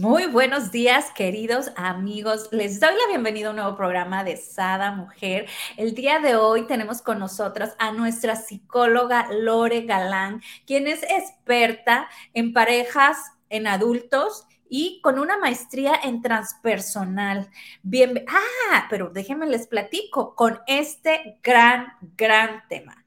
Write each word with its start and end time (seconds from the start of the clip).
muy 0.00 0.24
buenos 0.24 0.72
días, 0.72 1.10
queridos 1.14 1.72
amigos. 1.76 2.48
Les 2.52 2.80
doy 2.80 2.92
la 2.92 3.08
bienvenida 3.08 3.48
a 3.48 3.50
un 3.50 3.56
nuevo 3.56 3.76
programa 3.76 4.24
de 4.24 4.38
Sada 4.38 4.92
Mujer. 4.92 5.46
El 5.76 5.94
día 5.94 6.20
de 6.20 6.36
hoy 6.36 6.66
tenemos 6.66 7.02
con 7.02 7.18
nosotras 7.18 7.76
a 7.78 7.92
nuestra 7.92 8.34
psicóloga 8.34 9.28
Lore 9.30 9.82
Galán, 9.82 10.40
quien 10.66 10.86
es 10.86 11.02
experta 11.02 12.08
en 12.32 12.54
parejas, 12.54 13.18
en 13.50 13.66
adultos 13.66 14.46
y 14.70 15.02
con 15.02 15.18
una 15.18 15.36
maestría 15.36 15.92
en 16.02 16.22
transpersonal. 16.22 17.50
Bien, 17.82 18.24
ah, 18.26 18.86
pero 18.88 19.10
déjenme 19.10 19.46
les 19.48 19.66
platico 19.66 20.34
con 20.34 20.60
este 20.66 21.38
gran, 21.42 21.92
gran 22.16 22.62
tema 22.70 22.99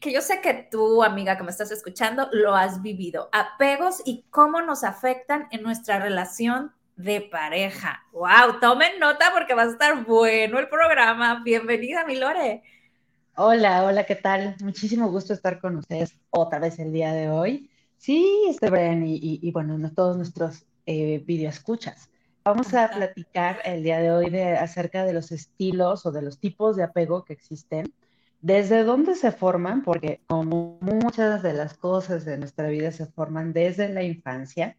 que 0.00 0.12
yo 0.12 0.20
sé 0.20 0.40
que 0.40 0.68
tú, 0.70 1.02
amiga 1.02 1.36
que 1.36 1.44
me 1.44 1.50
estás 1.50 1.70
escuchando, 1.70 2.28
lo 2.32 2.54
has 2.54 2.82
vivido. 2.82 3.28
Apegos 3.32 4.02
y 4.04 4.24
cómo 4.30 4.62
nos 4.62 4.84
afectan 4.84 5.48
en 5.50 5.62
nuestra 5.62 5.98
relación 5.98 6.72
de 6.96 7.20
pareja. 7.20 8.04
¡Wow! 8.12 8.60
Tomen 8.60 8.98
nota 8.98 9.30
porque 9.32 9.54
va 9.54 9.62
a 9.62 9.70
estar 9.70 10.04
bueno 10.04 10.58
el 10.58 10.68
programa. 10.68 11.42
Bienvenida, 11.44 12.04
mi 12.04 12.16
Lore. 12.16 12.62
Hola, 13.36 13.84
hola, 13.84 14.04
¿qué 14.04 14.16
tal? 14.16 14.56
Muchísimo 14.60 15.10
gusto 15.10 15.34
estar 15.34 15.60
con 15.60 15.76
ustedes 15.76 16.16
otra 16.30 16.58
vez 16.58 16.78
el 16.78 16.92
día 16.92 17.12
de 17.12 17.28
hoy. 17.28 17.70
Sí, 17.98 18.46
este 18.48 18.70
Bren 18.70 19.06
y, 19.06 19.18
y, 19.20 19.52
bueno, 19.52 19.78
todos 19.94 20.16
nuestros 20.16 20.64
eh, 20.86 21.22
videoescuchas. 21.26 22.10
Vamos 22.44 22.72
a 22.74 22.88
platicar 22.88 23.60
el 23.64 23.82
día 23.82 23.98
de 23.98 24.10
hoy 24.10 24.30
de, 24.30 24.56
acerca 24.56 25.04
de 25.04 25.12
los 25.12 25.32
estilos 25.32 26.06
o 26.06 26.12
de 26.12 26.22
los 26.22 26.38
tipos 26.38 26.76
de 26.76 26.84
apego 26.84 27.24
que 27.24 27.32
existen 27.32 27.92
¿Desde 28.46 28.84
dónde 28.84 29.16
se 29.16 29.32
forman? 29.32 29.82
Porque 29.82 30.20
como 30.28 30.78
muchas 30.80 31.42
de 31.42 31.52
las 31.52 31.74
cosas 31.74 32.24
de 32.24 32.38
nuestra 32.38 32.68
vida 32.68 32.92
se 32.92 33.06
forman 33.06 33.52
desde 33.52 33.88
la 33.88 34.04
infancia 34.04 34.76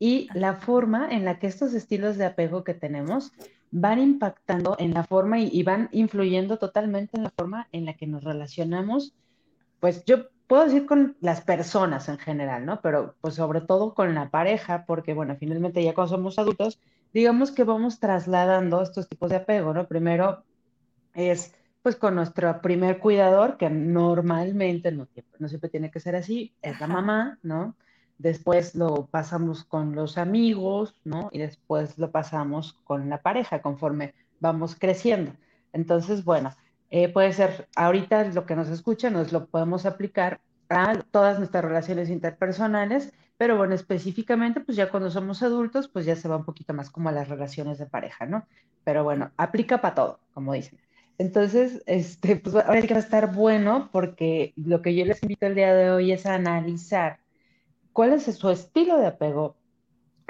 y 0.00 0.26
la 0.34 0.54
forma 0.54 1.08
en 1.08 1.24
la 1.24 1.38
que 1.38 1.46
estos 1.46 1.74
estilos 1.74 2.18
de 2.18 2.24
apego 2.24 2.64
que 2.64 2.74
tenemos 2.74 3.30
van 3.70 4.00
impactando 4.00 4.74
en 4.80 4.94
la 4.94 5.04
forma 5.04 5.38
y, 5.38 5.62
van 5.62 5.88
influyendo 5.92 6.58
totalmente 6.58 7.16
en 7.16 7.22
la 7.22 7.30
forma 7.30 7.68
en 7.70 7.84
la 7.84 7.94
que 7.94 8.08
nos 8.08 8.24
relacionamos, 8.24 9.14
pues 9.78 10.04
yo 10.04 10.30
puedo 10.48 10.64
decir 10.64 10.84
con 10.84 11.16
las 11.20 11.42
personas 11.42 12.08
en 12.08 12.18
general, 12.18 12.66
¿no? 12.66 12.80
Pero 12.80 13.14
pues 13.20 13.36
sobre 13.36 13.60
todo 13.60 13.94
con 13.94 14.12
la 14.16 14.28
pareja, 14.30 14.86
porque 14.88 15.14
bueno, 15.14 15.36
finalmente 15.38 15.84
ya 15.84 15.94
cuando 15.94 16.16
somos 16.16 16.36
adultos, 16.40 16.80
digamos 17.14 17.52
que 17.52 17.62
vamos 17.62 18.00
trasladando 18.00 18.82
estos 18.82 19.08
tipos 19.08 19.30
de 19.30 19.36
apego, 19.36 19.72
¿no? 19.72 19.86
Primero 19.86 20.42
es 21.14 21.54
pues 21.88 21.96
con 21.96 22.16
nuestro 22.16 22.60
primer 22.60 22.98
cuidador, 22.98 23.56
que 23.56 23.70
normalmente 23.70 24.92
no, 24.92 25.08
no 25.38 25.48
siempre 25.48 25.70
tiene 25.70 25.90
que 25.90 26.00
ser 26.00 26.16
así, 26.16 26.52
es 26.60 26.78
la 26.80 26.86
mamá, 26.86 27.38
¿no? 27.42 27.76
Después 28.18 28.74
lo 28.74 29.06
pasamos 29.06 29.64
con 29.64 29.94
los 29.94 30.18
amigos, 30.18 31.00
¿no? 31.04 31.30
Y 31.32 31.38
después 31.38 31.96
lo 31.96 32.10
pasamos 32.10 32.74
con 32.84 33.08
la 33.08 33.22
pareja 33.22 33.62
conforme 33.62 34.12
vamos 34.38 34.76
creciendo. 34.78 35.32
Entonces, 35.72 36.24
bueno, 36.24 36.54
eh, 36.90 37.08
puede 37.10 37.32
ser, 37.32 37.68
ahorita 37.74 38.24
lo 38.34 38.44
que 38.44 38.54
nos 38.54 38.68
escucha 38.68 39.08
nos 39.08 39.32
lo 39.32 39.46
podemos 39.46 39.86
aplicar 39.86 40.42
a 40.68 40.92
todas 41.10 41.38
nuestras 41.38 41.64
relaciones 41.64 42.10
interpersonales, 42.10 43.14
pero 43.38 43.56
bueno, 43.56 43.74
específicamente, 43.74 44.60
pues 44.60 44.76
ya 44.76 44.90
cuando 44.90 45.10
somos 45.10 45.42
adultos, 45.42 45.88
pues 45.88 46.04
ya 46.04 46.16
se 46.16 46.28
va 46.28 46.36
un 46.36 46.44
poquito 46.44 46.74
más 46.74 46.90
como 46.90 47.08
a 47.08 47.12
las 47.12 47.30
relaciones 47.30 47.78
de 47.78 47.86
pareja, 47.86 48.26
¿no? 48.26 48.46
Pero 48.84 49.04
bueno, 49.04 49.30
aplica 49.38 49.80
para 49.80 49.94
todo, 49.94 50.20
como 50.34 50.52
dicen. 50.52 50.78
Entonces, 51.18 51.82
este, 51.86 52.36
pues 52.36 52.54
ahora 52.54 52.80
que 52.80 52.94
va 52.94 53.00
a 53.00 53.02
estar 53.02 53.34
bueno 53.34 53.90
porque 53.92 54.52
lo 54.56 54.82
que 54.82 54.94
yo 54.94 55.04
les 55.04 55.22
invito 55.22 55.46
el 55.46 55.56
día 55.56 55.74
de 55.74 55.90
hoy 55.90 56.12
es 56.12 56.24
a 56.26 56.34
analizar 56.34 57.18
cuál 57.92 58.12
es 58.12 58.24
su 58.24 58.48
estilo 58.50 58.98
de 58.98 59.06
apego, 59.08 59.56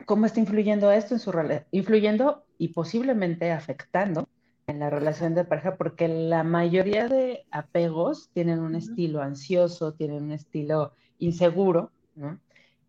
cómo 0.06 0.25
está 0.25 0.41
influyendo 0.41 0.91
esto 0.91 1.15
en 1.15 1.21
su 1.21 1.31
relación, 1.31 1.66
influyendo 1.71 2.47
y 2.56 2.69
posiblemente 2.69 3.53
afectando 3.53 4.28
en 4.66 4.78
la 4.78 4.88
relación 4.88 5.34
de 5.34 5.44
pareja, 5.44 5.76
porque 5.76 6.09
la 6.09 6.43
mayoría 6.43 7.09
de 7.09 7.47
apegos 7.50 8.31
tienen 8.32 8.60
un 8.60 8.75
estilo 8.75 9.20
ansioso, 9.20 9.93
tienen 9.93 10.25
un 10.25 10.32
estilo 10.32 10.93
inseguro, 11.19 11.91
¿no? 12.15 12.41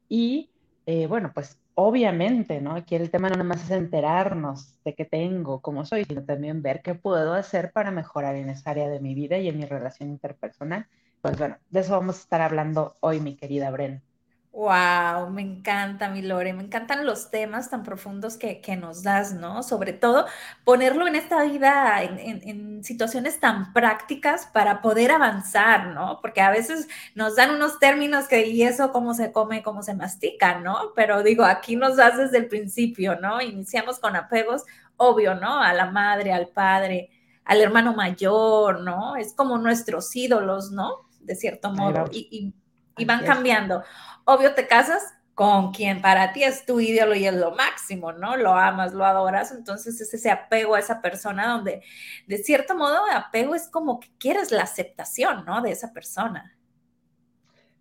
Y 0.08 0.50
eh, 0.86 1.08
bueno, 1.08 1.32
pues 1.34 1.59
obviamente, 1.82 2.62
¿no? 2.62 2.76
Aquí 2.76 2.96
el 2.96 3.10
tema 3.12 3.30
no 3.30 3.36
nada 3.36 3.44
más 3.48 3.64
es 3.64 3.72
enterarnos 3.72 4.78
de 4.84 4.96
qué 4.96 5.06
tengo, 5.06 5.62
cómo 5.62 5.86
soy, 5.86 6.06
sino 6.06 6.24
también 6.26 6.62
ver 6.62 6.82
qué 6.82 6.96
puedo 6.96 7.34
hacer 7.34 7.72
para 7.72 7.92
mejorar 7.92 8.36
en 8.36 8.50
esa 8.50 8.72
área 8.72 8.90
de 8.90 9.00
mi 9.00 9.16
vida 9.16 9.38
y 9.38 9.48
en 9.48 9.58
mi 9.58 9.66
relación 9.66 10.10
interpersonal. 10.10 10.88
Pues 11.22 11.38
bueno, 11.38 11.58
de 11.70 11.80
eso 11.82 11.94
vamos 11.94 12.18
a 12.18 12.22
estar 12.22 12.42
hablando 12.42 12.98
hoy, 13.02 13.20
mi 13.20 13.36
querida 13.36 13.72
Bren. 13.72 14.09
Wow, 14.52 15.30
me 15.30 15.44
encanta, 15.44 16.10
mi 16.10 16.24
Lore, 16.24 16.54
me 16.54 16.64
encantan 16.64 17.06
los 17.06 17.30
temas 17.30 17.70
tan 17.70 17.84
profundos 17.84 18.36
que, 18.36 18.62
nos 18.78 19.04
das, 19.04 19.32
¿no? 19.32 19.62
Sobre 19.62 19.94
todo 19.94 20.26
ponerlo 20.64 21.08
en 21.08 21.16
esta 21.16 21.44
vida, 21.44 22.02
en, 22.02 22.84
situaciones 22.84 23.40
tan 23.40 23.74
prácticas 23.74 24.48
para 24.48 24.82
poder 24.82 25.12
avanzar, 25.12 25.88
¿no? 25.94 26.20
Porque 26.20 26.42
a 26.42 26.50
veces 26.50 26.88
nos 27.14 27.36
dan 27.36 27.52
unos 27.52 27.78
términos 27.78 28.28
que, 28.28 28.48
y 28.48 28.64
eso 28.64 28.92
cómo 28.92 29.14
se 29.14 29.32
come, 29.32 29.62
cómo 29.62 29.84
se 29.84 29.94
mastica, 29.94 30.60
¿no? 30.60 30.94
Pero 30.96 31.22
digo, 31.22 31.44
aquí 31.44 31.76
nos 31.76 31.98
das 31.98 32.18
desde 32.18 32.40
el 32.40 32.48
principio, 32.48 33.20
¿no? 33.20 33.42
Iniciamos 33.42 34.00
con 34.00 34.16
apegos, 34.16 34.64
obvio, 34.98 35.36
¿no? 35.36 35.62
A 35.62 35.74
la 35.74 35.92
madre, 35.92 36.34
al 36.34 36.48
padre, 36.48 37.12
al 37.46 37.62
hermano 37.62 37.94
mayor, 37.94 38.82
¿no? 38.82 39.16
Es 39.16 39.34
como 39.36 39.60
nuestros 39.60 40.16
ídolos, 40.16 40.72
¿no? 40.72 41.08
De 41.20 41.36
cierto 41.36 41.72
modo, 41.72 42.06
y, 42.12 42.54
y 42.98 43.06
van 43.06 43.26
cambiando 43.26 43.84
obvio 44.30 44.54
te 44.54 44.68
casas 44.68 45.04
con 45.34 45.72
quien 45.72 46.02
para 46.02 46.34
ti 46.34 46.44
es 46.44 46.66
tu 46.66 46.82
ídolo 46.82 47.16
y 47.16 47.26
es 47.26 47.34
lo 47.34 47.56
máximo, 47.56 48.12
¿no? 48.12 48.36
Lo 48.36 48.54
amas, 48.54 48.94
lo 48.94 49.06
adoras, 49.06 49.54
entonces 49.54 50.02
es 50.02 50.14
ese 50.14 50.30
apego 50.30 50.76
a 50.76 50.80
esa 50.80 51.02
persona 51.02 51.48
donde, 51.48 51.82
de 52.28 52.38
cierto 52.40 52.76
modo, 52.76 53.00
apego 53.10 53.56
es 53.56 53.70
como 53.70 54.02
que 54.02 54.10
quieres 54.18 54.52
la 54.52 54.64
aceptación, 54.64 55.46
¿no? 55.46 55.62
De 55.62 55.72
esa 55.72 55.94
persona. 55.94 56.58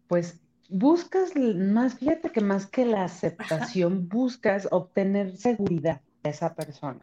Pues 0.07 0.41
buscas, 0.69 1.35
más 1.35 1.97
fíjate 1.97 2.31
que 2.31 2.41
más 2.41 2.67
que 2.67 2.87
la 2.87 3.03
aceptación, 3.03 4.09
buscas 4.09 4.69
obtener 4.71 5.37
seguridad 5.37 6.01
de 6.23 6.31
esa 6.31 6.55
persona. 6.55 7.01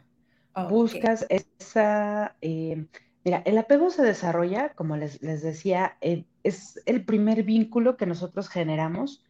Buscas 0.69 1.25
esa, 1.28 2.38
eh, 2.39 2.85
mira, 3.25 3.44
el 3.45 3.57
apego 3.57 3.89
se 3.89 4.03
desarrolla, 4.03 4.69
como 4.69 4.95
les, 4.95 5.19
decía, 5.19 5.97
eh, 6.00 6.23
es 6.44 6.81
el 6.85 7.03
primer 7.03 7.44
vínculo 7.44 7.97
que 7.97 8.05
nosotros 8.05 8.47
generamos 8.47 9.25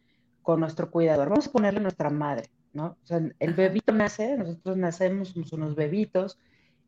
con 0.46 0.60
nuestro 0.60 0.92
cuidador. 0.92 1.28
Vamos 1.28 1.48
a 1.48 1.50
ponerle 1.50 1.80
nuestra 1.80 2.08
madre, 2.08 2.50
¿no? 2.72 2.96
O 3.02 3.06
sea, 3.06 3.20
el 3.40 3.54
bebito 3.54 3.92
nace, 3.92 4.36
nosotros 4.36 4.76
nacemos, 4.76 5.30
somos 5.30 5.52
unos 5.52 5.74
bebitos, 5.74 6.38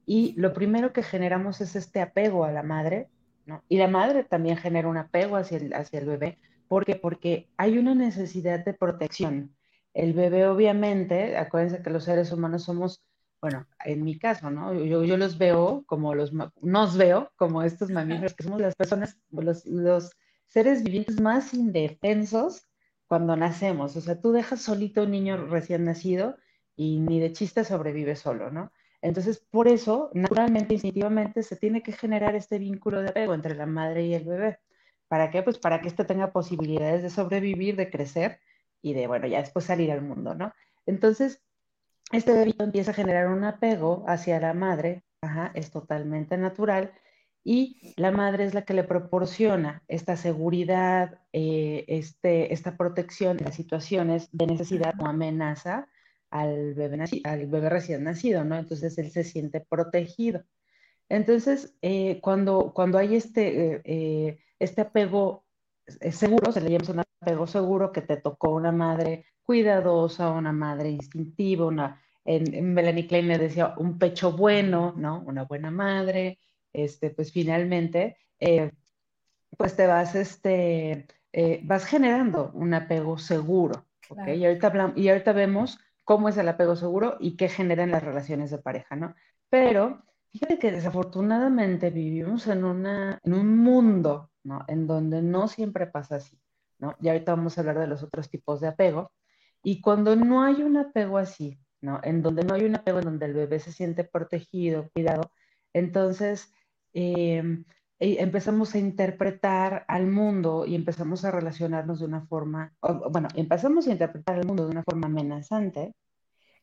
y 0.06 0.32
lo 0.36 0.52
primero 0.52 0.92
que 0.92 1.02
generamos 1.02 1.60
es 1.60 1.74
este 1.74 2.00
apego 2.00 2.44
a 2.44 2.52
la 2.52 2.62
madre, 2.62 3.08
¿no? 3.46 3.64
Y 3.68 3.78
la 3.78 3.88
madre 3.88 4.22
también 4.22 4.58
genera 4.58 4.86
un 4.86 4.96
apego 4.96 5.34
hacia 5.34 5.58
el, 5.58 5.74
hacia 5.74 5.98
el 5.98 6.06
bebé. 6.06 6.38
¿Por 6.68 6.84
qué? 6.84 6.94
Porque 6.94 7.48
hay 7.56 7.78
una 7.78 7.96
necesidad 7.96 8.64
de 8.64 8.74
protección. 8.74 9.56
El 9.92 10.12
bebé, 10.12 10.46
obviamente, 10.46 11.36
acuérdense 11.36 11.82
que 11.82 11.90
los 11.90 12.04
seres 12.04 12.30
humanos 12.30 12.62
somos, 12.62 13.02
bueno, 13.40 13.66
en 13.84 14.04
mi 14.04 14.20
caso, 14.20 14.52
¿no? 14.52 14.72
Yo, 14.72 15.02
yo 15.02 15.16
los 15.16 15.36
veo 15.36 15.82
como 15.86 16.14
los, 16.14 16.32
nos 16.62 16.96
veo 16.96 17.32
como 17.34 17.64
estos 17.64 17.90
mamíferos, 17.90 18.34
que 18.34 18.44
somos 18.44 18.60
las 18.60 18.76
personas, 18.76 19.18
los, 19.32 19.66
los 19.66 20.12
seres 20.46 20.84
vivientes 20.84 21.20
más 21.20 21.52
indefensos 21.54 22.67
cuando 23.08 23.36
nacemos. 23.36 23.96
O 23.96 24.00
sea, 24.00 24.20
tú 24.20 24.32
dejas 24.32 24.62
solito 24.62 25.02
un 25.02 25.10
niño 25.10 25.46
recién 25.46 25.84
nacido 25.84 26.36
y 26.76 27.00
ni 27.00 27.18
de 27.18 27.32
chiste 27.32 27.64
sobrevive 27.64 28.14
solo, 28.14 28.50
¿no? 28.50 28.70
Entonces, 29.00 29.38
por 29.50 29.68
eso, 29.68 30.10
naturalmente, 30.12 30.74
instintivamente, 30.74 31.42
se 31.42 31.56
tiene 31.56 31.82
que 31.82 31.92
generar 31.92 32.34
este 32.34 32.58
vínculo 32.58 33.00
de 33.00 33.10
apego 33.10 33.34
entre 33.34 33.54
la 33.54 33.66
madre 33.66 34.04
y 34.06 34.14
el 34.14 34.24
bebé. 34.24 34.58
¿Para 35.08 35.30
qué? 35.30 35.42
Pues 35.42 35.58
para 35.58 35.80
que 35.80 35.88
éste 35.88 36.04
tenga 36.04 36.32
posibilidades 36.32 37.02
de 37.02 37.10
sobrevivir, 37.10 37.76
de 37.76 37.90
crecer 37.90 38.40
y 38.82 38.92
de, 38.94 39.06
bueno, 39.06 39.26
ya 39.26 39.38
después 39.38 39.64
salir 39.64 39.90
al 39.90 40.02
mundo, 40.02 40.34
¿no? 40.34 40.52
Entonces, 40.86 41.42
este 42.12 42.32
bebito 42.32 42.64
empieza 42.64 42.90
a 42.90 42.94
generar 42.94 43.28
un 43.28 43.44
apego 43.44 44.04
hacia 44.06 44.40
la 44.40 44.54
madre, 44.54 45.04
ajá, 45.22 45.50
es 45.54 45.70
totalmente 45.70 46.36
natural, 46.36 46.92
y 47.50 47.94
la 47.96 48.10
madre 48.10 48.44
es 48.44 48.52
la 48.52 48.66
que 48.66 48.74
le 48.74 48.84
proporciona 48.84 49.82
esta 49.88 50.18
seguridad, 50.18 51.18
eh, 51.32 51.86
este, 51.88 52.52
esta 52.52 52.76
protección 52.76 53.38
en 53.38 53.46
las 53.46 53.54
situaciones 53.54 54.28
de 54.32 54.46
necesidad 54.46 54.92
o 55.00 55.06
amenaza 55.06 55.88
al 56.30 56.74
bebé, 56.74 57.02
al 57.24 57.46
bebé 57.46 57.70
recién 57.70 58.04
nacido, 58.04 58.44
¿no? 58.44 58.58
Entonces 58.58 58.98
él 58.98 59.10
se 59.10 59.24
siente 59.24 59.60
protegido. 59.60 60.44
Entonces, 61.08 61.74
eh, 61.80 62.20
cuando, 62.20 62.72
cuando 62.74 62.98
hay 62.98 63.16
este, 63.16 63.76
eh, 63.76 63.80
eh, 63.84 64.38
este 64.58 64.82
apego 64.82 65.46
seguro, 66.10 66.52
se 66.52 66.60
le 66.60 66.68
llama 66.70 66.84
un 66.90 67.00
apego 67.00 67.46
seguro, 67.46 67.92
que 67.92 68.02
te 68.02 68.18
tocó 68.18 68.50
una 68.50 68.72
madre 68.72 69.24
cuidadosa, 69.42 70.30
una 70.32 70.52
madre 70.52 70.90
instintiva, 70.90 71.64
una, 71.64 72.02
en, 72.26 72.74
Melanie 72.74 73.06
Klein 73.06 73.28
le 73.28 73.38
decía 73.38 73.72
un 73.78 73.98
pecho 73.98 74.32
bueno, 74.32 74.92
¿no? 74.98 75.22
Una 75.26 75.44
buena 75.44 75.70
madre, 75.70 76.38
este, 76.72 77.10
pues 77.10 77.32
finalmente, 77.32 78.16
pues 79.56 79.76
te 79.76 79.86
vas, 79.86 80.14
este, 80.14 81.06
vas 81.62 81.84
generando 81.84 82.50
un 82.54 82.74
apego 82.74 83.18
seguro, 83.18 83.86
¿ok? 84.08 84.28
Y, 84.36 84.44
ahorita 84.44 84.66
hablamos, 84.68 84.96
y 84.96 85.08
ahorita 85.08 85.32
vemos 85.32 85.78
cómo 86.04 86.28
es 86.28 86.36
el 86.36 86.48
apego 86.48 86.76
seguro 86.76 87.16
y 87.20 87.36
qué 87.36 87.48
generan 87.48 87.90
las 87.90 88.02
relaciones 88.02 88.50
de 88.50 88.58
pareja, 88.58 88.96
¿no? 88.96 89.14
Pero 89.50 90.04
Fíjate 90.30 90.58
que 90.58 90.70
desafortunadamente 90.70 91.90
vivimos 91.90 92.46
en, 92.48 92.64
una, 92.64 93.18
en 93.24 93.34
un 93.34 93.56
mundo, 93.58 94.30
¿no? 94.44 94.64
En 94.68 94.86
donde 94.86 95.22
no 95.22 95.48
siempre 95.48 95.86
pasa 95.86 96.16
así, 96.16 96.38
¿no? 96.78 96.94
Y 97.00 97.08
ahorita 97.08 97.34
vamos 97.34 97.56
a 97.56 97.62
hablar 97.62 97.78
de 97.78 97.86
los 97.86 98.02
otros 98.02 98.28
tipos 98.28 98.60
de 98.60 98.68
apego. 98.68 99.10
Y 99.62 99.80
cuando 99.80 100.16
no 100.16 100.44
hay 100.44 100.62
un 100.62 100.76
apego 100.76 101.18
así, 101.18 101.58
¿no? 101.80 102.00
En 102.04 102.22
donde 102.22 102.44
no 102.44 102.54
hay 102.54 102.64
un 102.64 102.76
apego 102.76 102.98
en 102.98 103.06
donde 103.06 103.26
el 103.26 103.34
bebé 103.34 103.58
se 103.58 103.72
siente 103.72 104.04
protegido, 104.04 104.90
cuidado, 104.92 105.32
entonces 105.72 106.52
em, 106.98 107.64
e, 108.00 108.22
empezamos 108.22 108.74
a 108.74 108.78
interpretar 108.78 109.84
al 109.88 110.06
mundo 110.06 110.66
y 110.66 110.74
empezamos 110.74 111.24
a 111.24 111.30
relacionarnos 111.30 112.00
de 112.00 112.06
una 112.06 112.22
forma, 112.26 112.72
bueno, 113.10 113.28
empezamos 113.34 113.86
a 113.86 113.92
interpretar 113.92 114.36
al 114.36 114.46
mundo 114.46 114.64
de 114.64 114.72
una 114.72 114.84
forma 114.84 115.06
amenazante, 115.06 115.94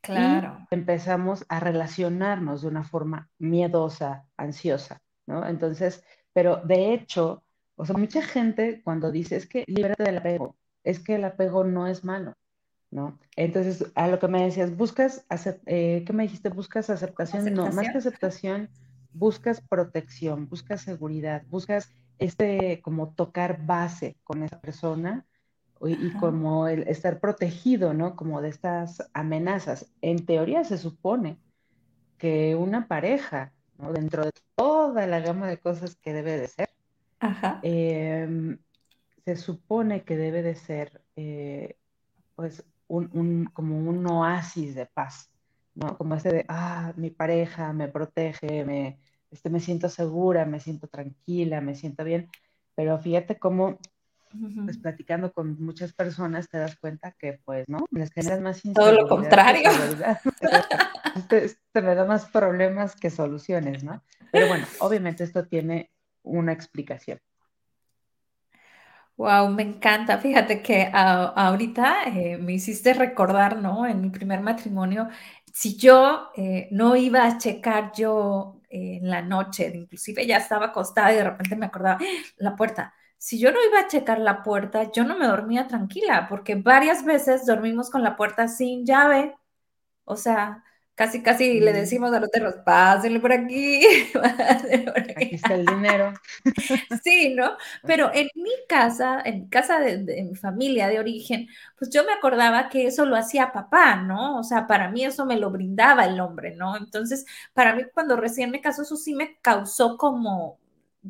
Claro. 0.01 0.67
empezamos 0.69 1.45
a 1.49 1.59
relacionarnos 1.59 2.61
de 2.61 2.67
una 2.67 2.83
forma 2.83 3.29
miedosa, 3.39 4.25
ansiosa, 4.37 5.01
¿no? 5.25 5.47
Entonces, 5.47 6.03
pero 6.31 6.57
de 6.57 6.93
hecho, 6.93 7.43
o 7.75 7.85
sea, 7.85 7.97
mucha 7.97 8.21
gente 8.21 8.81
cuando 8.83 9.11
dice 9.11 9.35
es 9.35 9.47
que 9.47 9.63
libérate 9.67 10.03
del 10.03 10.19
apego, 10.19 10.55
es 10.83 10.99
que 10.99 11.15
el 11.15 11.23
apego 11.23 11.63
no 11.63 11.87
es 11.87 12.03
malo, 12.03 12.35
¿no? 12.91 13.17
Entonces, 13.35 13.91
a 13.95 14.07
lo 14.07 14.19
que 14.19 14.27
me 14.27 14.43
decías, 14.43 14.75
buscas, 14.77 15.25
eh, 15.65 16.03
¿qué 16.05 16.13
me 16.13 16.23
dijiste? 16.23 16.49
¿Buscas 16.49 16.89
aceptación? 16.91 17.51
No, 17.53 17.71
más 17.71 17.89
que 17.89 17.97
aceptación, 17.97 18.69
buscas 19.15 19.61
protección, 19.61 20.47
buscas 20.47 20.81
seguridad, 20.81 21.43
buscas 21.49 21.91
este 22.19 22.81
como 22.81 23.13
tocar 23.13 23.65
base 23.65 24.17
con 24.23 24.43
esa 24.43 24.59
persona 24.59 25.25
y, 25.81 26.11
como 26.13 26.67
el 26.67 26.87
estar 26.87 27.19
protegido, 27.19 27.93
¿no? 27.93 28.15
Como 28.15 28.41
de 28.41 28.49
estas 28.49 29.09
amenazas. 29.13 29.91
En 30.01 30.25
teoría 30.25 30.63
se 30.63 30.77
supone 30.77 31.37
que 32.17 32.55
una 32.55 32.87
pareja, 32.87 33.53
¿no? 33.77 33.93
Dentro 33.93 34.23
de 34.23 34.31
toda 34.55 35.05
la 35.05 35.19
gama 35.19 35.47
de 35.47 35.59
cosas 35.59 35.95
que 35.95 36.13
debe 36.13 36.39
de 36.39 36.47
ser, 36.47 36.69
em, 37.61 38.57
se 39.25 39.35
supone 39.35 40.03
que 40.03 40.17
debe 40.17 40.41
de 40.41 40.55
ser, 40.55 41.03
eh, 41.15 41.77
pues, 42.35 42.63
un, 42.87 43.49
como 43.53 43.77
un 43.77 44.05
oasis 44.07 44.75
de 44.75 44.85
paz, 44.85 45.29
¿no? 45.75 45.97
Como 45.97 46.15
ese 46.15 46.31
de, 46.31 46.45
ah, 46.47 46.93
mi 46.95 47.11
pareja 47.11 47.73
me 47.73 47.87
protege, 47.87 48.65
me, 48.65 48.97
este, 49.31 49.49
me 49.49 49.59
siento 49.59 49.89
segura, 49.89 50.45
me 50.45 50.59
siento 50.59 50.87
tranquila, 50.87 51.61
me 51.61 51.75
siento 51.75 52.03
bien, 52.03 52.29
pero 52.75 52.97
fíjate 52.97 53.37
cómo 53.37 53.77
pues 54.65 54.77
platicando 54.77 55.31
con 55.31 55.61
muchas 55.63 55.93
personas 55.93 56.49
te 56.49 56.57
das 56.57 56.75
cuenta 56.75 57.11
que 57.11 57.39
pues 57.45 57.67
no, 57.69 57.85
les 57.91 58.11
generas 58.11 58.41
más 58.41 58.61
Todo 58.73 58.91
lo 58.91 59.07
contrario. 59.07 59.69
Este, 61.15 61.45
este, 61.45 61.81
me 61.81 61.95
da 61.95 62.03
más 62.03 62.25
problemas 62.25 62.93
que 62.97 63.09
soluciones, 63.09 63.85
¿no? 63.85 64.03
Pero 64.33 64.49
bueno, 64.49 64.67
obviamente 64.79 65.23
esto 65.23 65.45
tiene 65.45 65.89
una 66.23 66.51
explicación. 66.51 67.19
Wow, 69.15 69.49
me 69.49 69.63
encanta. 69.63 70.17
Fíjate 70.17 70.61
que 70.61 70.89
ahorita 70.93 72.03
eh, 72.07 72.37
me 72.37 72.51
hiciste 72.51 72.93
recordar, 72.93 73.61
¿no? 73.61 73.87
En 73.87 74.01
mi 74.01 74.09
primer 74.09 74.41
matrimonio, 74.41 75.07
si 75.55 75.77
yo 75.77 76.31
eh, 76.35 76.67
no 76.71 76.97
iba 76.97 77.25
a 77.25 77.37
checar 77.37 77.93
yo 77.95 78.59
eh, 78.69 78.97
en 79.01 79.09
la 79.09 79.21
noche, 79.21 79.71
inclusive 79.73 80.27
ya 80.27 80.35
estaba 80.37 80.65
acostada 80.67 81.13
y 81.13 81.15
de 81.15 81.23
repente 81.23 81.55
me 81.55 81.67
acordaba, 81.67 81.97
¡Ah! 82.01 82.05
la 82.35 82.57
puerta, 82.57 82.93
si 83.17 83.39
yo 83.39 83.53
no 83.53 83.59
iba 83.63 83.79
a 83.79 83.87
checar 83.87 84.19
la 84.19 84.43
puerta, 84.43 84.91
yo 84.91 85.05
no 85.05 85.17
me 85.17 85.27
dormía 85.27 85.65
tranquila, 85.67 86.27
porque 86.29 86.55
varias 86.55 87.05
veces 87.05 87.45
dormimos 87.45 87.89
con 87.89 88.03
la 88.03 88.17
puerta 88.17 88.49
sin 88.49 88.85
llave. 88.85 89.33
O 90.05 90.17
sea, 90.17 90.64
casi, 90.95 91.21
casi 91.21 91.59
le 91.59 91.73
decimos 91.73 92.13
a 92.13 92.19
los 92.19 92.29
perros, 92.29 92.55
pásenle 92.65 93.19
por 93.19 93.33
aquí, 93.33 93.81
pásenle 94.13 94.91
por 94.91 94.99
aquí. 94.99 95.13
Aquí 95.15 95.35
está 95.35 95.53
el 95.53 95.65
dinero. 95.65 96.13
sí, 97.03 97.33
¿no? 97.35 97.57
Pero 97.83 98.11
en 98.13 98.29
mi 98.35 98.51
casa, 98.67 99.21
en 99.23 99.47
casa 99.47 99.79
de, 99.79 100.23
mi 100.23 100.35
familia 100.35 100.87
de 100.87 100.99
origen, 100.99 101.47
pues 101.77 101.91
yo 101.91 102.03
me 102.03 102.13
acordaba 102.13 102.69
que 102.69 102.87
eso 102.87 103.05
lo 103.05 103.15
hacía 103.15 103.51
papá, 103.51 103.97
¿no? 103.97 104.39
O 104.39 104.43
sea, 104.43 104.67
para 104.67 104.89
mí 104.89 105.05
eso 105.05 105.25
me 105.25 105.37
lo 105.37 105.51
brindaba 105.51 106.05
el 106.05 106.19
hombre, 106.19 106.55
¿no? 106.55 106.77
Entonces, 106.77 107.25
para 107.53 107.75
mí 107.75 107.83
cuando 107.93 108.15
recién 108.15 108.51
me 108.51 108.61
casó, 108.61 108.81
eso 108.83 108.95
sí 108.95 109.13
me 109.13 109.37
causó 109.41 109.97
como 109.97 110.59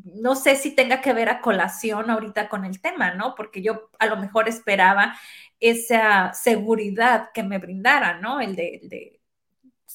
no 0.04 0.34
sé 0.34 0.56
si 0.56 0.74
tenga 0.74 1.00
que 1.00 1.14
ver 1.14 1.30
a 1.30 1.40
colación 1.40 2.10
ahorita 2.10 2.48
con 2.50 2.64
el 2.66 2.80
tema, 2.82 3.14
¿no? 3.14 3.34
Porque 3.34 3.62
yo 3.62 3.90
a 3.98 4.06
lo 4.06 4.16
mejor 4.18 4.46
esperaba 4.48 5.16
esa 5.58 6.34
seguridad 6.34 7.30
que 7.32 7.42
me 7.42 7.58
brindara, 7.58 8.20
¿no? 8.20 8.40
El 8.40 8.56
de, 8.56 8.80
de 8.84 9.15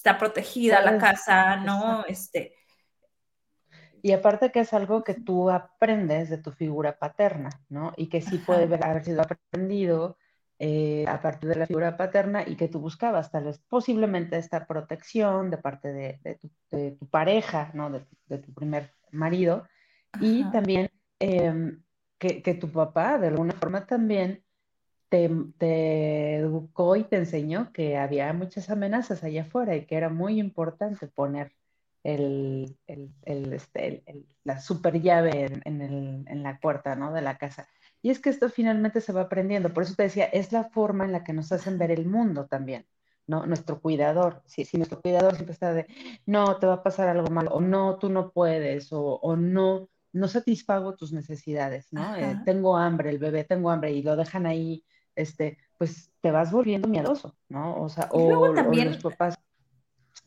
está 0.02 0.18
protegida 0.18 0.82
la 0.82 0.98
casa, 0.98 1.58
¿no? 1.58 2.04
Este. 2.08 2.56
Y 4.02 4.14
aparte 4.14 4.52
que 4.52 4.62
es 4.62 4.74
algo 4.74 5.04
que 5.04 5.14
tú 5.14 5.52
aprendes 5.52 6.32
de 6.32 6.40
tu 6.40 6.52
figura 6.52 6.98
paterna, 6.98 7.52
¿no? 7.70 7.94
Y 7.98 8.10
que 8.10 8.20
sí 8.20 8.40
puede 8.40 8.64
haber 8.84 9.06
sido 9.06 9.22
aprendido 9.22 10.18
eh, 10.58 11.06
a 11.08 11.22
partir 11.22 11.50
de 11.50 11.56
la 11.56 11.68
figura 11.68 11.98
paterna 11.98 12.44
y 12.48 12.56
que 12.56 12.68
tú 12.68 12.80
buscabas 12.80 13.30
tal 13.30 13.44
vez 13.44 13.60
posiblemente 13.68 14.38
esta 14.38 14.66
protección 14.66 15.52
de 15.52 15.58
parte 15.60 15.94
de, 15.94 16.40
tu, 16.98 17.08
pareja, 17.08 17.70
¿no? 17.76 17.92
de 17.92 18.38
tu 18.40 18.54
primer 18.56 18.96
marido, 19.12 19.68
y 20.20 20.50
también 20.52 20.90
em, 21.20 21.84
que, 22.18 22.54
tu 22.60 22.72
papá 22.72 23.18
de 23.18 23.28
alguna 23.28 23.54
forma 23.54 23.86
también 23.86 24.41
te, 25.12 26.38
educó 26.38 26.96
y 26.96 27.04
te 27.04 27.18
enseñó 27.18 27.72
que 27.74 27.98
había 27.98 28.32
muchas 28.32 28.70
amenazas 28.70 29.24
allá 29.24 29.42
afuera 29.44 29.76
y 29.76 29.86
que 29.86 29.98
era 29.98 30.10
muy 30.10 30.40
importante 30.40 31.08
poner 31.08 31.54
el, 32.04 32.78
este, 32.88 34.04
la 34.44 34.60
super 34.62 35.02
llave 35.02 35.62
en, 35.66 36.44
la 36.44 36.60
puerta 36.60 36.96
¿no? 36.96 37.12
de 37.14 37.22
la 37.22 37.38
casa. 37.38 37.68
Y 38.02 38.10
es 38.10 38.20
que 38.20 38.30
esto 38.30 38.50
finalmente 38.50 39.02
se 39.02 39.12
va 39.12 39.22
aprendiendo. 39.22 39.74
Por 39.74 39.84
eso 39.84 39.96
te 39.96 40.04
decía, 40.04 40.26
es 40.26 40.52
la 40.54 40.64
forma 40.70 41.04
en 41.06 41.12
la 41.12 41.24
que 41.24 41.34
nos 41.34 41.52
hacen 41.52 41.78
ver 41.78 41.92
el 41.92 42.08
mundo 42.08 42.48
también. 42.48 42.88
¿no? 43.28 43.46
Nuestro 43.46 43.82
cuidador, 43.82 44.42
si, 44.46 44.66
si 44.66 44.78
nuestro 44.78 45.02
cuidador 45.02 45.36
siempre 45.36 45.54
está 45.54 45.74
de, 45.74 45.88
no, 46.26 46.58
te 46.58 46.68
va 46.68 46.76
a 46.76 46.84
pasar 46.84 47.10
algo 47.10 47.30
malo, 47.30 47.52
o 47.52 47.62
no, 47.62 47.98
tú 48.00 48.10
no 48.10 48.32
puedes, 48.32 48.92
o, 48.94 49.16
o 49.16 49.36
no, 49.36 49.90
no 50.14 50.28
satisfago 50.28 50.96
tus 50.96 51.14
necesidades, 51.14 51.92
¿no? 51.92 52.16
Eh, 52.16 52.42
tengo 52.46 52.78
hambre, 52.78 53.10
el 53.10 53.20
bebé 53.20 53.44
tengo 53.44 53.70
hambre 53.70 53.92
y 53.92 54.02
lo 54.02 54.16
dejan 54.16 54.46
ahí, 54.46 54.84
este, 55.16 55.58
pues 55.78 56.12
te 56.22 56.32
vas 56.32 56.52
volviendo 56.52 56.88
miedoso, 56.88 57.36
¿no? 57.50 57.76
O 57.82 57.90
sea, 57.90 58.08
o, 58.12 58.54
también, 58.54 58.88
los 58.88 58.98
papás. 58.98 59.38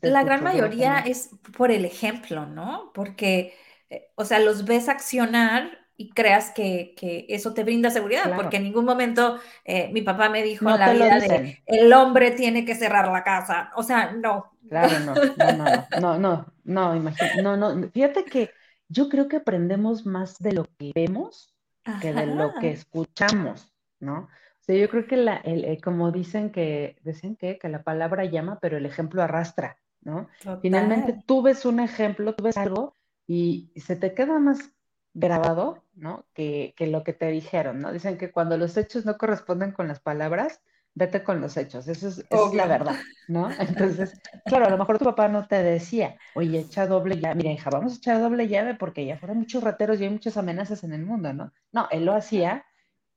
La 0.01 0.23
gran 0.23 0.43
mayoría 0.43 0.99
es 0.99 1.29
por 1.57 1.71
el 1.71 1.85
ejemplo, 1.85 2.45
¿no? 2.45 2.91
Porque, 2.93 3.55
eh, 3.89 4.11
o 4.15 4.25
sea, 4.25 4.39
los 4.39 4.65
ves 4.65 4.89
accionar 4.89 5.85
y 5.97 6.09
creas 6.09 6.51
que, 6.51 6.93
eso 7.29 7.53
te 7.53 7.63
brinda 7.63 7.89
seguridad, 7.89 8.35
porque 8.35 8.57
en 8.57 8.63
ningún 8.63 8.85
momento 8.85 9.39
eh, 9.63 9.89
mi 9.93 10.01
papá 10.01 10.29
me 10.29 10.43
dijo 10.43 10.69
en 10.69 10.79
la 10.79 10.91
vida 10.91 11.19
de 11.19 11.63
el 11.65 11.93
hombre 11.93 12.31
tiene 12.31 12.65
que 12.65 12.75
cerrar 12.75 13.07
la 13.09 13.23
casa. 13.23 13.71
O 13.75 13.83
sea, 13.83 14.11
no. 14.11 14.51
Claro, 14.67 14.99
no, 14.99 15.15
no, 15.15 15.51
no, 15.53 15.87
no, 16.01 16.17
no, 16.17 16.53
no, 16.63 16.95
imagínate, 16.95 17.41
no, 17.41 17.55
no, 17.55 17.89
fíjate 17.89 18.25
que 18.25 18.51
yo 18.89 19.09
creo 19.09 19.27
que 19.27 19.37
aprendemos 19.37 20.05
más 20.05 20.39
de 20.39 20.53
lo 20.53 20.65
que 20.77 20.91
vemos 20.93 21.55
que 22.01 22.13
de 22.13 22.25
lo 22.25 22.53
que 22.59 22.71
escuchamos, 22.71 23.71
¿no? 23.99 24.27
Yo 24.67 24.89
creo 24.89 25.07
que 25.07 25.17
la, 25.17 25.37
el, 25.37 25.65
eh, 25.65 25.79
como 25.81 26.11
dicen 26.11 26.51
que, 26.51 26.97
dicen 27.03 27.35
que, 27.35 27.59
que 27.59 27.69
la 27.69 27.83
palabra 27.83 28.25
llama, 28.25 28.59
pero 28.61 28.77
el 28.77 28.85
ejemplo 28.85 29.21
arrastra, 29.21 29.77
¿no? 30.01 30.27
Finalmente 30.61 31.21
tú 31.25 31.41
ves 31.41 31.65
un 31.65 31.79
ejemplo, 31.79 32.33
tú 32.35 32.43
ves 32.43 32.57
algo 32.57 32.93
y 33.27 33.71
se 33.75 33.95
te 33.95 34.13
queda 34.13 34.39
más 34.39 34.71
grabado, 35.13 35.83
¿no? 35.93 36.25
Que, 36.33 36.73
que 36.77 36.87
lo 36.87 37.03
que 37.03 37.13
te 37.13 37.27
dijeron, 37.27 37.79
¿no? 37.79 37.91
Dicen 37.91 38.17
que 38.17 38.31
cuando 38.31 38.57
los 38.57 38.75
hechos 38.77 39.05
no 39.05 39.17
corresponden 39.17 39.71
con 39.71 39.87
las 39.87 39.99
palabras, 39.99 40.61
vete 40.93 41.23
con 41.23 41.41
los 41.41 41.57
hechos, 41.57 41.87
eso 41.87 42.07
es, 42.07 42.53
la 42.53 42.67
verdad, 42.67 42.95
¿no? 43.27 43.49
Entonces, 43.59 44.19
claro, 44.45 44.65
a 44.65 44.69
lo 44.69 44.77
mejor 44.77 44.97
tu 44.97 45.05
papá 45.05 45.27
no 45.27 45.47
te 45.47 45.61
decía, 45.61 46.17
oye, 46.33 46.59
echa 46.59 46.87
doble 46.87 47.19
llave, 47.19 47.35
mira, 47.35 47.51
hija, 47.51 47.69
vamos 47.69 47.93
a 47.93 47.97
echar 47.97 48.21
doble 48.21 48.47
llave 48.47 48.75
porque 48.75 49.05
ya 49.05 49.17
fueron 49.17 49.39
muchos 49.39 49.63
rateros 49.63 49.99
y 49.99 50.05
hay 50.05 50.09
muchas 50.09 50.37
amenazas 50.37 50.83
en 50.83 50.93
el 50.93 51.05
mundo, 51.05 51.33
¿no? 51.33 51.51
No, 51.71 51.87
él 51.91 52.05
lo 52.05 52.13
hacía 52.13 52.65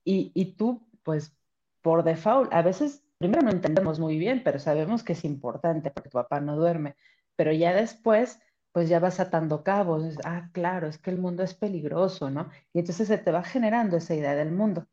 y, 0.05 0.33
y 0.35 0.57
tú, 0.57 0.88
pues, 1.05 1.38
por 1.83 2.05
default, 2.05 2.53
a 2.53 2.63
veces 2.63 3.03
primero 3.19 3.43
no 3.43 3.51
entendemos 3.51 3.99
muy 3.99 4.19
bien, 4.19 4.43
pero 4.45 4.59
sabemos 4.59 5.03
que 5.03 5.13
es 5.13 5.25
importante 5.25 5.91
porque 5.91 6.11
tu 6.11 6.19
papá 6.19 6.41
no 6.41 6.57
duerme, 6.57 6.97
pero 7.37 7.53
ya 7.53 7.75
después, 7.75 8.41
pues 8.73 8.89
ya 8.89 9.01
vas 9.01 9.21
atando 9.21 9.63
cabos, 9.63 10.17
ah, 10.25 10.49
claro, 10.53 10.87
es 10.87 10.99
que 10.99 11.11
el 11.11 11.19
mundo 11.19 11.43
es 11.43 11.55
peligroso, 11.55 12.31
¿no? 12.31 12.51
Y 12.73 12.81
entonces 12.81 13.09
se 13.09 13.19
te 13.19 13.33
va 13.33 13.43
generando 13.43 13.97
esa 13.97 14.15
idea 14.15 14.35
del 14.35 14.53
mundo. 14.53 14.87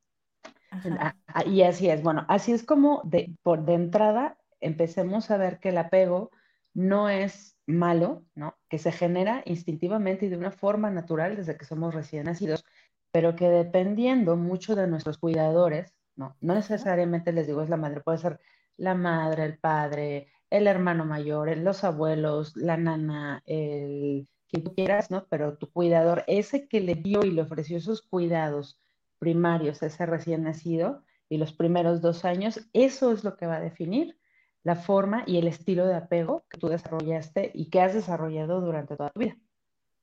Ah, 0.71 1.15
ah, 1.27 1.45
y 1.45 1.61
así 1.61 1.89
es, 1.89 2.03
bueno, 2.03 2.25
así 2.27 2.51
es 2.51 2.63
como 2.63 3.01
de, 3.05 3.33
por, 3.43 3.63
de 3.63 3.75
entrada 3.75 4.37
empecemos 4.59 5.31
a 5.31 5.37
ver 5.37 5.59
que 5.59 5.69
el 5.69 5.77
apego 5.77 6.31
no 6.73 7.09
es 7.09 7.57
malo, 7.65 8.25
¿no? 8.35 8.57
Que 8.69 8.77
se 8.77 8.91
genera 8.91 9.41
instintivamente 9.45 10.25
y 10.25 10.29
de 10.29 10.37
una 10.37 10.51
forma 10.51 10.89
natural 10.89 11.35
desde 11.35 11.57
que 11.57 11.65
somos 11.65 11.93
recién 11.93 12.25
nacidos, 12.25 12.65
pero 13.11 13.35
que 13.35 13.49
dependiendo 13.49 14.35
mucho 14.35 14.75
de 14.75 14.87
nuestros 14.87 15.17
cuidadores, 15.17 15.93
¿no? 16.15 16.35
No 16.41 16.55
necesariamente 16.55 17.31
les 17.31 17.47
digo 17.47 17.61
es 17.61 17.69
la 17.69 17.77
madre, 17.77 18.01
puede 18.01 18.17
ser 18.17 18.39
la 18.77 18.95
madre, 18.95 19.45
el 19.45 19.57
padre, 19.57 20.27
el 20.49 20.67
hermano 20.67 21.05
mayor, 21.05 21.55
los 21.57 21.83
abuelos, 21.83 22.55
la 22.55 22.77
nana, 22.77 23.41
el 23.45 24.27
quien 24.47 24.63
tú 24.63 24.73
quieras, 24.73 25.11
¿no? 25.11 25.25
Pero 25.29 25.57
tu 25.57 25.71
cuidador, 25.71 26.23
ese 26.27 26.67
que 26.67 26.81
le 26.81 26.95
dio 26.95 27.23
y 27.23 27.31
le 27.31 27.41
ofreció 27.41 27.77
esos 27.77 28.01
cuidados 28.01 28.79
primarios 29.19 29.81
a 29.81 29.87
ese 29.87 30.05
recién 30.05 30.43
nacido 30.43 31.03
y 31.29 31.37
los 31.37 31.53
primeros 31.53 32.01
dos 32.01 32.25
años, 32.25 32.67
eso 32.73 33.11
es 33.11 33.23
lo 33.23 33.35
que 33.37 33.47
va 33.47 33.57
a 33.57 33.61
definir 33.61 34.17
la 34.63 34.75
forma 34.75 35.23
y 35.27 35.37
el 35.37 35.47
estilo 35.47 35.85
de 35.85 35.95
apego 35.95 36.45
que 36.49 36.57
tú 36.57 36.67
desarrollaste 36.67 37.51
y 37.53 37.69
que 37.69 37.81
has 37.81 37.93
desarrollado 37.93 38.61
durante 38.61 38.95
toda 38.95 39.11
tu 39.11 39.19
vida. 39.19 39.37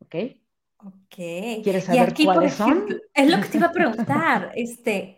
¿Ok? 0.01 0.15
Ok. 0.85 1.17
¿Quieres 1.63 1.85
saber 1.85 2.11
aquí, 2.11 2.25
cuáles 2.25 2.55
son? 2.55 2.87
Es 3.15 3.31
lo 3.31 3.41
que 3.41 3.49
te 3.49 3.59
iba 3.59 3.67
a 3.69 3.73
preguntar. 3.73 4.53
este, 4.55 5.17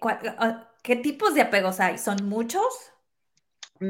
¿Qué 0.85 0.97
tipos 0.97 1.35
de 1.35 1.41
apegos 1.41 1.81
hay? 1.81 1.97
¿Son 1.97 2.29
muchos? 2.29 2.93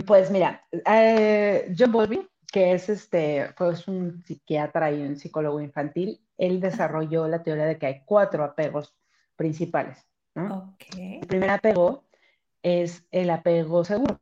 Pues 0.07 0.31
mira, 0.31 0.65
eh, 0.71 1.75
John 1.77 1.91
Bowlby, 1.91 2.25
que 2.53 2.73
es 2.73 2.89
este, 2.89 3.53
pues 3.59 3.89
un 3.89 4.23
psiquiatra 4.25 4.93
y 4.93 5.03
un 5.03 5.17
psicólogo 5.17 5.61
infantil, 5.61 6.21
él 6.39 6.61
desarrolló 6.61 7.27
la 7.27 7.43
teoría 7.43 7.65
de 7.65 7.79
que 7.79 7.87
hay 7.87 8.03
cuatro 8.05 8.45
apegos 8.45 8.95
principales. 9.35 10.07
¿no? 10.37 10.77
Okay. 10.77 11.19
El 11.21 11.27
primer 11.27 11.51
apego 11.51 12.05
es 12.63 13.05
el 13.11 13.29
apego 13.31 13.85
seguro. 13.85 14.21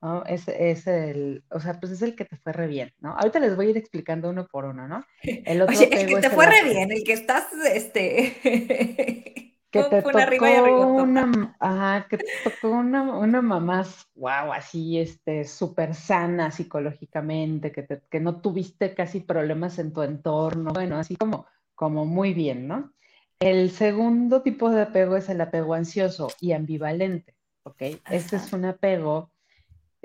¿no? 0.00 0.24
Es, 0.24 0.48
es, 0.48 0.86
el, 0.86 1.44
o 1.50 1.60
sea, 1.60 1.78
pues 1.78 1.92
es 1.92 2.00
el 2.00 2.16
que 2.16 2.24
te 2.24 2.38
fue 2.38 2.54
re 2.54 2.68
bien, 2.68 2.94
¿no? 3.00 3.14
Ahorita 3.18 3.38
les 3.38 3.54
voy 3.54 3.66
a 3.66 3.70
ir 3.70 3.76
explicando 3.76 4.30
uno 4.30 4.46
por 4.46 4.64
uno, 4.64 4.88
¿no? 4.88 5.04
El 5.22 5.60
otro 5.60 5.76
Oye, 5.76 5.90
el 5.92 6.06
que 6.06 6.20
te 6.22 6.30
fue 6.30 6.46
re 6.46 6.64
bien, 6.64 6.90
el 6.90 7.04
que 7.04 7.12
estás, 7.12 7.52
este... 7.70 9.50
que 9.82 9.90
te 9.90 10.02
tocó 10.02 11.02
una, 11.02 11.56
ajá, 11.58 12.06
que 12.08 12.18
te 12.18 12.24
tocó 12.44 12.70
una, 12.70 13.02
una 13.02 13.42
mamá, 13.42 13.84
wow, 14.14 14.52
así, 14.52 14.98
este, 14.98 15.44
súper 15.44 15.94
sana 15.94 16.50
psicológicamente, 16.50 17.72
que, 17.72 17.82
te, 17.82 18.02
que 18.10 18.20
no 18.20 18.40
tuviste 18.40 18.94
casi 18.94 19.20
problemas 19.20 19.78
en 19.78 19.92
tu 19.92 20.02
entorno, 20.02 20.72
bueno, 20.72 20.96
así 20.96 21.16
como, 21.16 21.46
como 21.74 22.06
muy 22.06 22.32
bien, 22.34 22.68
¿no? 22.68 22.92
El 23.40 23.70
segundo 23.70 24.42
tipo 24.42 24.70
de 24.70 24.82
apego 24.82 25.16
es 25.16 25.28
el 25.28 25.40
apego 25.40 25.74
ansioso 25.74 26.28
y 26.40 26.52
ambivalente, 26.52 27.34
¿ok? 27.64 27.82
Este 28.10 28.36
es 28.36 28.52
un 28.52 28.64
apego 28.64 29.30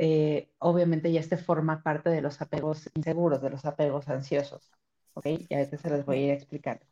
eh, 0.02 0.50
obviamente 0.60 1.12
ya 1.12 1.20
este 1.20 1.36
forma 1.36 1.84
parte 1.84 2.10
de 2.10 2.22
los 2.22 2.42
apegos 2.42 2.90
inseguros, 2.96 3.42
de 3.42 3.50
los 3.50 3.66
apegos 3.66 4.08
ansiosos. 4.08 4.72
¿Ok? 5.14 5.26
Y 5.26 5.54
a 5.54 5.58
veces 5.58 5.82
se 5.82 5.90
los 5.90 6.06
voy 6.06 6.20
a 6.20 6.26
ir 6.28 6.32
explicando. 6.32 6.86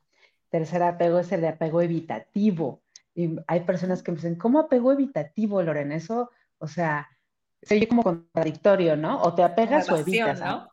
Tercer 0.50 0.84
apego 0.84 1.20
es 1.20 1.32
el 1.32 1.42
de 1.42 1.50
apego 1.50 1.82
evitativo. 1.82 2.82
Y 3.14 3.36
hay 3.48 3.62
personas 3.62 4.04
que 4.04 4.12
me 4.12 4.18
dicen, 4.18 4.36
¿cómo 4.36 4.60
apego 4.60 4.92
evitativo, 4.92 5.62
Loren? 5.62 5.92
Eso, 5.92 6.32
o 6.60 6.68
sea, 6.68 7.10
se 7.62 7.76
oye 7.76 7.88
como 7.88 8.04
contradictorio, 8.04 8.96
¿no? 8.96 9.22
O 9.22 9.34
te 9.34 9.44
apegas 9.44 9.90
o, 9.90 9.98
evitas. 9.98 10.40
¿no? 10.40 10.70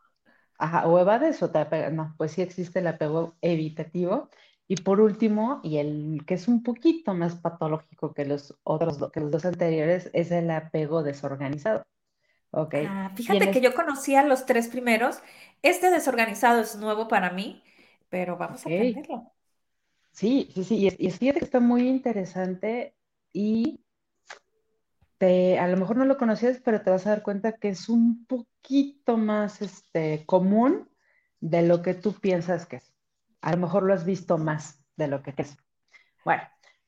Ajá, 0.57 0.87
o 0.87 0.99
evades 0.99 1.41
o 1.41 1.49
te 1.49 1.59
apegas. 1.59 1.91
No, 1.91 2.13
pues 2.17 2.31
sí 2.31 2.41
existe 2.41 2.79
el 2.79 2.87
apego 2.87 3.35
evitativo. 3.41 4.29
Y 4.67 4.77
por 4.77 4.99
último, 4.99 5.59
y 5.63 5.77
el 5.77 6.23
que 6.25 6.35
es 6.35 6.47
un 6.47 6.63
poquito 6.63 7.13
más 7.13 7.35
patológico 7.35 8.13
que 8.13 8.25
los 8.25 8.57
otros, 8.63 9.11
que 9.11 9.19
los 9.19 9.31
dos 9.31 9.45
anteriores, 9.45 10.09
es 10.13 10.31
el 10.31 10.49
apego 10.49 11.03
desorganizado. 11.03 11.85
Ah, 12.55 13.11
fíjate 13.15 13.51
que 13.51 13.59
yo 13.59 13.73
conocía 13.73 14.23
los 14.23 14.45
tres 14.45 14.69
primeros. 14.69 15.19
Este 15.61 15.91
desorganizado 15.91 16.61
es 16.61 16.77
nuevo 16.77 17.07
para 17.07 17.31
mí, 17.31 17.61
pero 18.09 18.37
vamos 18.37 18.65
a 18.65 18.69
aprenderlo. 18.69 19.31
Sí, 20.15 20.49
sí, 20.53 20.63
sí. 20.63 20.75
Y 20.77 20.87
es, 20.87 20.95
y 20.97 21.11
fíjate 21.11 21.39
que 21.39 21.45
está 21.45 21.59
muy 21.59 21.87
interesante 21.87 22.95
y 23.33 23.83
te, 25.17 25.59
a 25.59 25.67
lo 25.67 25.77
mejor 25.77 25.97
no 25.97 26.05
lo 26.05 26.17
conocías, 26.17 26.61
pero 26.63 26.81
te 26.81 26.89
vas 26.89 27.05
a 27.05 27.09
dar 27.11 27.21
cuenta 27.21 27.57
que 27.57 27.69
es 27.69 27.89
un 27.89 28.25
poquito 28.25 29.17
más 29.17 29.61
este, 29.61 30.25
común 30.25 30.89
de 31.41 31.63
lo 31.63 31.81
que 31.81 31.93
tú 31.93 32.13
piensas 32.13 32.65
que 32.65 32.77
es. 32.77 32.93
A 33.41 33.51
lo 33.51 33.57
mejor 33.57 33.83
lo 33.83 33.93
has 33.93 34.05
visto 34.05 34.37
más 34.37 34.81
de 34.95 35.07
lo 35.09 35.21
que 35.21 35.33
es. 35.37 35.57
Bueno, 36.23 36.43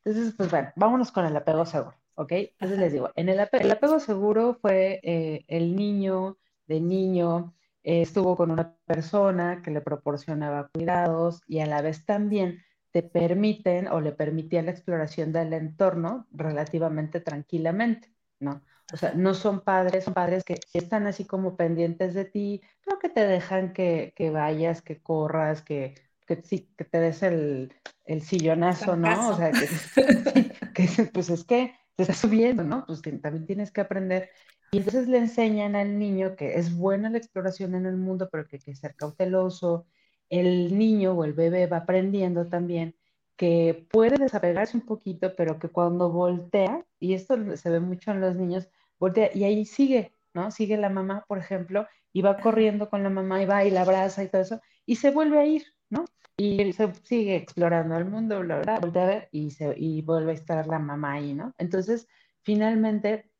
entonces, 0.05 0.33
pues 0.35 0.49
bueno, 0.49 0.71
vámonos 0.77 1.11
con 1.11 1.25
el 1.25 1.35
apego 1.35 1.65
seguro. 1.65 1.97
¿ok? 2.15 2.31
Entonces 2.31 2.79
les 2.79 2.93
digo, 2.93 3.11
en 3.15 3.29
el, 3.29 3.39
apego 3.39 3.99
seguro 3.99 4.57
fue 4.61 4.99
eh, 5.03 5.45
el 5.47 5.75
niño 5.75 6.37
de 6.65 6.79
niño 6.79 7.53
eh, 7.83 8.01
estuvo 8.01 8.35
con 8.35 8.51
una 8.51 8.75
persona 8.85 9.61
que 9.61 9.71
le 9.71 9.81
proporcionaba 9.81 10.69
cuidados 10.69 11.41
y 11.45 11.59
a 11.59 11.67
la 11.67 11.81
vez 11.81 12.05
también 12.05 12.63
te 12.97 13.03
permiten 13.03 13.87
o 13.89 14.01
le 14.01 14.11
permitían 14.11 14.65
la 14.65 14.71
exploración 14.71 15.31
del 15.31 15.53
entorno 15.53 16.25
relativamente 16.31 17.19
tranquilamente, 17.19 18.11
¿no? 18.39 18.63
O 18.91 18.97
sea, 18.97 19.13
no 19.13 19.35
son 19.35 19.61
padres, 19.61 20.05
son 20.05 20.15
padres 20.15 20.43
que 20.43 20.59
están 20.73 21.05
así 21.05 21.23
como 21.25 21.55
pendientes 21.55 22.15
de 22.15 22.25
ti, 22.25 22.63
pero 22.83 22.97
que 22.97 23.09
te 23.09 23.27
dejan 23.27 23.71
que, 23.71 24.13
vayas, 24.33 24.81
que 24.81 24.99
corras, 24.99 25.61
que, 25.61 25.93
que, 26.25 26.41
sí, 26.41 26.73
que 26.75 26.85
te 26.85 26.99
des 26.99 27.21
el, 27.21 27.71
el 28.05 28.23
sillonazo, 28.23 28.95
¿no? 28.95 29.29
O 29.29 29.35
sea, 29.35 29.51
que, 29.51 29.67
que, 30.73 31.03
pues 31.13 31.29
es 31.29 31.43
que 31.43 31.75
te 31.95 32.01
está 32.01 32.15
subiendo, 32.15 32.63
¿no? 32.63 32.83
Pues 32.87 33.03
también 33.21 33.45
tienes 33.45 33.69
que 33.69 33.81
aprender. 33.81 34.31
Y 34.71 34.79
entonces 34.79 35.07
le 35.07 35.19
enseñan 35.19 35.75
al 35.75 35.99
niño 35.99 36.35
que 36.35 36.55
es 36.55 36.75
buena 36.75 37.11
la 37.11 37.19
exploración 37.19 37.75
en 37.75 37.85
el 37.85 37.97
mundo, 37.97 38.27
pero 38.31 38.47
que 38.47 38.55
hay 38.55 38.61
que 38.61 38.75
ser 38.75 38.95
cauteloso. 38.95 39.85
El 40.29 40.77
niño 40.77 41.13
o 41.13 41.23
el 41.23 41.33
bebé 41.33 41.67
va 41.67 41.77
aprendiendo 41.77 42.45
también 42.47 42.95
que 43.35 43.87
puede 43.91 44.17
desapegarse 44.17 44.77
un 44.77 44.85
poquito, 44.85 45.35
pero 45.35 45.59
que 45.59 45.69
cuando 45.69 46.11
voltea, 46.11 46.85
y 46.99 47.13
esto 47.13 47.55
se 47.55 47.69
ve 47.69 47.79
mucho 47.79 48.11
en 48.11 48.21
los 48.21 48.35
niños, 48.35 48.69
voltea 48.99 49.29
y 49.33 49.43
ahí 49.43 49.65
sigue, 49.65 50.11
¿no? 50.33 50.51
Sigue 50.51 50.77
la 50.77 50.89
mamá, 50.89 51.23
por 51.27 51.37
ejemplo, 51.37 51.87
y 52.13 52.21
va 52.21 52.37
corriendo 52.37 52.89
con 52.89 53.03
la 53.03 53.09
mamá 53.09 53.41
y 53.41 53.45
va 53.45 53.63
y 53.65 53.71
la 53.71 53.81
abraza 53.81 54.23
y 54.23 54.29
todo 54.29 54.41
eso, 54.41 54.61
y 54.85 54.95
se 54.95 55.11
vuelve 55.11 55.39
a 55.39 55.45
ir, 55.45 55.65
¿no? 55.89 56.05
y 56.37 56.71
se 56.73 56.93
sigue 57.03 57.35
explorando 57.35 57.97
el 57.97 58.05
mundo, 58.05 58.39
bla, 58.41 58.59
bla, 58.59 58.79
voltea 58.79 59.03
a 59.03 59.07
ver 59.07 59.29
y, 59.31 59.49
se, 59.51 59.73
y 59.75 60.03
vuelve 60.03 60.31
a 60.31 60.35
estar 60.35 60.67
la 60.67 60.77
mamá 60.77 61.13
ahí, 61.13 61.33
¿no? 61.33 61.53
Entonces, 61.57 62.07
finalmente, 62.43 63.31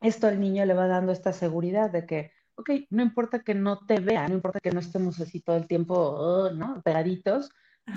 esto 0.00 0.28
al 0.28 0.38
niño 0.38 0.64
le 0.64 0.74
va 0.74 0.86
dando 0.86 1.10
esta 1.10 1.32
seguridad 1.32 1.90
de 1.90 2.06
que, 2.06 2.32
ok, 2.58 2.70
no 2.90 3.02
importa 3.02 3.38
que 3.40 3.54
no 3.54 3.78
te 3.86 4.00
vea, 4.00 4.26
no 4.28 4.34
importa 4.34 4.58
que 4.60 4.72
no 4.72 4.80
estemos 4.80 5.20
así 5.20 5.40
todo 5.40 5.56
el 5.56 5.68
tiempo, 5.68 5.94
oh, 5.94 6.50
¿no? 6.50 6.82
Pegaditos, 6.82 7.50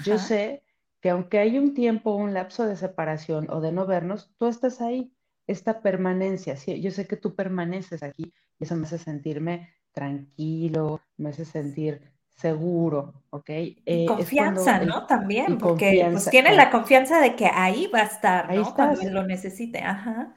yo 0.06 0.20
sé 0.20 0.64
que 1.02 1.10
aunque 1.10 1.40
hay 1.40 1.58
un 1.58 1.74
tiempo, 1.74 2.16
un 2.16 2.34
lapso 2.34 2.68
de 2.68 2.76
separación 2.76 3.48
o 3.50 3.60
de 3.60 3.72
no 3.72 3.88
vernos, 3.88 4.32
tú 4.38 4.46
estás 4.46 4.80
ahí, 4.80 5.12
esta 5.48 5.82
permanencia, 5.82 6.56
¿sí? 6.56 6.80
yo 6.80 6.92
sé 6.92 7.08
que 7.08 7.18
tú 7.18 7.36
permaneces 7.36 8.04
aquí 8.04 8.32
y 8.60 8.64
eso 8.64 8.76
me 8.76 8.86
hace 8.86 9.00
sentirme 9.00 9.74
tranquilo, 9.92 11.02
me 11.18 11.30
hace 11.30 11.44
sentir 11.44 12.12
seguro, 12.30 13.24
¿ok? 13.32 13.50
Eh, 13.50 14.06
confianza, 14.08 14.80
¿no? 14.80 15.06
También, 15.08 15.58
porque 15.58 16.08
pues, 16.12 16.30
tiene 16.30 16.56
la 16.56 16.70
confianza 16.70 17.20
de 17.20 17.36
que 17.36 17.48
ahí 17.48 17.88
va 17.88 18.02
a 18.02 18.06
estar, 18.06 18.46
¿no? 18.54 18.66
Ahí 18.66 18.74
Cuando 18.74 19.10
lo 19.10 19.24
necesite, 19.26 19.80
ajá. 19.80 20.34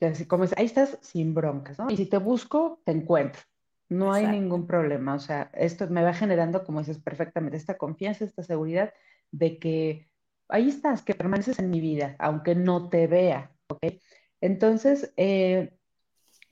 Así 0.00 0.26
como 0.26 0.44
es, 0.44 0.56
ahí 0.56 0.66
estás 0.66 0.98
sin 1.02 1.34
broncas, 1.34 1.78
¿no? 1.78 1.90
Y 1.90 1.96
si 1.96 2.06
te 2.06 2.18
busco, 2.18 2.80
te 2.84 2.92
encuentro. 2.92 3.42
No 3.88 4.12
hay 4.12 4.26
ningún 4.28 4.68
problema, 4.68 5.14
o 5.14 5.18
sea, 5.18 5.50
esto 5.52 5.88
me 5.88 6.04
va 6.04 6.14
generando, 6.14 6.62
como 6.62 6.78
dices 6.78 7.00
perfectamente, 7.00 7.56
esta 7.56 7.76
confianza, 7.76 8.24
esta 8.24 8.44
seguridad 8.44 8.94
de 9.32 9.58
que 9.58 10.08
ahí 10.48 10.68
estás, 10.68 11.02
que 11.02 11.16
permaneces 11.16 11.58
en 11.58 11.70
mi 11.70 11.80
vida, 11.80 12.14
aunque 12.20 12.54
no 12.54 12.88
te 12.88 13.08
vea, 13.08 13.50
¿ok? 13.68 13.94
Entonces, 14.40 15.12
eh, 15.16 15.76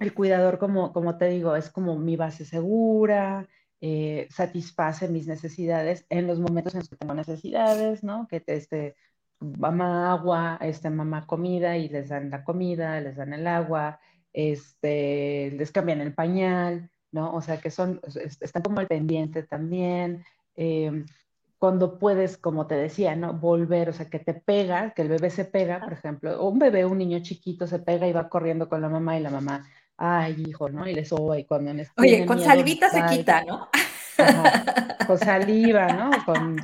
el 0.01 0.15
cuidador, 0.15 0.59
como, 0.59 0.93
como 0.93 1.17
te 1.17 1.29
digo, 1.29 1.55
es 1.55 1.71
como 1.71 1.97
mi 1.97 2.17
base 2.17 2.45
segura, 2.45 3.49
eh, 3.81 4.27
satisface 4.31 5.09
mis 5.09 5.29
necesidades 5.29 6.07
en 6.09 6.27
los 6.27 6.41
momentos 6.41 6.75
en 6.75 6.81
los 6.81 6.89
que 6.89 6.97
tengo 6.97 7.15
necesidades, 7.15 8.03
¿no? 8.03 8.27
Que 8.29 8.41
te, 8.41 8.57
este, 8.57 8.97
mamá 9.41 10.13
agua, 10.13 10.59
este, 10.61 10.91
mamá 10.91 11.27
comida 11.27 11.77
y 11.77 11.89
les 11.89 12.09
dan 12.09 12.31
la 12.31 12.45
comida, 12.45 13.01
les 13.01 13.17
dan 13.17 13.33
el 13.33 13.47
agua, 13.47 14.01
este, 14.33 15.53
les 15.53 15.73
cambian 15.73 16.01
el 16.01 16.15
pañal, 16.15 16.91
¿no? 17.13 17.33
O 17.35 17.41
sea, 17.41 17.59
que 17.61 17.71
son, 17.71 18.01
están 18.41 18.63
como 18.63 18.81
al 18.81 18.87
pendiente 18.87 19.43
también. 19.43 20.25
Em, 20.57 21.07
cuando 21.59 21.99
puedes, 21.99 22.37
como 22.37 22.67
te 22.67 22.77
decía, 22.77 23.17
¿no? 23.17 23.33
Volver, 23.35 23.89
o 23.89 23.93
sea, 23.93 24.07
que 24.09 24.19
te 24.19 24.35
pega, 24.35 24.93
que 24.93 25.03
el 25.03 25.09
bebé 25.09 25.31
se 25.31 25.45
pega, 25.45 25.81
por 25.81 25.93
ejemplo, 25.93 26.41
o 26.41 26.49
un 26.49 26.59
bebé, 26.59 26.85
un 26.85 26.99
niño 26.99 27.19
chiquito 27.21 27.67
se 27.67 27.81
pega 27.81 28.07
y 28.07 28.13
va 28.13 28.29
corriendo 28.29 28.69
con 28.69 28.81
la 28.81 28.89
mamá 28.89 29.19
y 29.19 29.23
la 29.23 29.31
mamá 29.31 29.65
ay, 29.99 30.45
hijo, 30.47 30.69
¿no? 30.71 30.89
Y 30.89 30.95
le 30.95 31.05
soba 31.05 31.39
y 31.39 31.45
cuando... 31.45 31.73
Oye, 31.97 32.25
con 32.25 32.41
salivita 32.41 32.89
se 32.89 33.05
quita, 33.07 33.45
¿no? 33.45 33.69
con 35.07 35.19
saliva, 35.19 35.89
¿no? 35.89 36.11
Con 36.25 36.57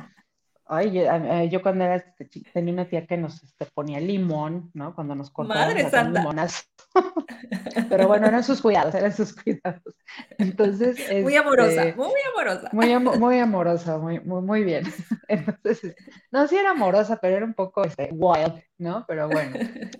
Ay, 0.67 1.49
yo, 1.49 1.61
cuando 1.61 1.85
era 1.85 1.95
este, 1.97 2.27
tenía 2.51 2.73
una 2.73 2.89
tía 2.89 3.05
que 3.05 3.17
nos 3.17 3.43
este, 3.43 3.67
ponía 3.67 3.99
limón, 3.99 4.71
¿no? 4.73 4.95
Cuando 4.95 5.13
nos 5.13 5.29
cortaba 5.29 5.71
limonas. 5.71 6.71
Pero 7.89 8.07
bueno, 8.07 8.27
eran 8.27 8.43
sus 8.43 8.61
cuidados, 8.61 8.95
eran 8.95 9.13
sus 9.13 9.35
cuidados. 9.35 9.95
Entonces. 10.39 10.97
Muy 11.23 11.35
amorosa, 11.35 11.83
este, 11.83 11.95
muy 11.95 12.19
amorosa. 12.33 12.69
Muy, 12.71 12.99
muy 13.19 13.39
amorosa, 13.39 13.97
muy, 13.97 14.19
muy, 14.21 14.41
muy 14.41 14.63
bien. 14.63 14.85
Entonces, 15.27 15.95
no, 16.31 16.47
sí 16.47 16.55
era 16.55 16.71
amorosa, 16.71 17.19
pero 17.21 17.35
era 17.37 17.45
un 17.45 17.53
poco 17.53 17.83
este, 17.83 18.09
wild, 18.11 18.63
¿no? 18.79 19.05
Pero 19.07 19.29
bueno, 19.29 19.57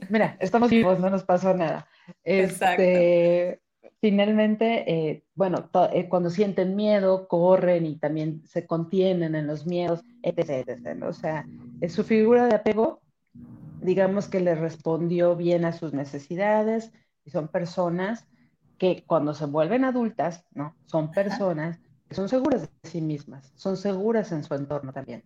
mira, 0.10 0.36
estamos 0.40 0.72
vivos, 0.72 1.00
no 1.00 1.10
nos 1.10 1.24
pasó 1.24 1.54
nada. 1.54 1.88
Exacto 2.24 2.82
finalmente, 4.06 4.84
eh, 4.88 5.24
bueno, 5.34 5.68
eh, 5.92 6.08
cuando 6.08 6.30
sienten 6.30 6.76
miedo, 6.76 7.28
corren 7.28 7.88
y 7.88 7.96
también 7.96 8.44
se 8.46 8.68
contienen 8.68 9.34
en 9.34 9.48
los 9.48 9.66
miedos, 9.66 10.04
etc. 10.22 11.02
O 11.02 11.12
sea, 11.12 11.48
su 11.90 12.04
figura 12.04 12.46
de 12.46 12.54
apego, 12.54 13.02
digamos 13.82 14.28
que 14.28 14.42
le 14.42 14.54
respondió 14.54 15.36
bien 15.36 15.66
a 15.66 15.72
sus 15.72 15.92
necesidades 15.92 16.92
y 17.24 17.32
son 17.32 17.48
personas 17.48 18.28
que 18.78 19.04
cuando 19.08 19.34
se 19.34 19.48
vuelven 19.48 19.86
adultas, 19.86 20.46
¿no? 20.54 20.76
Son 20.86 21.10
personas 21.10 21.80
que 22.08 22.14
son 22.14 22.30
seguras 22.30 22.62
de 22.62 22.70
sí 22.88 23.02
mismas, 23.02 23.54
son 23.56 23.76
seguras 23.76 24.32
en 24.32 24.44
su 24.44 24.54
entorno 24.54 24.94
también. 24.94 25.24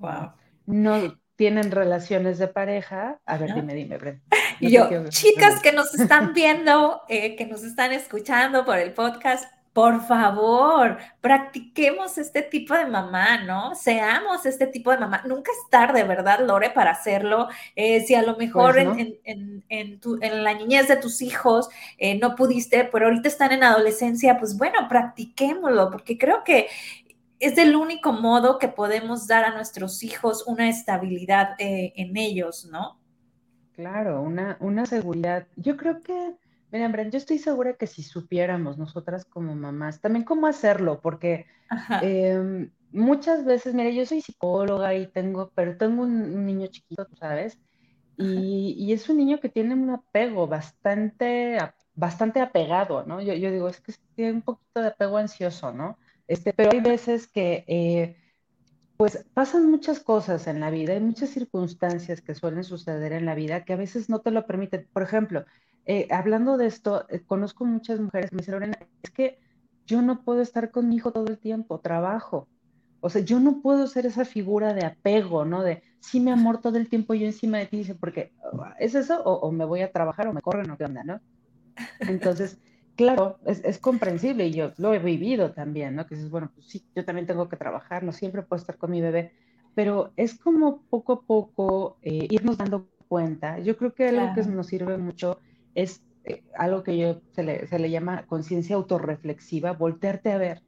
Wow. 0.00 0.32
No 0.66 1.18
tienen 1.38 1.70
relaciones 1.70 2.38
de 2.38 2.48
pareja. 2.48 3.20
A 3.24 3.38
ver, 3.38 3.54
dime, 3.54 3.72
dime, 3.72 3.96
Brent. 3.96 4.20
Y 4.58 4.70
yo, 4.72 4.88
chicas 5.08 5.62
que 5.62 5.70
nos 5.70 5.94
están 5.94 6.34
viendo, 6.34 7.02
eh, 7.08 7.36
que 7.36 7.46
nos 7.46 7.62
están 7.62 7.92
escuchando 7.92 8.64
por 8.64 8.76
el 8.76 8.92
podcast, 8.92 9.44
por 9.72 10.04
favor, 10.04 10.98
practiquemos 11.20 12.18
este 12.18 12.42
tipo 12.42 12.74
de 12.74 12.86
mamá, 12.86 13.44
¿no? 13.44 13.76
Seamos 13.76 14.46
este 14.46 14.66
tipo 14.66 14.90
de 14.90 14.98
mamá. 14.98 15.22
Nunca 15.28 15.52
es 15.52 15.70
tarde, 15.70 16.02
¿verdad, 16.02 16.40
Lore, 16.40 16.70
para 16.70 16.90
hacerlo? 16.90 17.46
Eh, 17.76 18.00
si 18.00 18.16
a 18.16 18.22
lo 18.22 18.36
mejor 18.36 18.74
pues, 18.74 19.08
en, 19.22 19.62
en, 19.68 20.44
la 20.44 20.54
niñez 20.54 20.88
de 20.88 20.96
tus 20.96 21.22
hijos 21.22 21.68
eh, 21.98 22.18
no 22.18 22.34
pudiste, 22.34 22.82
pero 22.90 23.06
ahorita 23.06 23.28
están 23.28 23.52
en 23.52 23.62
adolescencia, 23.62 24.38
pues 24.38 24.58
bueno, 24.58 24.88
practiquémoslo, 24.88 25.92
porque 25.92 26.18
creo 26.18 26.42
que 26.42 26.66
es 27.40 27.56
el 27.58 27.76
único 27.76 28.12
modo 28.12 28.58
que 28.58 28.68
podemos 28.68 29.26
dar 29.26 29.44
a 29.44 29.54
nuestros 29.54 30.02
hijos 30.02 30.44
una 30.46 30.68
estabilidad 30.68 31.54
en 31.58 32.16
ellos, 32.16 32.68
¿no? 32.70 32.98
Claro, 33.78 34.22
una, 34.22 34.56
una 34.58 34.86
seguridad. 34.86 35.46
Yo 35.54 35.76
creo 35.76 36.00
que, 36.00 36.34
miren, 36.72 36.90
Bren, 36.90 37.12
yo 37.12 37.18
estoy 37.18 37.38
segura 37.38 37.74
que 37.74 37.86
si 37.86 38.02
supiéramos 38.02 38.76
nosotras 38.76 39.24
como 39.24 39.54
mamás, 39.54 40.00
también 40.00 40.24
cómo 40.24 40.48
hacerlo, 40.48 41.00
porque 41.00 41.46
em, 42.02 42.72
muchas 42.90 43.44
veces, 43.44 43.74
mire, 43.74 43.94
yo 43.94 44.04
soy 44.04 44.20
psicóloga 44.20 44.94
y 44.96 45.06
tengo, 45.06 45.52
pero 45.54 45.76
tengo 45.76 46.02
un, 46.02 46.44
niño 46.44 46.66
chiquito, 46.66 47.06
¿sabes? 47.20 47.60
Y, 48.16 48.74
y, 48.76 48.92
es 48.92 49.08
un 49.08 49.18
niño 49.18 49.38
que 49.38 49.48
tiene 49.48 49.74
un 49.74 49.90
apego 49.90 50.48
bastante, 50.48 51.58
bastante 51.94 52.40
apegado, 52.40 53.04
¿no? 53.06 53.20
Yo, 53.20 53.32
yo 53.34 53.52
digo, 53.52 53.68
es 53.68 53.80
que 53.80 53.92
tiene 54.16 54.32
un 54.32 54.42
poquito 54.42 54.80
de 54.80 54.88
apego 54.88 55.18
ansioso, 55.18 55.72
¿no? 55.72 55.98
Este, 56.28 56.52
pero 56.52 56.70
hay 56.70 56.80
veces 56.80 57.26
que... 57.26 57.64
Eh, 57.66 58.16
pues 58.98 59.24
pasan 59.32 59.70
muchas 59.70 60.00
cosas 60.00 60.48
en 60.48 60.58
la 60.58 60.70
vida, 60.70 60.92
hay 60.92 61.00
muchas 61.00 61.30
circunstancias 61.30 62.20
que 62.20 62.34
suelen 62.34 62.64
suceder 62.64 63.12
en 63.12 63.26
la 63.26 63.36
vida 63.36 63.64
que 63.64 63.72
a 63.72 63.76
veces 63.76 64.10
no 64.10 64.18
te 64.22 64.32
lo 64.32 64.44
permiten. 64.44 64.88
Por 64.92 65.04
ejemplo, 65.04 65.44
eh, 65.86 66.08
hablando 66.10 66.56
de 66.56 66.66
esto, 66.66 67.08
eh, 67.08 67.22
conozco 67.24 67.64
muchas 67.64 68.00
mujeres 68.00 68.28
que 68.28 68.34
me 68.34 68.40
dicen, 68.40 68.54
Lorena, 68.54 68.76
es 69.04 69.10
que 69.12 69.38
yo 69.86 70.02
no 70.02 70.24
puedo 70.24 70.42
estar 70.42 70.72
con 70.72 70.88
mi 70.88 70.96
hijo 70.96 71.12
todo 71.12 71.28
el 71.28 71.38
tiempo, 71.38 71.78
trabajo. 71.78 72.48
O 73.00 73.08
sea, 73.08 73.22
yo 73.22 73.38
no 73.38 73.62
puedo 73.62 73.86
ser 73.86 74.04
esa 74.04 74.24
figura 74.24 74.74
de 74.74 74.84
apego, 74.84 75.44
¿no? 75.44 75.62
De, 75.62 75.84
sí, 76.00 76.18
mi 76.18 76.32
amor, 76.32 76.60
todo 76.60 76.76
el 76.76 76.88
tiempo 76.88 77.14
yo 77.14 77.24
encima 77.24 77.58
de 77.58 77.66
ti, 77.66 77.76
dice, 77.76 77.94
porque 77.94 78.32
es 78.80 78.96
eso, 78.96 79.22
o, 79.22 79.34
o 79.34 79.52
me 79.52 79.64
voy 79.64 79.82
a 79.82 79.92
trabajar, 79.92 80.26
o 80.26 80.32
me 80.32 80.42
corren, 80.42 80.68
o 80.72 80.76
qué 80.76 80.84
onda, 80.86 81.04
¿no? 81.04 81.20
Entonces, 82.00 82.58
Claro, 82.98 83.38
es, 83.46 83.78
comprensible 83.78 84.48
y 84.48 84.50
yo 84.50 84.72
lo 84.76 84.92
he 84.92 84.98
vivido 84.98 85.52
también, 85.52 85.94
¿no? 85.94 86.04
Que 86.04 86.16
dices, 86.16 86.32
bueno, 86.32 86.50
pues 86.52 86.66
sí, 86.66 86.84
yo 86.96 87.04
también 87.04 87.28
tengo 87.28 87.48
que 87.48 87.56
trabajar, 87.56 88.02
no 88.02 88.10
siempre 88.10 88.42
puedo 88.42 88.60
estar 88.60 88.76
con 88.76 88.90
mi 88.90 89.00
bebé, 89.00 89.30
pero 89.76 90.10
es 90.16 90.36
como 90.36 90.82
poco 90.90 91.12
a 91.12 91.20
poco 91.20 91.98
eh, 92.02 92.26
irnos 92.28 92.58
dando 92.58 92.88
cuenta. 93.06 93.60
Yo 93.60 93.76
creo 93.76 93.94
que 93.94 94.08
algo 94.08 94.34
que 94.34 94.42
nos 94.50 94.66
sirve 94.66 94.98
mucho 94.98 95.38
es 95.76 96.02
eh, 96.24 96.42
algo 96.56 96.82
que 96.82 96.98
yo 96.98 97.20
se 97.30 97.44
le, 97.44 97.68
se 97.68 97.78
le 97.78 97.88
llama 97.88 98.26
conciencia 98.26 98.74
autorreflexiva, 98.74 99.74
voltearte 99.74 100.32
a 100.32 100.38
ver, 100.38 100.62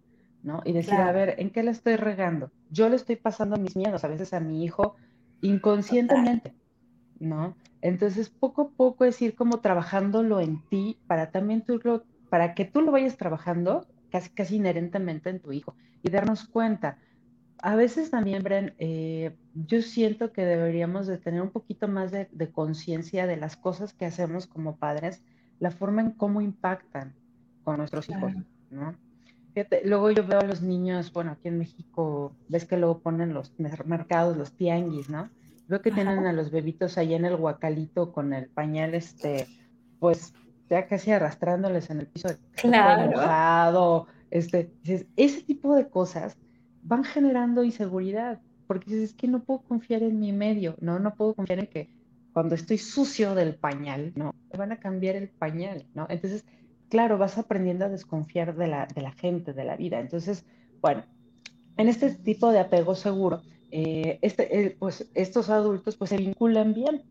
¿no? 0.44 0.62
Y 0.64 0.72
decir, 0.72 0.94
a 0.94 1.10
ver, 1.10 1.34
¿en 1.38 1.50
qué 1.50 1.64
le 1.64 1.72
estoy 1.72 1.96
regando? 1.96 2.52
Yo 2.70 2.88
le 2.88 2.94
estoy 2.94 3.16
pasando 3.16 3.56
mis 3.56 3.74
miedos 3.74 4.04
a 4.04 4.08
veces 4.08 4.32
a 4.34 4.38
mi 4.38 4.64
hijo 4.64 4.94
inconscientemente, 5.40 6.54
¿no? 7.18 7.56
Entonces, 7.82 8.28
poco 8.28 8.62
a 8.62 8.68
poco 8.68 9.04
es 9.04 9.20
ir 9.20 9.34
como 9.34 9.58
trabajándolo 9.58 10.38
en 10.38 10.62
ti 10.68 10.96
para 11.08 11.32
también 11.32 11.62
tú 11.62 11.80
lo 11.82 12.04
para 12.30 12.54
que 12.54 12.64
tú 12.64 12.80
lo 12.80 12.92
vayas 12.92 13.16
trabajando 13.16 13.86
casi, 14.10 14.30
casi 14.30 14.56
inherentemente 14.56 15.28
en 15.28 15.40
tu 15.40 15.52
hijo 15.52 15.74
y 16.02 16.10
darnos 16.10 16.48
cuenta. 16.48 16.98
A 17.62 17.76
veces 17.76 18.10
también, 18.10 18.42
Bren, 18.42 18.74
eh, 18.78 19.36
yo 19.54 19.82
siento 19.82 20.32
que 20.32 20.46
deberíamos 20.46 21.06
de 21.06 21.18
tener 21.18 21.42
un 21.42 21.50
poquito 21.50 21.88
más 21.88 22.10
de, 22.10 22.28
conciencia 22.52 23.26
de 23.26 23.36
las 23.36 23.56
cosas 23.56 23.92
que 23.92 24.06
hacemos 24.06 24.46
como 24.46 24.76
padres, 24.76 25.22
la 25.58 25.70
forma 25.70 26.00
en 26.00 26.12
cómo 26.12 26.40
impactan 26.40 27.14
con 27.62 27.76
nuestros 27.76 28.08
hijos, 28.08 28.32
¿no? 28.70 28.94
luego 29.84 30.10
yo 30.12 30.26
veo 30.26 30.38
a 30.38 30.44
los 30.44 30.62
niños, 30.62 31.12
bueno, 31.12 31.32
aquí 31.32 31.48
en 31.48 31.58
México, 31.58 32.34
ves 32.48 32.64
que 32.64 32.76
luego 32.76 33.00
ponen 33.00 33.34
los 33.34 33.52
mercados, 33.84 34.36
los 34.36 34.52
tianguis, 34.52 35.10
¿no? 35.10 35.28
Veo 35.66 35.82
que 35.82 35.90
tienen 35.90 36.24
a 36.26 36.32
los 36.32 36.50
bebitos 36.50 36.96
ahí 36.96 37.14
en 37.14 37.24
el 37.24 37.36
guacalito 37.36 38.12
con 38.12 38.32
el 38.32 38.48
pañal, 38.48 38.94
este, 38.94 39.46
pues 39.98 40.32
ya 40.70 40.87
casi 40.87 41.11
arrastrándoles 41.11 41.90
en 41.90 42.00
el 42.00 42.06
piso 42.06 42.28
claro. 42.54 44.06
este, 44.30 44.72
ese 45.16 45.42
tipo 45.42 45.74
de 45.74 45.88
cosas 45.88 46.38
van 46.83 47.04
generando 47.04 47.64
inseguridad, 47.64 48.40
porque 48.66 49.02
es 49.02 49.12
que 49.12 49.28
no 49.28 49.42
puedo 49.42 49.62
confiar 49.62 50.02
en 50.02 50.20
mi 50.20 50.33
medio, 50.33 50.76
no, 50.80 50.98
no 50.98 51.14
puedo 51.14 51.35
confiar 51.35 51.59
en 51.59 51.66
que 51.66 51.90
cuando 52.33 52.54
estoy 52.54 52.78
sucio 52.78 53.35
del 53.35 53.56
pañal, 53.56 54.12
no, 54.14 54.35
me 54.52 54.59
van 54.59 54.72
a 54.72 54.78
cambiar 54.78 55.16
el 55.16 55.28
pañal, 55.28 55.87
¿no? 55.94 56.06
Entonces, 56.09 56.44
claro, 56.88 57.18
vas 57.18 57.37
aprendiendo 57.37 57.85
a 57.85 57.88
desconfiar 57.88 58.54
de 58.54 58.68
la, 58.68 58.87
de 58.87 59.02
la 59.02 59.12
gente, 59.12 59.52
de 59.52 59.64
la 59.64 59.76
vida. 59.76 59.98
Entonces, 59.98 60.46
bueno, 60.80 61.04
en 61.76 61.88
este 61.88 62.11
tipo 62.14 62.52
de 62.52 62.61
apego 62.61 62.94
seguro, 62.94 63.42
eh, 63.72 64.18
este, 64.22 64.61
eh, 64.61 64.76
pues 64.78 65.11
estos 65.14 65.50
adultos 65.50 65.96
pues 65.96 66.11
se 66.11 66.16
vinculan 66.16 66.72
bien, 66.74 67.02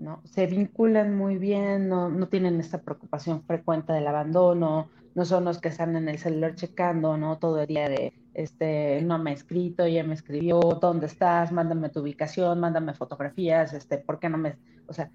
¿no? 0.00 0.22
Se 0.24 0.46
vinculan 0.46 1.14
muy 1.14 1.36
bien, 1.36 1.88
no, 1.88 2.26
tienen 2.28 2.58
esta 2.58 2.78
preocupación 2.80 3.42
frecuente 3.42 3.92
del 3.92 4.06
abandono, 4.06 4.88
no 5.14 5.24
son 5.24 5.44
los 5.44 5.58
que 5.58 5.68
están 5.68 5.94
en 5.94 6.08
el 6.08 6.18
celular 6.18 6.54
checando, 6.54 7.16
¿no? 7.18 7.38
Todo 7.38 7.60
el 7.60 7.66
día 7.66 7.88
de, 7.88 8.14
este, 8.32 9.02
no 9.02 9.18
me 9.18 9.30
ha 9.30 9.34
escrito, 9.34 9.86
ya 9.86 10.02
me 10.02 10.14
escribió, 10.14 10.58
¿dónde 10.80 11.06
estás? 11.06 11.52
Mándame 11.52 11.90
tu 11.90 12.00
ubicación, 12.00 12.58
mándame 12.60 12.94
fotografías, 12.94 13.74
este, 13.74 13.98
¿por 13.98 14.18
qué 14.18 14.30
no 14.30 14.38
me...? 14.38 14.56
O 14.86 14.94
sea, 14.94 15.10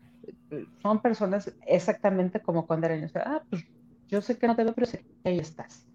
son 0.82 1.02
personas 1.02 1.52
exactamente 1.66 2.40
como 2.40 2.68
cuando 2.68 2.86
eran, 2.86 3.10
ah, 3.16 3.42
pues 3.50 3.66
yo 4.08 4.22
sé 4.22 4.38
que 4.38 4.48
no 4.48 4.56
te 4.56 4.64
veo, 4.64 4.74
pero 4.74 4.86
sé 4.86 5.00
que 5.00 5.30
ahí 5.30 5.40
estás, 5.40 5.88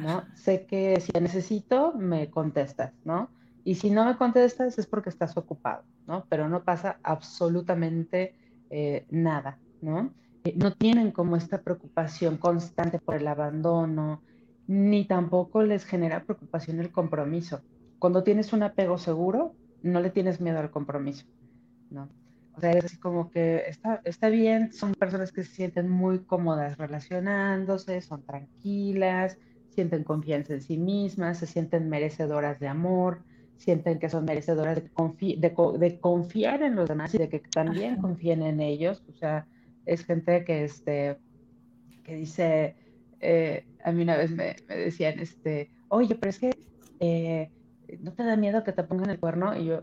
¿no? 0.00 0.24
Sé 0.34 0.64
que 0.64 0.98
si 1.00 1.12
necesito, 1.20 1.92
me 1.92 2.30
contestas, 2.30 2.94
¿no? 3.04 3.28
Y 3.64 3.74
si 3.74 3.90
no 3.90 4.06
me 4.06 4.16
contestas 4.16 4.78
es 4.78 4.86
porque 4.86 5.10
estás 5.10 5.36
ocupado, 5.36 5.82
¿no? 6.06 6.24
Pero 6.30 6.48
no 6.48 6.64
pasa 6.64 6.98
absolutamente 7.02 8.34
eh, 8.70 9.06
nada, 9.10 9.58
¿no? 9.80 10.12
Eh, 10.44 10.54
no 10.56 10.72
tienen 10.72 11.12
como 11.12 11.36
esta 11.36 11.62
preocupación 11.62 12.36
constante 12.38 12.98
por 12.98 13.16
el 13.16 13.26
abandono, 13.26 14.22
ni 14.66 15.06
tampoco 15.06 15.62
les 15.62 15.84
genera 15.84 16.24
preocupación 16.24 16.80
el 16.80 16.92
compromiso. 16.92 17.62
Cuando 17.98 18.22
tienes 18.22 18.52
un 18.52 18.62
apego 18.62 18.98
seguro, 18.98 19.54
no 19.82 20.00
le 20.00 20.10
tienes 20.10 20.40
miedo 20.40 20.58
al 20.58 20.70
compromiso, 20.70 21.26
¿no? 21.90 22.08
O 22.56 22.60
sea, 22.60 22.72
es 22.72 22.84
así 22.84 22.98
como 22.98 23.30
que 23.30 23.64
está, 23.68 24.00
está 24.04 24.28
bien, 24.28 24.72
son 24.72 24.92
personas 24.94 25.30
que 25.30 25.44
se 25.44 25.54
sienten 25.54 25.88
muy 25.88 26.24
cómodas 26.24 26.76
relacionándose, 26.76 28.00
son 28.00 28.24
tranquilas, 28.24 29.38
sienten 29.70 30.02
confianza 30.02 30.54
en 30.54 30.62
sí 30.62 30.76
mismas, 30.76 31.38
se 31.38 31.46
sienten 31.46 31.88
merecedoras 31.88 32.58
de 32.58 32.66
amor, 32.66 33.22
sienten 33.58 33.98
que 33.98 34.08
son 34.08 34.24
merecedoras 34.24 34.76
de, 34.76 36.00
confiar 36.00 36.62
en 36.62 36.76
los 36.76 36.88
demás 36.88 37.14
y 37.14 37.18
de 37.18 37.28
que 37.28 37.40
también 37.40 37.96
confíen 37.96 38.42
en 38.42 38.60
ellos. 38.60 39.02
O 39.08 39.12
sea, 39.12 39.46
es 39.84 40.04
gente 40.04 40.44
que, 40.44 40.64
este, 40.64 41.18
que 42.04 42.14
dice, 42.14 42.76
eh, 43.20 43.66
a 43.84 43.92
mí 43.92 44.02
una 44.02 44.16
vez 44.16 44.30
me, 44.30 44.56
decían, 44.68 45.18
este, 45.18 45.70
oye, 45.88 46.14
pero 46.14 46.30
es 46.30 46.38
que 46.38 46.50
eh, 47.00 47.50
no 48.00 48.12
te 48.12 48.22
da 48.22 48.36
miedo 48.36 48.64
que 48.64 48.72
te 48.72 48.84
pongan 48.84 49.10
el 49.10 49.18
cuerno. 49.18 49.56
Y 49.56 49.66
yo, 49.66 49.82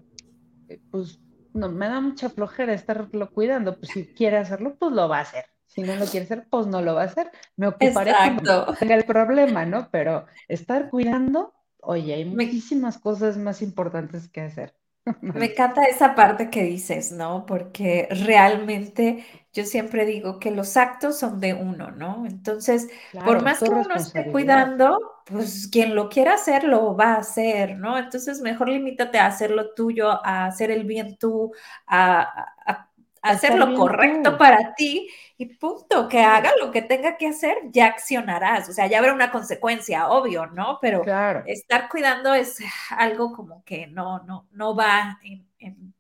eh, 0.70 0.80
pues, 0.90 1.20
no, 1.54 1.70
me 1.70 1.88
da 1.88 2.00
mucha 2.00 2.30
flojera 2.30 2.74
estarlo 2.74 3.30
cuidando. 3.32 3.78
Pues 3.78 3.92
si 3.92 4.06
quiere 4.06 4.38
hacerlo, 4.38 4.76
pues 4.80 4.94
lo 4.94 5.10
va 5.10 5.20
a 5.20 5.22
hacer, 5.22 5.46
Si 5.66 5.82
no 5.82 5.96
lo 5.96 6.06
quiere 6.06 6.26
hacer, 6.26 6.48
pues 6.50 6.68
no 6.68 6.82
lo 6.82 6.96
va 6.96 7.02
a 7.02 7.06
hacer. 7.06 7.30
Me 7.58 7.68
ocuparé 7.68 8.14
cuando 8.16 8.74
tenga 8.80 8.96
el 8.96 9.04
problema, 9.04 9.66
¿no? 9.66 9.90
Pero 9.92 10.28
estar 10.48 10.90
cuidando, 10.90 11.55
oye, 11.86 12.14
hay 12.14 12.26
muchísimas 12.26 12.98
cosas 12.98 13.38
más 13.38 13.62
importantes 13.62 14.30
que 14.30 14.42
hacer. 14.42 14.76
Me 15.34 15.48
encanta 15.48 15.84
esa 15.86 16.16
parte 16.16 16.50
que 16.50 16.64
dices, 16.64 17.12
¿no? 17.12 17.46
Porque 17.46 18.08
realmente 18.10 19.26
yo 19.54 19.66
siempre 19.66 20.06
digo 20.06 20.40
que 20.40 20.50
los 20.52 20.78
actos 20.78 21.20
son 21.20 21.42
de 21.42 21.54
uno, 21.54 21.92
¿no? 21.92 22.26
Entonces, 22.26 22.88
por 23.22 23.42
más 23.42 23.62
que 23.62 23.74
uno 23.76 23.96
esté 23.96 24.30
cuidando, 24.32 24.98
pues 25.26 25.68
quien 25.70 25.94
lo 25.94 26.08
quiera 26.10 26.36
hacer 26.36 26.64
lo 26.64 26.96
va 26.96 27.16
a 27.16 27.18
hacer, 27.18 27.78
¿no? 27.78 27.98
Entonces, 27.98 28.40
mejor 28.42 28.70
limítate 28.70 29.20
a 29.20 29.28
hacer 29.28 29.52
lo 29.52 29.74
tuyo, 29.74 30.10
a 30.26 30.46
hacer 30.46 30.72
el 30.72 30.86
bien 30.86 31.18
tú, 31.18 31.52
a, 31.86 32.22
a 32.66 32.90
hacer 33.26 33.56
lo 33.56 33.76
correcto 33.76 34.38
para 34.38 34.74
ti 34.76 35.10
y 35.38 35.58
punto, 35.58 36.08
que 36.08 36.22
haga 36.22 36.52
lo 36.62 36.72
que 36.72 36.82
tenga 36.82 37.18
que 37.18 37.28
hacer, 37.28 37.58
ya 37.72 37.88
accionarás, 37.88 38.70
o 38.70 38.74
sea, 38.74 38.88
ya 38.88 39.00
habrá 39.00 39.14
una 39.14 39.32
consecuencia, 39.32 40.08
obvio, 40.10 40.48
¿no? 40.48 40.78
Pero 40.82 41.04
estar 41.46 41.90
cuidando 41.90 42.34
es 42.34 42.60
algo 42.90 43.34
como 43.34 43.64
que 43.64 43.88
no, 43.88 44.20
no, 44.24 44.48
no 44.52 44.76
va 44.76 45.20
en, 45.24 45.94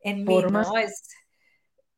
en, 0.00 0.24
mí, 0.24 0.42
¿no? 0.50 0.76
Es... 0.76 1.08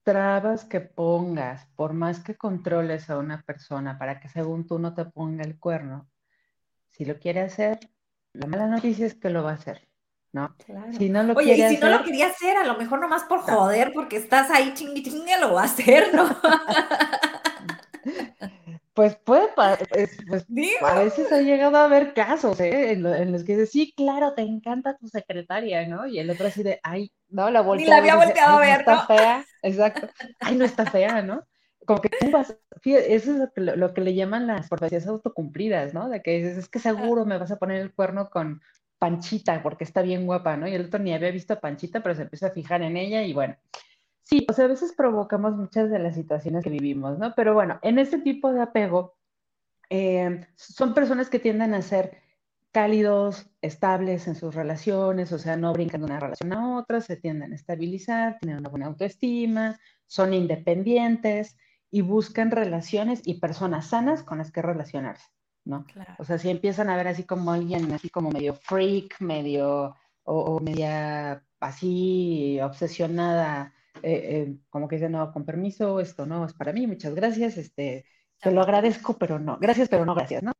Trabas 0.02 0.64
que 0.64 0.80
pongas, 0.80 1.66
por 1.74 1.92
más 1.92 2.20
que 2.20 2.36
controles 2.36 3.10
a 3.10 3.18
una 3.18 3.42
persona 3.42 3.98
para 3.98 4.20
que 4.20 4.28
según 4.28 4.66
tú 4.66 4.78
no 4.78 4.94
te 4.94 5.04
ponga 5.04 5.44
el 5.44 5.58
cuerno, 5.58 6.08
si 6.90 7.04
lo 7.04 7.18
quiere 7.18 7.40
hacer, 7.40 7.78
la 8.32 8.46
mala 8.46 8.66
noticia 8.66 9.06
es 9.06 9.14
que 9.14 9.30
lo 9.30 9.42
va 9.42 9.50
a 9.50 9.54
hacer. 9.54 9.87
¿No? 10.32 10.54
Si 10.98 11.08
no 11.08 11.22
lo 11.22 11.34
Oye, 11.34 11.54
y 11.54 11.76
si 11.76 11.80
no 11.80 11.88
lo 11.88 12.04
quería 12.04 12.28
hacer, 12.28 12.56
a 12.56 12.64
lo 12.64 12.76
mejor 12.76 13.00
nomás 13.00 13.24
por 13.24 13.40
joder, 13.40 13.92
porque 13.92 14.16
estás 14.16 14.50
ahí 14.50 14.74
chingui 14.74 15.02
chingue, 15.02 15.38
lo 15.40 15.54
va 15.54 15.62
a 15.62 15.64
hacer, 15.64 16.14
¿no? 16.14 16.28
Pues 18.98 19.14
puede, 19.14 19.46
pues, 19.54 20.48
a 20.82 20.94
veces 20.98 21.30
ha 21.30 21.40
llegado 21.40 21.76
a 21.76 21.84
haber 21.84 22.14
casos, 22.14 22.58
¿eh? 22.58 22.90
En, 22.90 23.30
los 23.30 23.44
que 23.44 23.56
dice, 23.56 23.66
sí, 23.66 23.94
claro, 23.96 24.34
te 24.34 24.42
encanta 24.42 24.96
tu 24.96 25.06
secretaria, 25.06 25.86
¿no? 25.86 26.08
Y 26.08 26.18
el 26.18 26.28
otro 26.30 26.48
así 26.48 26.64
de, 26.64 26.80
ay, 26.82 27.12
no, 27.28 27.48
la 27.48 27.60
voltea. 27.60 27.84
Ni 27.84 27.90
la 27.90 27.98
había 27.98 28.16
volteado 28.16 28.58
a 28.58 28.60
ver, 28.60 28.84
¿no? 28.84 28.94
Está 28.94 29.06
fea, 29.06 29.44
exacto. 29.62 30.08
Ay, 30.40 30.56
no 30.56 30.64
está 30.64 30.84
fea, 30.84 31.22
¿no? 31.22 31.44
Como 31.86 32.00
que 32.00 32.08
tú 32.08 32.28
vas, 32.32 32.56
fíjate, 32.82 33.14
eso 33.14 33.30
es 33.30 33.38
lo 33.38 33.52
que, 33.52 33.60
lo 33.60 33.94
que 33.94 34.00
le 34.00 34.14
llaman 34.14 34.48
las 34.48 34.68
profecías 34.68 35.06
autocumplidas, 35.06 35.94
¿no? 35.94 36.08
De 36.08 36.20
que 36.20 36.38
dices, 36.38 36.58
es 36.58 36.68
que 36.68 36.80
seguro 36.80 37.24
me 37.24 37.38
vas 37.38 37.52
a 37.52 37.58
poner 37.60 37.80
el 37.80 37.94
cuerno 37.94 38.28
con, 38.30 38.60
Panchita, 38.98 39.62
porque 39.62 39.84
está 39.84 40.02
bien 40.02 40.26
guapa, 40.26 40.56
¿no? 40.56 40.68
Y 40.68 40.74
el 40.74 40.86
otro 40.86 40.98
ni 40.98 41.12
había 41.14 41.30
visto 41.30 41.54
a 41.54 41.60
Panchita, 41.60 42.02
pero 42.02 42.14
se 42.14 42.22
empieza 42.22 42.48
a 42.48 42.50
fijar 42.50 42.82
en 42.82 42.96
ella 42.96 43.22
y 43.22 43.32
bueno. 43.32 43.56
Sí, 44.22 44.46
o 44.48 44.52
sea, 44.52 44.66
a 44.66 44.68
veces 44.68 44.92
provocamos 44.94 45.56
muchas 45.56 45.90
de 45.90 45.98
las 45.98 46.14
situaciones 46.14 46.62
que 46.62 46.70
vivimos, 46.70 47.18
¿no? 47.18 47.34
Pero 47.34 47.54
bueno, 47.54 47.78
en 47.82 47.98
este 47.98 48.18
tipo 48.18 48.52
de 48.52 48.60
apego, 48.60 49.16
eh, 49.90 50.46
son 50.56 50.92
personas 50.94 51.30
que 51.30 51.38
tienden 51.38 51.74
a 51.74 51.82
ser 51.82 52.18
cálidos, 52.72 53.50
estables 53.62 54.28
en 54.28 54.34
sus 54.34 54.54
relaciones, 54.54 55.32
o 55.32 55.38
sea, 55.38 55.56
no 55.56 55.72
brincan 55.72 56.02
de 56.02 56.06
una 56.06 56.20
relación 56.20 56.52
a 56.52 56.76
otra, 56.76 57.00
se 57.00 57.16
tienden 57.16 57.52
a 57.52 57.56
estabilizar, 57.56 58.38
tienen 58.38 58.58
una 58.58 58.68
buena 58.68 58.86
autoestima, 58.86 59.80
son 60.06 60.34
independientes 60.34 61.56
y 61.90 62.02
buscan 62.02 62.50
relaciones 62.50 63.22
y 63.24 63.40
personas 63.40 63.88
sanas 63.88 64.22
con 64.22 64.38
las 64.38 64.52
que 64.52 64.62
relacionarse. 64.62 65.26
¿No? 65.68 65.84
O 66.18 66.24
sea, 66.24 66.38
si 66.38 66.50
empiezan 66.50 66.88
a 66.88 66.96
ver 66.96 67.08
así 67.08 67.24
como 67.24 67.52
alguien, 67.52 67.92
así 67.92 68.08
como 68.08 68.30
medio 68.30 68.54
freak, 68.54 69.20
medio, 69.20 69.94
o, 70.24 70.60
media 70.60 71.44
así 71.60 72.58
obsesionada, 72.60 73.74
eh, 74.02 74.22
eh, 74.24 74.56
como 74.70 74.88
que 74.88 74.96
dice, 74.96 75.08
no, 75.08 75.32
con 75.32 75.44
permiso, 75.44 76.00
esto 76.00 76.26
no 76.26 76.46
es 76.46 76.54
para 76.54 76.72
mí, 76.72 76.86
muchas 76.86 77.14
gracias, 77.14 77.58
este, 77.58 78.06
te 78.40 78.50
lo 78.50 78.62
agradezco, 78.62 79.18
pero 79.18 79.38
no, 79.38 79.58
gracias, 79.58 79.88
pero 79.88 80.04
no 80.04 80.14
gracias, 80.14 80.42
¿no? 80.42 80.52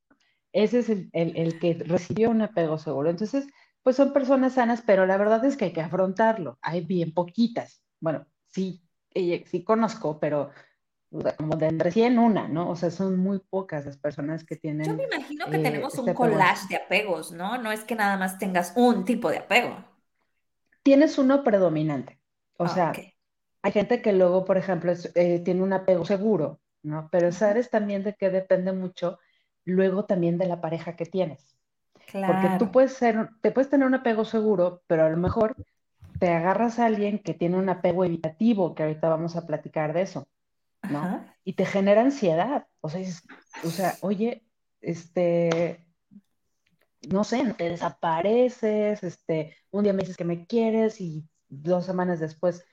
Ese 0.52 0.80
es 0.80 0.88
el, 0.88 1.10
el 1.12 1.58
que 1.58 1.74
recibió 1.74 2.30
un 2.30 2.42
apego 2.42 2.78
seguro. 2.78 3.10
Entonces, 3.10 3.46
pues 3.82 3.96
son 3.96 4.12
personas 4.12 4.54
sanas, 4.54 4.82
pero 4.84 5.06
la 5.06 5.16
verdad 5.16 5.44
es 5.44 5.56
que 5.56 5.66
hay 5.66 5.72
que 5.72 5.82
afrontarlo. 5.82 6.58
Hay 6.62 6.80
bien 6.80 7.12
poquitas. 7.12 7.82
Bueno, 8.00 8.26
sí, 8.46 8.82
sí 9.14 9.62
conozco, 9.62 10.18
pero 10.18 10.50
como 11.36 11.56
de 11.56 11.70
recién 11.70 12.18
una, 12.18 12.48
¿no? 12.48 12.68
O 12.68 12.76
sea, 12.76 12.90
son 12.90 13.18
muy 13.18 13.38
pocas 13.38 13.86
las 13.86 13.96
personas 13.96 14.44
que 14.44 14.56
tienen. 14.56 14.86
Yo 14.86 14.94
me 14.94 15.04
imagino 15.04 15.46
que 15.46 15.58
tenemos 15.58 15.94
eh, 15.94 16.00
un 16.00 16.08
este 16.08 16.16
collage 16.16 16.68
de 16.68 16.76
apegos, 16.76 17.32
¿no? 17.32 17.56
No 17.58 17.72
es 17.72 17.80
que 17.80 17.94
nada 17.94 18.16
más 18.16 18.38
tengas 18.38 18.72
un 18.76 19.04
tipo 19.04 19.30
de 19.30 19.38
apego. 19.38 19.76
Tienes 20.82 21.18
uno 21.18 21.42
predominante. 21.42 22.20
O 22.58 22.64
ah, 22.64 22.68
sea, 22.68 22.92
hay 23.62 23.72
gente 23.72 24.02
que 24.02 24.12
luego, 24.12 24.44
por 24.44 24.58
ejemplo, 24.58 24.92
eh, 25.14 25.40
tiene 25.44 25.62
un 25.62 25.72
apego 25.72 26.04
seguro, 26.04 26.60
¿no? 26.82 27.08
Pero 27.10 27.32
sabes 27.32 27.70
también 27.70 28.02
de 28.02 28.14
que 28.14 28.30
depende 28.30 28.72
mucho 28.72 29.18
luego 29.64 30.04
también 30.04 30.38
de 30.38 30.46
la 30.46 30.60
pareja 30.60 30.96
que 30.96 31.06
tienes. 31.06 31.56
Claro. 32.06 32.34
Porque 32.34 32.58
tú 32.58 32.70
puedes 32.70 32.92
ser, 32.92 33.30
te 33.42 33.50
puedes 33.50 33.70
tener 33.70 33.86
un 33.86 33.94
apego 33.94 34.24
seguro, 34.24 34.82
pero 34.86 35.04
a 35.04 35.10
lo 35.10 35.16
mejor 35.16 35.56
te 36.18 36.30
agarras 36.30 36.78
a 36.78 36.86
alguien 36.86 37.18
que 37.18 37.34
tiene 37.34 37.56
un 37.56 37.68
apego 37.68 38.04
evitativo, 38.04 38.74
que 38.74 38.82
ahorita 38.82 39.08
vamos 39.08 39.36
a 39.36 39.46
platicar 39.46 39.92
de 39.92 40.02
eso. 40.02 40.26
¿No? 40.82 41.24
Y 41.44 41.54
te 41.54 41.66
genera 41.66 42.02
ansiedad. 42.02 42.66
O 42.80 42.88
sea, 42.88 43.00
o 43.64 43.68
sea, 43.70 43.96
oye, 44.00 44.44
este, 44.80 45.84
no 47.10 47.24
sé, 47.24 47.54
te 47.56 47.70
desapareces, 47.70 49.02
este, 49.02 49.56
un 49.70 49.84
día 49.84 49.92
me 49.92 50.00
dices 50.00 50.16
que 50.16 50.24
me 50.24 50.46
quieres 50.46 51.00
y 51.00 51.24
dos 51.48 51.86
semanas 51.86 52.20
después 52.20 52.64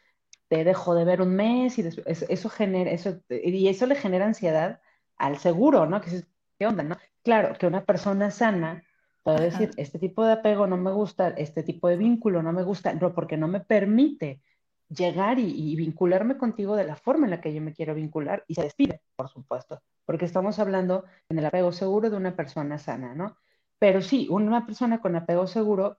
te 0.48 0.64
dejo 0.64 0.94
de 0.94 1.06
ver 1.06 1.22
un 1.22 1.36
mes 1.36 1.78
y 1.80 1.88
eso, 2.06 2.50
genera, 2.50 2.92
eso, 2.92 3.20
y 3.30 3.68
eso 3.68 3.86
le 3.86 3.96
genera 3.96 4.26
ansiedad 4.26 4.80
al 5.18 5.38
seguro, 5.40 5.86
¿no? 5.86 6.02
Que 6.02 6.24
¿qué 6.60 6.68
onda, 6.68 6.84
no? 6.84 6.98
Claro, 7.24 7.56
que 7.58 7.68
una 7.68 7.84
persona 7.84 8.30
sana 8.32 8.84
puede 9.24 9.42
decir, 9.42 9.72
este 9.78 9.98
tipo 9.98 10.24
de 10.24 10.34
apego 10.34 10.68
no 10.68 10.78
me 10.78 10.92
gusta, 10.92 11.30
este 11.30 11.64
tipo 11.64 11.88
de 11.88 11.98
vínculo 11.98 12.44
no 12.44 12.54
me 12.54 12.62
gusta, 12.62 12.94
no, 12.94 13.14
porque 13.16 13.38
no 13.38 13.48
me 13.48 13.60
permite 13.60 14.42
llegar 14.90 15.40
y, 15.40 15.76
vincularme 15.76 16.38
contigo 16.38 16.76
de 16.76 16.86
la 16.86 16.96
forma 16.96 17.26
en 17.26 17.32
la 17.32 17.42
que 17.42 17.54
yo 17.54 17.62
me 17.62 17.74
quiero 17.74 17.96
vincular 17.96 18.44
y 18.48 18.56
se 18.56 18.64
despide, 18.64 19.02
por 19.16 19.30
supuesto, 19.30 19.82
porque 20.06 20.26
estamos 20.26 20.60
hablando 20.60 21.06
en 21.30 21.40
el 21.40 21.46
apego 21.46 21.72
seguro 21.72 22.10
de 22.10 22.18
una 22.18 22.36
persona 22.36 22.78
sana, 22.78 23.16
¿no? 23.16 23.38
Pero 23.80 24.02
sí, 24.02 24.28
una 24.30 24.66
persona 24.66 25.02
con 25.02 25.16
apego 25.16 25.48
seguro 25.48 25.98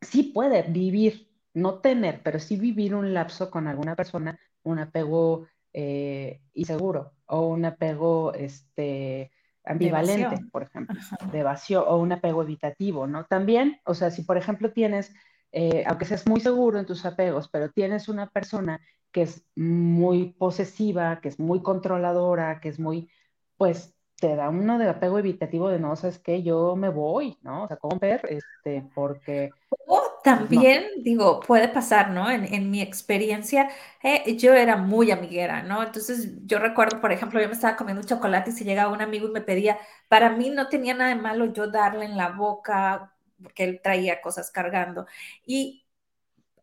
sí 0.00 0.24
puede 0.24 0.62
vivir, 0.62 1.28
no 1.54 1.80
tener, 1.80 2.22
pero 2.22 2.38
sí 2.38 2.56
vivir 2.56 2.94
un 2.94 3.14
lapso 3.14 3.50
con 3.50 3.66
alguna 3.66 3.96
persona, 3.96 4.38
un 4.62 4.78
apego 4.78 5.46
eh, 5.72 6.40
inseguro 6.54 7.12
o 7.26 7.46
un 7.48 7.64
apego 7.64 8.34
este, 8.34 9.30
ambivalente, 9.64 10.44
por 10.50 10.62
ejemplo, 10.62 10.98
de 11.30 11.38
evasión 11.38 11.84
o 11.86 11.98
un 11.98 12.12
apego 12.12 12.42
evitativo, 12.42 13.06
¿no? 13.06 13.26
También, 13.26 13.80
o 13.84 13.94
sea, 13.94 14.10
si 14.10 14.22
por 14.22 14.36
ejemplo 14.36 14.72
tienes 14.72 15.14
eh, 15.52 15.84
aunque 15.86 16.04
seas 16.04 16.26
muy 16.26 16.40
seguro 16.40 16.78
en 16.78 16.86
tus 16.86 17.04
apegos, 17.04 17.48
pero 17.48 17.70
tienes 17.70 18.08
una 18.08 18.28
persona 18.28 18.80
que 19.12 19.22
es 19.22 19.44
muy 19.56 20.32
posesiva, 20.32 21.20
que 21.20 21.28
es 21.28 21.38
muy 21.38 21.62
controladora, 21.62 22.60
que 22.60 22.68
es 22.68 22.78
muy, 22.78 23.08
pues 23.56 23.94
te 24.20 24.34
da 24.34 24.48
uno 24.48 24.78
de 24.78 24.88
apego 24.88 25.18
evitativo 25.18 25.68
de 25.68 25.78
no, 25.78 25.94
sabes 25.96 26.18
que 26.18 26.42
yo 26.42 26.74
me 26.76 26.88
voy, 26.88 27.38
¿no? 27.42 27.64
O 27.64 27.68
sea, 27.68 27.76
¿cómo 27.76 27.98
ver? 27.98 28.20
Este, 28.28 28.84
porque... 28.94 29.50
O 29.86 30.02
también, 30.24 30.86
digo, 31.02 31.40
puede 31.40 31.68
pasar, 31.68 32.10
¿no? 32.10 32.28
En, 32.28 32.70
mi 32.70 32.82
experiencia, 32.82 33.70
eh, 34.02 34.36
yo 34.36 34.54
era 34.54 34.76
muy 34.76 35.12
amiguera, 35.12 35.62
¿no? 35.62 35.82
Entonces, 35.82 36.32
yo 36.44 36.58
recuerdo, 36.58 37.00
por 37.00 37.12
ejemplo, 37.12 37.40
yo 37.40 37.46
me 37.46 37.54
estaba 37.54 37.76
comiendo 37.76 38.02
un 38.02 38.08
chocolate 38.08 38.50
y 38.50 38.54
se 38.54 38.64
llegaba 38.64 38.92
un 38.92 39.00
amigo 39.00 39.28
y 39.28 39.32
me 39.32 39.40
pedía, 39.40 39.78
para 40.08 40.30
mí 40.30 40.50
no 40.50 40.68
tenía 40.68 40.94
nada 40.94 41.10
de 41.10 41.22
malo 41.22 41.52
yo 41.52 41.70
darle 41.70 42.04
en 42.04 42.16
la 42.16 42.30
boca 42.30 43.14
porque 43.42 43.64
él 43.64 43.80
traía 43.82 44.20
cosas 44.20 44.50
cargando. 44.50 45.06
Y 45.46 45.84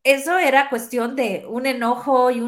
eso 0.04 0.38
era 0.38 0.70
cuestión 0.70 1.16
de 1.16 1.46
un 1.48 1.66
enojo 1.66 2.32
y 2.32 2.42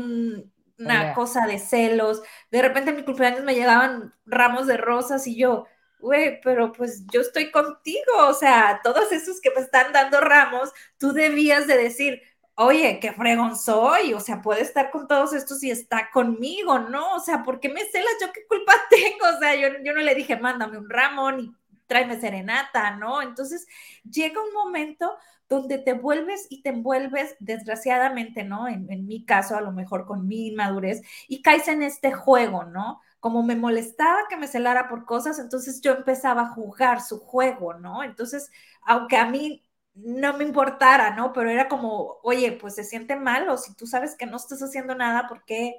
una 0.77 1.13
cosa 1.13 1.47
de 1.47 1.59
celos. 1.59 2.21
De 2.51 2.61
repente 2.61 2.91
en 2.91 2.97
mi 2.97 3.03
cumpleaños 3.03 3.43
me 3.43 3.55
llegaban 3.55 4.13
ramos 4.25 4.67
de 4.67 4.77
rosas 4.77 5.25
y 5.27 5.35
yo, 5.35 5.65
güey, 5.99 6.39
pero 6.41 6.71
pues 6.71 7.05
yo 7.07 7.21
estoy 7.21 7.51
contigo, 7.51 8.27
o 8.27 8.33
sea, 8.33 8.81
todos 8.83 9.11
esos 9.11 9.41
que 9.41 9.51
me 9.51 9.61
están 9.61 9.91
dando 9.93 10.21
ramos, 10.21 10.71
tú 10.97 11.13
debías 11.13 11.67
de 11.67 11.77
decir, 11.77 12.21
oye, 12.55 12.99
qué 12.99 13.11
fregón 13.13 13.55
soy, 13.55 14.13
o 14.13 14.19
sea, 14.19 14.41
puede 14.41 14.61
estar 14.61 14.89
con 14.91 15.07
todos 15.07 15.33
estos 15.33 15.63
y 15.63 15.71
está 15.71 16.09
conmigo, 16.11 16.79
¿no? 16.79 17.15
O 17.15 17.19
sea, 17.19 17.43
¿por 17.43 17.59
qué 17.59 17.69
me 17.69 17.85
celas? 17.85 18.13
¿Yo 18.21 18.31
qué 18.33 18.45
culpa 18.47 18.73
tengo? 18.89 19.35
O 19.35 19.39
sea, 19.39 19.55
yo, 19.55 19.69
yo 19.83 19.93
no 19.93 20.01
le 20.01 20.15
dije, 20.15 20.37
mándame 20.37 20.77
un 20.77 20.89
ramo, 20.89 21.31
ni 21.31 21.51
tráeme 21.87 22.19
serenata, 22.19 22.91
¿no? 22.97 23.21
Entonces 23.21 23.67
llega 24.09 24.41
un 24.41 24.53
momento 24.53 25.17
donde 25.49 25.77
te 25.77 25.93
vuelves 25.93 26.45
y 26.49 26.61
te 26.61 26.69
envuelves, 26.69 27.35
desgraciadamente, 27.39 28.43
¿no? 28.43 28.67
En, 28.67 29.07
mi 29.07 29.25
caso, 29.25 29.55
a 29.55 29.61
lo 29.61 29.71
mejor 29.71 30.05
con 30.05 30.27
mi 30.27 30.47
inmadurez, 30.47 31.01
y 31.27 31.41
caes 31.41 31.67
en 31.69 31.83
este 31.83 32.11
juego, 32.11 32.65
¿no? 32.65 33.01
Como 33.19 33.43
me 33.43 33.55
molestaba 33.55 34.27
que 34.29 34.37
me 34.37 34.47
celara 34.47 34.89
por 34.89 35.05
cosas, 35.05 35.39
entonces 35.39 35.81
yo 35.81 35.93
empezaba 35.93 36.41
a 36.43 36.49
jugar 36.49 37.01
su 37.01 37.19
juego, 37.19 37.73
¿no? 37.75 38.03
Entonces, 38.03 38.51
aunque 38.83 39.17
a 39.17 39.25
mí 39.25 39.63
no 39.95 40.37
me 40.37 40.43
importara, 40.43 41.15
¿no? 41.15 41.33
Pero 41.33 41.49
era 41.49 41.67
como, 41.69 42.17
oye, 42.23 42.51
pues 42.53 42.75
se 42.75 42.83
siente 42.83 43.15
mal, 43.15 43.47
o 43.49 43.57
si 43.57 43.73
tú 43.75 43.87
sabes 43.87 44.15
que 44.15 44.25
no 44.25 44.37
estás 44.37 44.61
haciendo 44.61 44.95
nada, 44.95 45.27
¿por 45.27 45.45
qué 45.45 45.77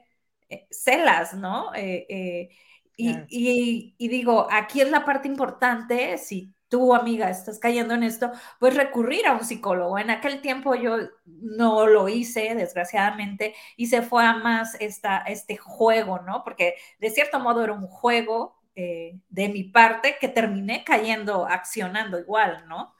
eh, 0.49 0.67
celas, 0.71 1.35
¿no? 1.35 1.73
Eh, 1.75 2.49
y, 2.99 3.95
y, 3.97 4.09
digo, 4.09 4.49
aquí 4.51 4.81
es 4.81 4.91
la 4.91 5.05
parte 5.05 5.29
importante, 5.29 6.19
si 6.19 6.53
tú, 6.67 6.95
amiga, 6.95 7.31
estás 7.31 7.61
cayendo 7.61 7.95
en 7.95 8.03
esto, 8.03 8.33
pues 8.59 8.75
recurrir 8.75 9.25
a 9.27 9.35
un 9.35 9.45
psicólogo. 9.45 9.99
En 10.01 10.11
aquel 10.11 10.41
tiempo 10.41 10.75
yo 10.75 10.97
no 11.25 11.87
lo 11.87 12.09
hice, 12.09 12.57
desgraciadamente, 12.57 13.55
y 13.77 13.87
se 13.87 14.03
fue 14.03 14.27
a 14.27 14.35
más 14.35 14.77
esta, 14.81 15.19
este 15.19 15.57
juego, 15.57 16.19
¿no? 16.21 16.43
Porque 16.43 16.75
de 16.99 17.11
cierto 17.11 17.39
modo 17.39 17.63
era 17.63 17.73
un 17.73 17.87
juego 17.87 18.57
eh, 18.75 19.21
de 19.29 19.49
mi 19.49 19.63
parte 19.63 20.17
que 20.21 20.29
terminé 20.29 20.83
cayendo, 20.85 21.47
accionando 21.47 22.19
igual, 22.19 22.65
¿no? 22.69 22.95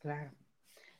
Claro. 0.00 0.30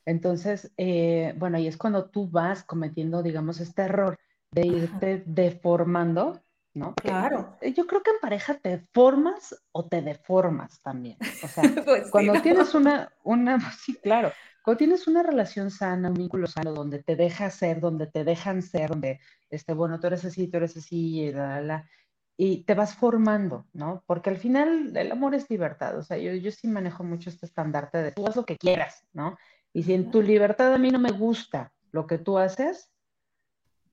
Entonces, 0.05 0.73
eh, 0.77 1.33
bueno, 1.39 1.59
y 1.59 1.67
es 1.67 1.79
cuando 1.79 2.11
tú 2.11 2.29
vas 2.29 2.65
cometiendo, 2.65 3.23
digamos, 3.23 3.61
este 3.61 3.83
error 3.83 4.19
de 4.51 4.67
irte 4.67 5.23
deformando 5.25 6.43
¿no? 6.75 6.95
Claro. 6.95 7.57
Eh, 7.61 7.73
yo 7.73 7.87
creo 7.87 8.03
que 8.03 8.11
en 8.11 8.21
pareja 8.21 8.55
te 8.55 8.87
formas 8.93 9.61
o 9.73 9.87
te 9.87 10.03
deformas 10.03 10.81
también. 10.83 11.17
O 11.43 11.49
sea, 11.49 11.63
pues 11.85 12.11
cuando 12.11 12.41
tienes 12.43 12.75
una, 12.75 13.13
una, 13.23 13.59
sí, 13.79 13.97
claro, 13.97 14.33
cuando 14.63 14.79
tienes 14.79 15.09
una 15.09 15.23
relación 15.23 15.71
sana, 15.71 16.09
un 16.09 16.15
vínculo 16.15 16.47
sano, 16.47 16.73
donde 16.73 17.03
te 17.03 17.17
dejas 17.17 17.55
ser, 17.55 17.81
donde 17.81 18.07
te 18.07 18.25
dejan 18.25 18.63
ser, 18.63 18.91
donde, 18.91 19.21
este, 19.49 19.73
bueno, 19.73 19.99
tú 20.01 20.07
eres 20.07 20.25
así, 20.25 20.49
tú 20.49 20.59
eres 20.59 20.77
así, 20.77 21.21
y, 21.21 21.33
la, 21.33 21.89
y 22.37 22.65
te 22.65 22.75
vas 22.75 22.95
formando, 22.95 23.67
¿no? 23.73 24.05
Porque 24.07 24.31
al 24.31 24.37
final 24.37 24.97
el 24.97 25.13
amor 25.13 25.35
es 25.35 25.49
libertad, 25.49 25.97
o 25.97 26.03
sea, 26.03 26.19
yo, 26.19 26.35
yo 26.35 26.51
sí 26.51 26.69
manejo 26.69 27.05
mucho 27.05 27.31
este 27.31 27.47
estandarte 27.47 27.99
de 27.99 28.13
tú 28.13 28.27
haz 28.27 28.37
lo 28.37 28.45
que 28.45 28.57
quieras, 28.57 29.07
¿no? 29.13 29.39
Y 29.73 29.85
si 29.85 29.95
en 29.95 30.11
tu 30.11 30.21
libertad 30.21 30.75
a 30.75 30.79
mí 30.79 30.91
no 30.91 30.99
me 30.99 31.13
gusta 31.13 31.73
lo 31.93 32.07
que 32.07 32.19
tú 32.19 32.39
haces, 32.39 32.93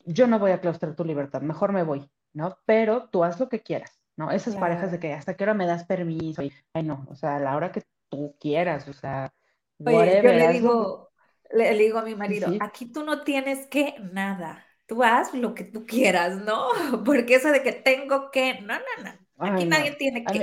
yo 0.06 0.28
no 0.28 0.40
voy 0.40 0.52
a 0.52 0.62
claustrar 0.62 0.96
tu 0.96 1.06
libertad, 1.06 1.42
mejor 1.42 1.72
me 1.72 1.84
voy, 1.84 2.10
¿no? 2.38 2.58
Pero 2.66 3.10
tú 3.10 3.24
haz 3.24 3.40
lo 3.40 3.50
que 3.50 3.62
quieras, 3.62 4.00
¿no? 4.16 4.32
Esas 4.32 4.56
parejas 4.56 4.92
de 4.92 5.00
que 5.00 5.14
hasta 5.14 5.36
qué 5.36 5.44
hora 5.44 5.56
me 5.56 5.66
das 5.66 5.86
permiso 5.86 6.44
y, 6.44 6.54
ay, 6.74 6.84
no, 6.84 7.06
o 7.10 7.16
sea, 7.16 7.38
a 7.38 7.40
la 7.40 7.56
hora 7.56 7.72
que 7.72 7.84
tú 8.10 8.36
quieras, 8.40 8.88
o 8.88 8.94
sea, 8.94 9.34
Oye, 9.80 10.22
yo 10.22 10.32
le 10.32 10.48
digo, 10.50 11.12
le, 11.52 11.74
digo 11.74 11.98
a 11.98 12.04
mi 12.04 12.16
marido, 12.16 12.50
aquí 12.60 12.92
tú 12.92 13.04
no 13.04 13.24
tienes 13.24 13.68
que 13.68 13.96
nada, 14.14 14.66
tú 14.86 15.04
haz 15.04 15.34
lo 15.34 15.56
que 15.56 15.64
tú 15.64 15.86
quieras, 15.86 16.36
¿no? 16.36 16.68
Porque 17.06 17.36
eso 17.36 17.52
de 17.52 17.64
que 17.64 17.74
tengo 17.74 18.30
que, 18.32 18.62
no, 18.62 18.76
no, 18.76 19.04
no. 19.04 19.27
Aquí 19.40 19.66
nadie 19.66 19.92
tiene 19.92 20.24
que. 20.24 20.40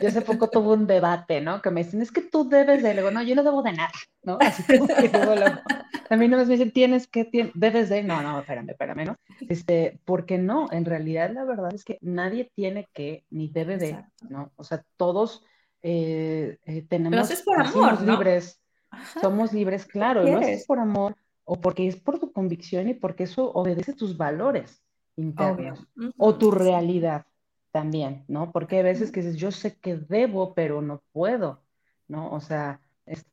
Yo 0.00 0.08
hace 0.08 0.22
poco 0.22 0.48
tuve 0.50 0.74
un 0.74 0.86
debate, 0.86 1.40
¿no? 1.40 1.62
Que 1.62 1.70
me 1.70 1.84
dicen, 1.84 2.02
es 2.02 2.10
que 2.10 2.22
tú 2.22 2.48
debes 2.48 2.82
de. 2.82 2.94
Le 2.94 3.10
no, 3.10 3.22
yo 3.22 3.34
no 3.34 3.44
debo 3.44 3.62
de 3.62 3.72
nada, 3.72 3.92
¿no? 4.22 4.38
Así 4.40 4.62
como 4.64 4.88
que 4.88 5.10
A 6.10 6.16
mí 6.16 6.26
no 6.26 6.36
me 6.36 6.44
dicen, 6.44 6.72
tienes 6.72 7.06
que, 7.06 7.30
debes 7.54 7.88
de. 7.88 8.02
No, 8.02 8.20
no, 8.22 8.40
espérame, 8.40 8.70
espérame, 8.70 9.04
¿no? 9.04 9.16
Este, 9.48 10.00
porque 10.04 10.38
no, 10.38 10.68
en 10.72 10.84
realidad 10.84 11.30
la 11.32 11.44
verdad 11.44 11.72
es 11.74 11.84
que 11.84 11.98
nadie 12.00 12.50
tiene 12.54 12.88
que 12.92 13.24
ni 13.30 13.48
debe 13.48 13.78
de, 13.78 14.04
¿no? 14.28 14.50
O 14.56 14.64
sea, 14.64 14.82
todos 14.96 15.44
eh, 15.82 16.58
eh, 16.64 16.82
tenemos. 16.88 17.28
Pero 17.28 17.40
por 17.44 17.60
amor, 17.60 17.96
somos 17.96 18.02
libres. 18.02 18.60
Somos 19.20 19.52
libres, 19.52 19.86
claro. 19.86 20.24
No 20.24 20.40
es 20.40 20.66
por 20.66 20.80
amor 20.80 21.14
o 21.44 21.60
porque 21.60 21.86
es 21.86 21.96
por 21.96 22.18
tu 22.18 22.32
convicción 22.32 22.88
y 22.88 22.94
porque 22.94 23.24
eso 23.24 23.50
obedece 23.52 23.94
tus 23.94 24.16
valores 24.16 24.82
internos 25.16 25.86
o 26.16 26.36
tu 26.36 26.50
realidad 26.50 27.26
también, 27.78 28.24
¿no? 28.26 28.50
Porque 28.50 28.78
hay 28.78 28.82
veces 28.82 29.12
que 29.12 29.20
dices, 29.20 29.36
yo 29.36 29.52
sé 29.52 29.76
que 29.78 29.96
debo, 29.96 30.52
pero 30.52 30.82
no 30.82 31.00
puedo, 31.12 31.62
¿no? 32.08 32.28
O 32.32 32.40
sea, 32.40 32.80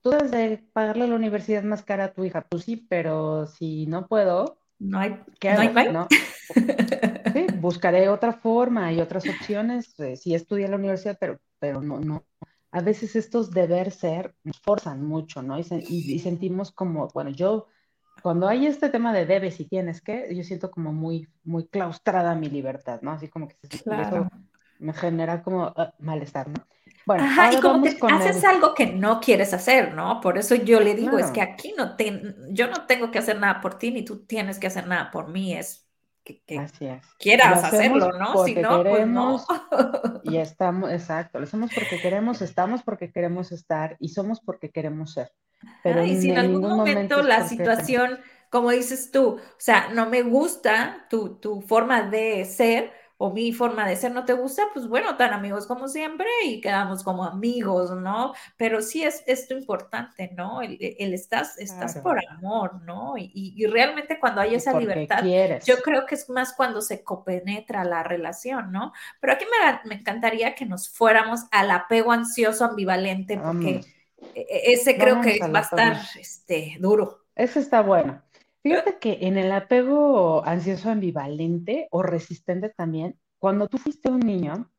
tú 0.02 0.12
debes 0.12 0.30
de 0.30 0.64
pagarle 0.72 1.08
la 1.08 1.16
universidad 1.16 1.64
más 1.64 1.82
cara 1.82 2.06
a 2.06 2.14
tu 2.14 2.24
hija, 2.24 2.46
pues 2.48 2.64
sí, 2.66 2.78
pero 2.78 3.48
si 3.48 3.88
no 3.88 4.08
puedo, 4.08 4.60
no 4.78 5.00
hay, 5.00 5.20
¿qué 5.40 5.50
hago? 5.50 5.92
¿No? 5.92 6.08
Sí, 7.34 7.48
buscaré 7.60 8.08
otra 8.08 8.32
forma 8.32 8.94
y 8.94 9.02
otras 9.02 9.28
opciones, 9.28 10.00
eh, 10.00 10.16
sí 10.16 10.36
estudié 10.36 10.66
en 10.66 10.72
la 10.72 10.78
universidad, 10.78 11.18
pero, 11.20 11.40
pero 11.60 11.82
no, 11.82 12.00
no. 12.00 12.24
A 12.72 12.82
veces 12.82 13.16
estos 13.18 13.52
deber 13.52 13.92
ser 13.92 14.36
nos 14.44 14.62
forzan 14.62 15.04
mucho, 15.04 15.42
¿no? 15.42 15.60
Y, 15.60 15.66
y, 15.90 16.20
sentimos 16.20 16.72
como, 16.72 17.10
bueno, 17.14 17.32
yo 17.32 17.68
cuando 18.22 18.48
hay 18.48 18.66
este 18.66 18.90
tema 18.90 19.14
de 19.14 19.26
debes 19.26 19.60
y 19.60 19.66
tienes 19.66 20.02
que, 20.02 20.34
yo 20.36 20.44
siento 20.44 20.72
como 20.72 20.94
muy, 20.94 21.28
muy 21.44 21.68
claustrada 21.68 22.36
mi 22.36 22.50
libertad, 22.50 23.02
¿no? 23.02 23.12
Así 23.12 23.28
como 23.28 23.48
que 23.48 23.56
eso 23.70 24.28
me 24.80 24.94
genera 24.94 25.42
como 25.44 25.74
ah, 25.76 25.94
malestar, 26.00 26.48
¿no? 26.48 26.66
Bueno, 27.06 27.24
Ajá, 27.24 27.54
y 27.54 27.62
como 27.62 27.84
que 27.84 27.98
haces 28.12 28.44
algo 28.44 28.74
que 28.74 28.88
no 28.88 29.20
quieres 29.20 29.54
hacer, 29.54 29.94
¿no? 29.94 30.22
Por 30.22 30.40
eso 30.40 30.56
yo 30.56 30.80
le 30.80 30.96
digo, 30.96 31.20
es 31.20 31.28
que 31.28 31.42
aquí 31.42 31.76
no 31.78 31.96
te, 31.96 32.36
yo 32.50 32.68
no 32.68 32.88
tengo 32.88 33.12
que 33.12 33.20
hacer 33.20 33.40
nada 33.40 33.62
por 33.62 33.78
ti, 33.78 33.92
ni 33.92 34.04
tú 34.04 34.26
tienes 34.26 34.58
que 34.58 34.68
hacer 34.68 34.88
nada 34.88 35.12
por 35.12 35.30
mí, 35.30 35.54
es 35.54 35.85
que, 36.26 36.42
quieras 37.20 37.64
hacerlo, 37.64 38.12
¿no? 38.14 38.44
Si 38.44 38.56
no, 38.56 38.84
pues 38.84 39.08
no. 39.08 39.46
y 40.24 40.38
estamos, 40.38 40.92
exacto, 40.92 41.40
lo 41.40 41.46
hacemos 41.46 41.72
porque 41.74 42.00
queremos, 42.02 42.42
estamos 42.42 42.84
porque 42.84 43.12
queremos 43.12 43.52
estar 43.52 43.96
y 44.00 44.10
somos 44.10 44.42
porque 44.42 44.72
queremos 44.72 45.14
ser. 45.14 45.32
Pero 45.84 46.04
y 46.04 46.20
si 46.20 46.32
en 46.32 46.38
algún 46.38 46.62
momento, 46.62 47.22
la 47.22 47.48
situación, 47.48 48.20
como 48.50 48.72
dices 48.72 49.12
tú, 49.12 49.36
o 49.36 49.60
sea, 49.60 49.90
no 49.94 50.10
me 50.10 50.24
gusta 50.24 51.06
tu, 51.10 51.36
tu 51.36 51.62
forma 51.62 52.02
de 52.10 52.44
ser, 52.46 52.92
o 53.18 53.32
mi 53.32 53.54
forma 53.54 53.88
de 53.88 53.96
ser 53.96 54.12
no 54.12 54.26
te 54.26 54.34
gusta, 54.34 54.64
pues 54.74 54.88
bueno, 54.88 55.16
tan 55.16 55.34
amigos 55.34 55.68
como 55.68 55.88
siempre 55.88 56.28
y 56.46 56.60
quedamos 56.60 57.04
como 57.04 57.24
amigos, 57.24 57.92
¿no? 57.92 58.34
Pero 58.58 58.82
sí 58.82 59.04
es 59.04 59.24
esto 59.26 59.54
importante, 59.54 60.32
¿no? 60.36 60.62
El, 60.62 60.78
el 60.80 61.14
estás, 61.14 61.58
estás 61.58 61.98
por 62.00 62.20
amor, 62.30 62.82
¿no? 62.84 63.14
Y, 63.18 63.66
realmente 63.68 64.20
cuando 64.20 64.42
hay 64.42 64.56
esa 64.56 64.78
libertad, 64.78 65.24
yo 65.66 65.78
creo 65.84 66.06
que 66.06 66.16
es 66.16 66.30
más 66.30 66.54
cuando 66.54 66.82
se 66.82 67.04
copenetra 67.04 67.84
la 67.84 68.04
relación, 68.04 68.72
¿no? 68.72 68.92
Pero 69.20 69.34
aquí 69.34 69.46
me, 69.46 69.90
me 69.90 69.96
encantaría 69.96 70.56
que 70.56 70.66
nos 70.66 70.90
fuéramos 70.90 71.42
al 71.52 71.72
apego 71.72 72.12
ansioso 72.12 72.66
ambivalente, 72.66 73.38
porque 73.38 73.82
e, 74.34 74.42
e, 74.42 74.74
ese 74.74 74.98
creo 74.98 75.22
que 75.22 75.40
va 75.40 75.60
a 75.60 75.62
estar 75.62 75.98
este, 76.20 76.78
duro. 76.80 77.26
Ese 77.36 77.60
está 77.60 77.82
bueno. 77.82 78.22
Fíjate 78.66 78.98
que 78.98 79.20
en 79.22 79.38
el 79.38 79.52
apego 79.52 80.44
ansioso 80.44 80.90
ambivalente 80.90 81.88
o 81.92 82.02
resistente 82.02 82.70
también, 82.70 83.16
cuando 83.38 83.68
tú 83.68 83.78
fuiste 83.78 84.10
un 84.10 84.22
niño, 84.22 84.72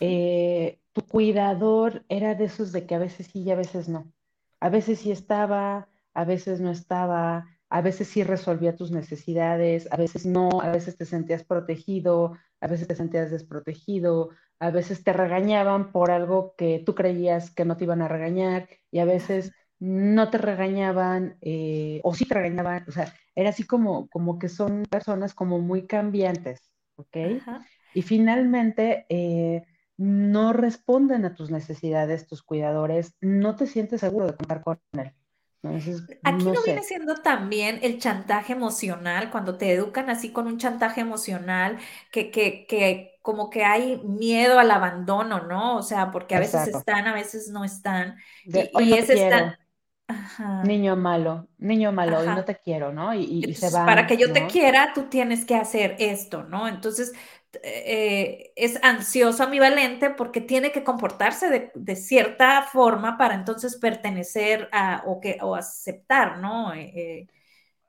eh, 0.00 0.80
tu 0.92 1.02
cuidador 1.02 2.04
era 2.08 2.34
de 2.34 2.46
esos 2.46 2.72
de 2.72 2.88
que 2.88 2.96
a 2.96 2.98
veces 2.98 3.28
sí 3.28 3.42
y 3.42 3.52
a 3.52 3.54
veces 3.54 3.88
no. 3.88 4.12
A 4.58 4.68
veces 4.68 4.98
sí 4.98 5.12
estaba, 5.12 5.88
a 6.12 6.24
veces 6.24 6.60
no 6.60 6.72
estaba, 6.72 7.46
a 7.68 7.82
veces 7.82 8.08
sí 8.08 8.24
resolvía 8.24 8.74
tus 8.74 8.90
necesidades, 8.90 9.86
a 9.92 9.96
veces 9.96 10.26
no, 10.26 10.60
a 10.60 10.72
veces 10.72 10.96
te 10.96 11.04
sentías 11.04 11.44
protegido, 11.44 12.36
a 12.60 12.66
veces 12.66 12.88
te 12.88 12.96
sentías 12.96 13.30
desprotegido, 13.30 14.30
a 14.58 14.72
veces 14.72 15.04
te 15.04 15.12
regañaban 15.12 15.92
por 15.92 16.10
algo 16.10 16.56
que 16.56 16.82
tú 16.84 16.96
creías 16.96 17.52
que 17.52 17.64
no 17.64 17.76
te 17.76 17.84
iban 17.84 18.02
a 18.02 18.08
regañar 18.08 18.68
y 18.90 18.98
a 18.98 19.04
veces 19.04 19.52
no 19.80 20.30
te 20.30 20.38
regañaban 20.38 21.36
eh, 21.40 22.00
o 22.02 22.14
sí 22.14 22.24
te 22.24 22.34
regañaban, 22.34 22.84
o 22.88 22.92
sea, 22.92 23.14
era 23.34 23.50
así 23.50 23.64
como, 23.64 24.08
como 24.08 24.38
que 24.38 24.48
son 24.48 24.84
personas 24.84 25.34
como 25.34 25.60
muy 25.60 25.86
cambiantes, 25.86 26.72
¿ok? 26.96 27.16
Y 27.94 28.02
finalmente 28.02 29.06
eh, 29.08 29.64
no 29.96 30.52
responden 30.52 31.24
a 31.24 31.34
tus 31.34 31.50
necesidades, 31.50 32.26
tus 32.26 32.42
cuidadores, 32.42 33.14
no 33.20 33.56
te 33.56 33.66
sientes 33.66 34.00
seguro 34.00 34.26
de 34.26 34.36
contar 34.36 34.62
con 34.62 34.80
él. 34.92 35.12
Aquí 36.22 36.44
no, 36.44 36.62
viene 36.64 36.82
siendo 36.84 37.16
también 37.16 37.80
el 37.82 37.98
chantaje 37.98 38.52
emocional, 38.52 39.30
cuando 39.30 39.58
te 39.58 39.72
educan 39.72 40.08
así 40.08 40.30
con 40.30 40.46
un 40.46 40.58
chantaje 40.58 41.00
emocional, 41.00 41.78
que, 42.12 42.30
que, 42.30 42.66
que 42.66 43.18
como 43.22 43.50
que 43.50 43.64
hay 43.64 44.00
miedo 44.04 44.58
al 44.58 44.70
abandono, 44.70 45.42
¿no? 45.42 45.76
O 45.76 45.82
sea, 45.82 46.12
porque 46.12 46.36
a 46.36 46.40
veces 46.40 46.68
están, 46.68 47.08
a 47.08 47.12
veces 47.12 47.48
no 47.48 47.64
están. 47.64 48.16
y, 48.44 48.92
ese 48.92 49.28
Niño 50.64 50.96
malo, 50.96 51.48
niño 51.58 51.92
malo, 51.92 52.24
y 52.24 52.28
no 52.28 52.44
te 52.44 52.56
quiero, 52.56 52.92
¿no? 52.92 53.12
Y, 53.12 53.54
se 53.54 53.70
va. 53.70 53.84
Para 53.84 54.06
que 54.06 54.16
yo 54.16 54.32
te 54.32 54.46
quiera, 54.46 54.92
tú 54.94 55.04
tienes 55.04 55.44
que 55.44 55.54
hacer 55.54 55.96
esto, 55.98 56.44
¿no? 56.44 56.66
Entonces, 56.66 57.12
eh, 57.62 58.52
es 58.56 58.82
ansioso, 58.82 59.42
ambivalente, 59.42 60.10
porque 60.10 60.40
tiene 60.40 60.72
que 60.72 60.82
comportarse 60.82 61.70
de, 61.74 61.96
cierta 61.96 62.62
forma 62.62 63.18
para 63.18 63.34
entonces 63.34 63.76
pertenecer 63.76 64.68
a, 64.72 65.02
o, 65.06 65.20
que, 65.20 65.38
o 65.42 65.54
aceptar, 65.54 66.38
¿no? 66.38 66.72
Eh, 66.72 67.26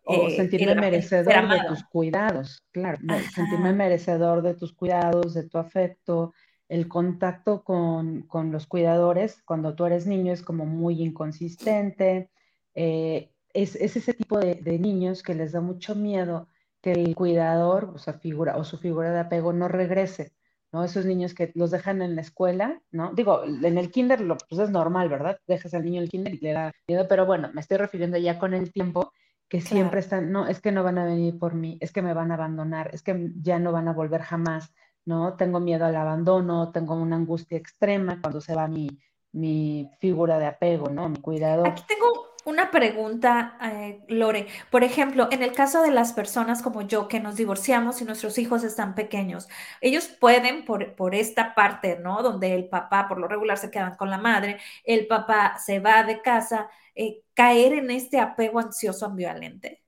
o 0.03 0.27
eh, 0.27 0.35
sentirme 0.35 0.75
merecedor 0.75 1.47
de 1.47 1.67
tus 1.67 1.83
cuidados, 1.85 2.63
claro, 2.71 2.97
sentirme 3.33 3.73
merecedor 3.73 4.41
de 4.41 4.55
tus 4.55 4.73
cuidados, 4.73 5.33
de 5.35 5.47
tu 5.47 5.57
afecto, 5.57 6.33
el 6.69 6.87
contacto 6.87 7.63
con, 7.63 8.27
los 8.51 8.67
cuidadores 8.67 9.41
cuando 9.43 9.75
tú 9.75 9.85
eres 9.85 10.05
niño 10.07 10.31
es 10.31 10.43
como 10.43 10.65
muy 10.65 11.01
inconsistente. 11.01 12.29
Eh, 12.75 13.31
es, 13.53 13.75
ese 13.75 14.13
tipo 14.13 14.39
de, 14.39 14.61
niños 14.79 15.23
que 15.23 15.33
les 15.33 15.51
da 15.51 15.61
mucho 15.61 15.95
miedo 15.95 16.47
que 16.81 16.93
el 16.93 17.15
cuidador, 17.15 17.91
o 17.95 17.97
sea, 17.97 18.13
figura, 18.13 18.55
o 18.57 18.63
su 18.63 18.77
figura 18.77 19.11
de 19.11 19.19
apego 19.19 19.51
no 19.51 19.67
regrese, 19.67 20.33
¿no? 20.71 20.83
Esos 20.83 21.05
niños 21.05 21.33
que 21.33 21.51
los 21.55 21.71
dejan 21.71 22.01
en 22.01 22.15
la 22.15 22.21
escuela, 22.21 22.81
¿no? 22.91 23.13
Digo, 23.13 23.43
en 23.43 23.77
el 23.77 23.91
kinder 23.91 24.21
lo, 24.21 24.37
pues 24.37 24.61
es 24.61 24.69
normal, 24.69 25.09
¿verdad? 25.09 25.39
Dejas 25.47 25.73
al 25.73 25.83
niño 25.83 25.97
en 25.97 26.03
el 26.03 26.09
kinder 26.09 26.35
y 26.35 26.39
le 26.39 26.53
da 26.53 26.71
miedo, 26.87 27.07
pero 27.09 27.25
bueno, 27.25 27.49
me 27.53 27.61
estoy 27.61 27.77
refiriendo 27.77 28.17
ya 28.17 28.39
con 28.39 28.53
el 28.53 28.71
tiempo 28.71 29.11
que 29.49 29.61
siempre 29.61 29.99
están, 29.99 30.31
no, 30.31 30.47
es 30.47 30.61
que 30.61 30.71
no 30.71 30.83
van 30.83 30.99
a 30.99 31.05
venir 31.05 31.37
por 31.39 31.55
mí, 31.55 31.77
es 31.81 31.91
que 31.91 32.03
me 32.03 32.13
van 32.13 32.31
a 32.31 32.35
abandonar, 32.35 32.91
es 32.93 33.01
que 33.01 33.31
ya 33.41 33.57
no 33.57 33.71
van 33.71 33.87
a 33.87 33.93
volver 33.93 34.21
jamás, 34.21 34.71
¿no? 35.09 35.33
Tengo 35.33 35.59
miedo 35.59 35.85
al 35.85 35.95
abandono, 35.95 36.71
tengo 36.71 36.93
una 36.93 37.15
angustia 37.15 37.57
extrema 37.57 38.21
cuando 38.21 38.39
se 38.39 38.53
va 38.53 38.67
mi, 38.67 38.87
mi 39.31 39.89
figura 39.99 40.37
de 40.37 40.45
apego, 40.45 40.89
¿no? 40.89 41.09
Mi 41.09 41.19
cuidado. 41.19 41.65
Aquí 41.65 41.81
tengo 41.87 42.35
una 42.45 42.69
pregunta, 42.69 43.57
eh, 43.59 44.03
Lore. 44.07 44.45
Por 44.69 44.83
ejemplo, 44.83 45.27
en 45.31 45.41
el 45.41 45.53
caso 45.53 45.81
de 45.81 45.89
las 45.89 46.13
personas 46.13 46.61
como 46.61 46.83
yo 46.83 47.07
que 47.07 47.19
nos 47.19 47.37
divorciamos 47.37 48.01
y 48.01 48.05
nuestros 48.05 48.37
hijos 48.37 48.63
están 48.63 48.93
pequeños, 48.93 49.49
ellos 49.81 50.07
pueden, 50.07 50.63
por, 50.63 50.93
por, 50.95 51.15
esta 51.15 51.55
parte, 51.55 51.97
¿no? 51.99 52.21
Donde 52.21 52.53
el 52.53 52.69
papá 52.69 53.07
por 53.07 53.17
lo 53.17 53.27
regular 53.27 53.57
se 53.57 53.71
quedan 53.71 53.95
con 53.95 54.11
la 54.11 54.19
madre, 54.19 54.59
el 54.83 55.07
papá 55.07 55.57
se 55.57 55.79
va 55.79 56.03
de 56.03 56.21
casa, 56.21 56.69
eh, 56.93 57.23
caer 57.33 57.73
en 57.73 57.89
este 57.89 58.19
apego 58.19 58.59
ansioso 58.59 59.07
ambivalente. 59.07 59.81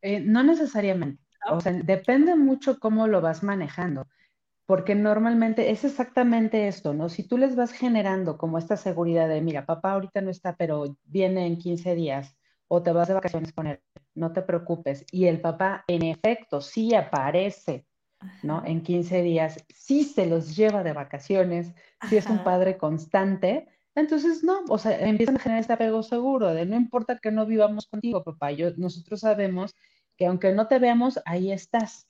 Eh, 0.00 0.20
no 0.20 0.42
necesariamente. 0.42 1.29
O 1.48 1.60
sea, 1.60 1.72
depende 1.72 2.36
mucho 2.36 2.78
cómo 2.78 3.06
lo 3.06 3.20
vas 3.20 3.42
manejando 3.42 4.06
porque 4.70 4.94
normalmente 4.94 5.72
es 5.72 5.82
exactamente 5.82 6.68
esto, 6.68 6.94
¿no? 6.94 7.08
Si 7.08 7.24
tú 7.24 7.36
les 7.36 7.56
vas 7.56 7.72
generando 7.72 8.38
como 8.38 8.56
esta 8.56 8.76
seguridad 8.76 9.28
de, 9.28 9.40
mira, 9.40 9.66
papá 9.66 9.94
ahorita 9.94 10.20
no 10.20 10.30
está, 10.30 10.54
pero 10.54 10.96
viene 11.02 11.44
en 11.44 11.58
15 11.58 11.96
días, 11.96 12.36
o 12.68 12.80
te 12.80 12.92
vas 12.92 13.08
de 13.08 13.14
vacaciones 13.14 13.52
con 13.52 13.66
él, 13.66 13.80
no 14.14 14.32
te 14.32 14.42
preocupes, 14.42 15.04
y 15.10 15.26
el 15.26 15.40
papá 15.40 15.82
en 15.88 16.04
efecto 16.04 16.60
sí 16.60 16.94
aparece, 16.94 17.84
¿no? 18.44 18.62
En 18.64 18.84
15 18.84 19.22
días, 19.22 19.56
sí 19.74 20.04
se 20.04 20.26
los 20.26 20.54
lleva 20.54 20.84
de 20.84 20.92
vacaciones, 20.92 21.74
sí 22.08 22.16
es 22.16 22.26
un 22.26 22.44
padre 22.44 22.76
constante, 22.76 23.66
entonces 23.96 24.44
no, 24.44 24.60
o 24.68 24.78
sea, 24.78 24.96
empiezan 25.00 25.34
a 25.34 25.40
generar 25.40 25.62
este 25.62 25.72
apego 25.72 26.04
seguro 26.04 26.54
de 26.54 26.64
no 26.64 26.76
importa 26.76 27.18
que 27.18 27.32
no 27.32 27.44
vivamos 27.44 27.88
contigo, 27.88 28.22
papá, 28.22 28.52
yo, 28.52 28.70
nosotros 28.76 29.18
sabemos 29.18 29.74
que 30.20 30.26
aunque 30.26 30.52
no 30.52 30.66
te 30.66 30.78
veamos, 30.78 31.18
ahí 31.24 31.50
estás. 31.50 32.06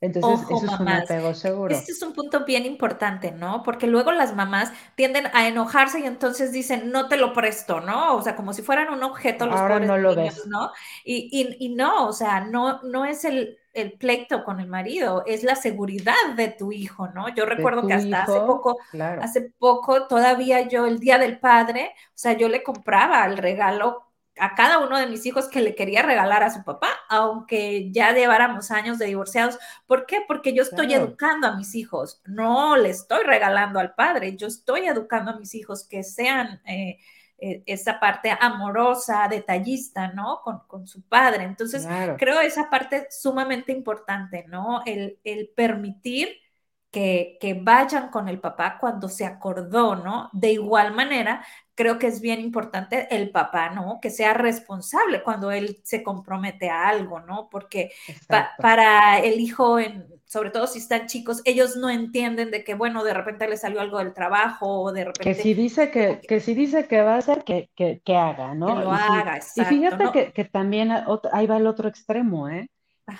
Entonces, 0.00 0.44
eso 0.50 0.66
es 0.66 0.80
un 0.80 0.88
apego 0.88 1.32
seguro. 1.32 1.72
Este 1.72 1.92
es 1.92 2.02
un 2.02 2.12
punto 2.12 2.44
bien 2.44 2.66
importante, 2.66 3.30
¿no? 3.30 3.62
Porque 3.62 3.86
luego 3.86 4.10
las 4.10 4.34
mamás 4.34 4.72
tienden 4.96 5.28
a 5.32 5.46
enojarse 5.46 6.00
y 6.00 6.06
entonces 6.06 6.50
dicen, 6.50 6.90
no 6.90 7.06
te 7.06 7.16
lo 7.16 7.32
presto, 7.32 7.80
¿no? 7.80 8.16
O 8.16 8.22
sea, 8.22 8.34
como 8.34 8.52
si 8.52 8.62
fueran 8.62 8.92
un 8.92 9.04
objeto 9.04 9.46
los 9.46 9.60
Ahora 9.60 9.78
no 9.78 9.96
lo 9.96 10.16
ves. 10.16 10.44
¿no? 10.48 10.72
Y, 11.04 11.28
y, 11.30 11.66
y, 11.66 11.68
no, 11.76 12.08
o 12.08 12.12
sea, 12.12 12.40
no, 12.40 12.82
no 12.82 13.04
es 13.04 13.24
el, 13.24 13.56
el, 13.74 13.92
pleito 13.92 14.42
con 14.42 14.58
el 14.58 14.66
marido, 14.66 15.22
es 15.24 15.44
la 15.44 15.54
seguridad 15.54 16.34
de 16.34 16.48
tu 16.48 16.72
hijo, 16.72 17.06
¿no? 17.14 17.32
Yo 17.32 17.46
recuerdo 17.46 17.86
que 17.86 17.94
hasta 17.94 18.24
hace 18.24 18.40
poco, 18.40 18.78
hace 19.20 19.52
poco, 19.56 20.08
todavía 20.08 20.62
yo, 20.62 20.86
el 20.86 20.98
Día 20.98 21.18
del 21.18 21.38
Padre, 21.38 21.92
o 22.08 22.18
sea, 22.18 22.32
yo 22.32 22.48
le 22.48 22.64
compraba 22.64 23.24
el 23.26 23.36
regalo 23.36 24.11
a 24.38 24.54
cada 24.54 24.78
uno 24.78 24.98
de 24.98 25.06
mis 25.06 25.26
hijos 25.26 25.48
que 25.48 25.60
le 25.60 25.74
quería 25.74 26.02
regalar 26.02 26.42
a 26.42 26.50
su 26.50 26.64
papá, 26.64 26.88
aunque 27.08 27.90
ya 27.92 28.12
lleváramos 28.12 28.70
años 28.70 28.98
de 28.98 29.06
divorciados. 29.06 29.58
¿Por 29.86 30.06
qué? 30.06 30.22
Porque 30.26 30.54
yo 30.54 30.62
estoy 30.62 30.94
educando 30.94 31.46
a 31.46 31.56
mis 31.56 31.74
hijos, 31.74 32.22
no 32.24 32.76
le 32.76 32.90
estoy 32.90 33.24
regalando 33.24 33.78
al 33.78 33.94
padre, 33.94 34.36
yo 34.36 34.46
estoy 34.46 34.86
educando 34.86 35.32
a 35.32 35.38
mis 35.38 35.54
hijos 35.54 35.86
que 35.86 36.02
sean 36.02 36.60
eh, 36.64 36.98
eh, 37.44 37.62
esa 37.66 37.98
parte 37.98 38.30
amorosa, 38.40 39.26
detallista, 39.28 40.12
¿no? 40.12 40.40
Con, 40.42 40.86
su 40.86 41.02
padre. 41.02 41.42
Entonces, 41.42 41.86
creo 42.16 42.40
esa 42.40 42.70
parte 42.70 43.08
sumamente 43.10 43.72
importante, 43.72 44.44
¿no? 44.48 44.82
El, 44.86 45.18
el 45.24 45.48
permitir 45.48 46.28
que, 46.92 47.38
que, 47.40 47.54
vayan 47.54 48.10
con 48.10 48.28
el 48.28 48.38
papá 48.38 48.78
cuando 48.78 49.08
se 49.08 49.26
acordó, 49.26 49.96
¿no? 49.96 50.30
De 50.32 50.52
igual 50.52 50.94
manera, 50.94 51.44
creo 51.74 51.98
que 51.98 52.06
es 52.06 52.20
bien 52.20 52.40
importante 52.40 53.08
el 53.14 53.30
papá, 53.30 53.70
¿no? 53.70 53.98
Que 54.00 54.10
sea 54.10 54.34
responsable 54.34 55.22
cuando 55.22 55.50
él 55.50 55.80
se 55.82 56.02
compromete 56.02 56.68
a 56.68 56.88
algo, 56.88 57.20
¿no? 57.20 57.48
Porque 57.50 57.90
para 58.58 59.18
el 59.18 59.40
hijo, 59.40 59.78
en, 59.78 60.06
sobre 60.24 60.50
todo 60.50 60.66
si 60.66 60.78
están 60.78 61.06
chicos, 61.06 61.40
ellos 61.44 61.76
no 61.76 61.90
entienden 61.90 62.50
de 62.50 62.64
que, 62.64 62.74
bueno, 62.74 63.04
de 63.04 63.14
repente 63.14 63.48
le 63.48 63.56
salió 63.56 63.80
algo 63.80 63.98
del 63.98 64.12
trabajo 64.12 64.82
o 64.82 64.92
de 64.92 65.04
repente... 65.04 65.34
Que 65.34 65.42
si 65.42 65.54
dice 65.54 65.90
que, 65.90 66.20
que, 66.26 66.40
si 66.40 66.54
dice 66.54 66.86
que 66.86 67.00
va 67.02 67.14
a 67.14 67.18
hacer, 67.18 67.44
que, 67.44 67.70
que, 67.74 68.00
que 68.04 68.16
haga, 68.16 68.54
¿no? 68.54 68.66
Que 68.66 68.84
lo 68.84 68.92
haga, 68.92 69.36
exacto, 69.36 69.62
Y 69.62 69.64
fíjate 69.76 70.12
que, 70.12 70.32
que, 70.32 70.44
también 70.44 70.90
ahí 71.32 71.46
va 71.46 71.56
el 71.56 71.66
otro 71.66 71.88
extremo, 71.88 72.48
¿eh? 72.48 72.70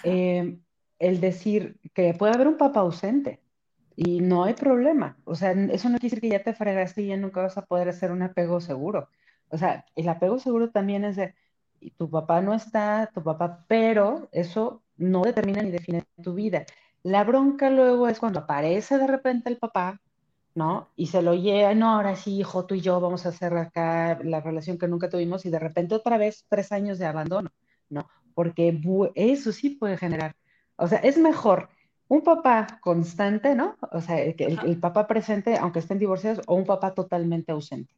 ¿eh? 0.04 0.56
El 0.98 1.20
decir 1.20 1.76
que 1.94 2.14
puede 2.14 2.34
haber 2.34 2.48
un 2.48 2.56
papá 2.56 2.80
ausente 2.80 3.41
y 3.96 4.20
no 4.20 4.44
hay 4.44 4.54
problema. 4.54 5.16
O 5.24 5.34
sea, 5.34 5.52
eso 5.52 5.88
no 5.88 5.98
quiere 5.98 6.16
decir 6.16 6.20
que 6.20 6.28
ya 6.30 6.42
te 6.42 6.54
fregaste 6.54 7.02
y 7.02 7.08
ya 7.08 7.16
nunca 7.16 7.42
vas 7.42 7.58
a 7.58 7.66
poder 7.66 7.88
hacer 7.88 8.10
un 8.12 8.22
apego 8.22 8.60
seguro. 8.60 9.08
O 9.48 9.58
sea, 9.58 9.84
el 9.96 10.08
apego 10.08 10.38
seguro 10.38 10.70
también 10.70 11.04
es 11.04 11.16
de, 11.16 11.34
tu 11.96 12.10
papá 12.10 12.40
no 12.40 12.54
está, 12.54 13.10
tu 13.14 13.22
papá, 13.22 13.64
pero 13.68 14.28
eso 14.32 14.82
no 14.96 15.22
determina 15.22 15.62
ni 15.62 15.70
define 15.70 16.04
tu 16.22 16.34
vida. 16.34 16.64
La 17.02 17.24
bronca 17.24 17.70
luego 17.70 18.08
es 18.08 18.18
cuando 18.18 18.40
aparece 18.40 18.98
de 18.98 19.06
repente 19.06 19.48
el 19.50 19.58
papá, 19.58 20.00
¿no? 20.54 20.88
Y 20.96 21.06
se 21.06 21.22
lo 21.22 21.34
lleva, 21.34 21.74
no, 21.74 21.90
ahora 21.90 22.16
sí, 22.16 22.38
hijo, 22.38 22.66
tú 22.66 22.74
y 22.74 22.80
yo 22.80 23.00
vamos 23.00 23.26
a 23.26 23.30
hacer 23.30 23.56
acá 23.56 24.18
la 24.22 24.40
relación 24.40 24.78
que 24.78 24.88
nunca 24.88 25.08
tuvimos 25.08 25.44
y 25.46 25.50
de 25.50 25.58
repente 25.58 25.94
otra 25.94 26.18
vez 26.18 26.46
tres 26.48 26.72
años 26.72 26.98
de 26.98 27.06
abandono, 27.06 27.50
¿no? 27.88 28.08
Porque 28.34 28.80
eso 29.14 29.52
sí 29.52 29.70
puede 29.70 29.96
generar. 29.96 30.36
O 30.76 30.88
sea, 30.88 30.98
es 30.98 31.18
mejor 31.18 31.68
un 32.12 32.20
papá 32.20 32.78
constante, 32.82 33.54
¿no? 33.54 33.78
O 33.90 34.02
sea, 34.02 34.20
el, 34.20 34.34
el, 34.38 34.78
papá 34.78 35.06
presente, 35.06 35.56
aunque 35.56 35.78
estén 35.78 35.98
divorciados, 35.98 36.44
o 36.46 36.56
un 36.56 36.66
papá 36.66 36.92
totalmente 36.92 37.52
ausente. 37.52 37.94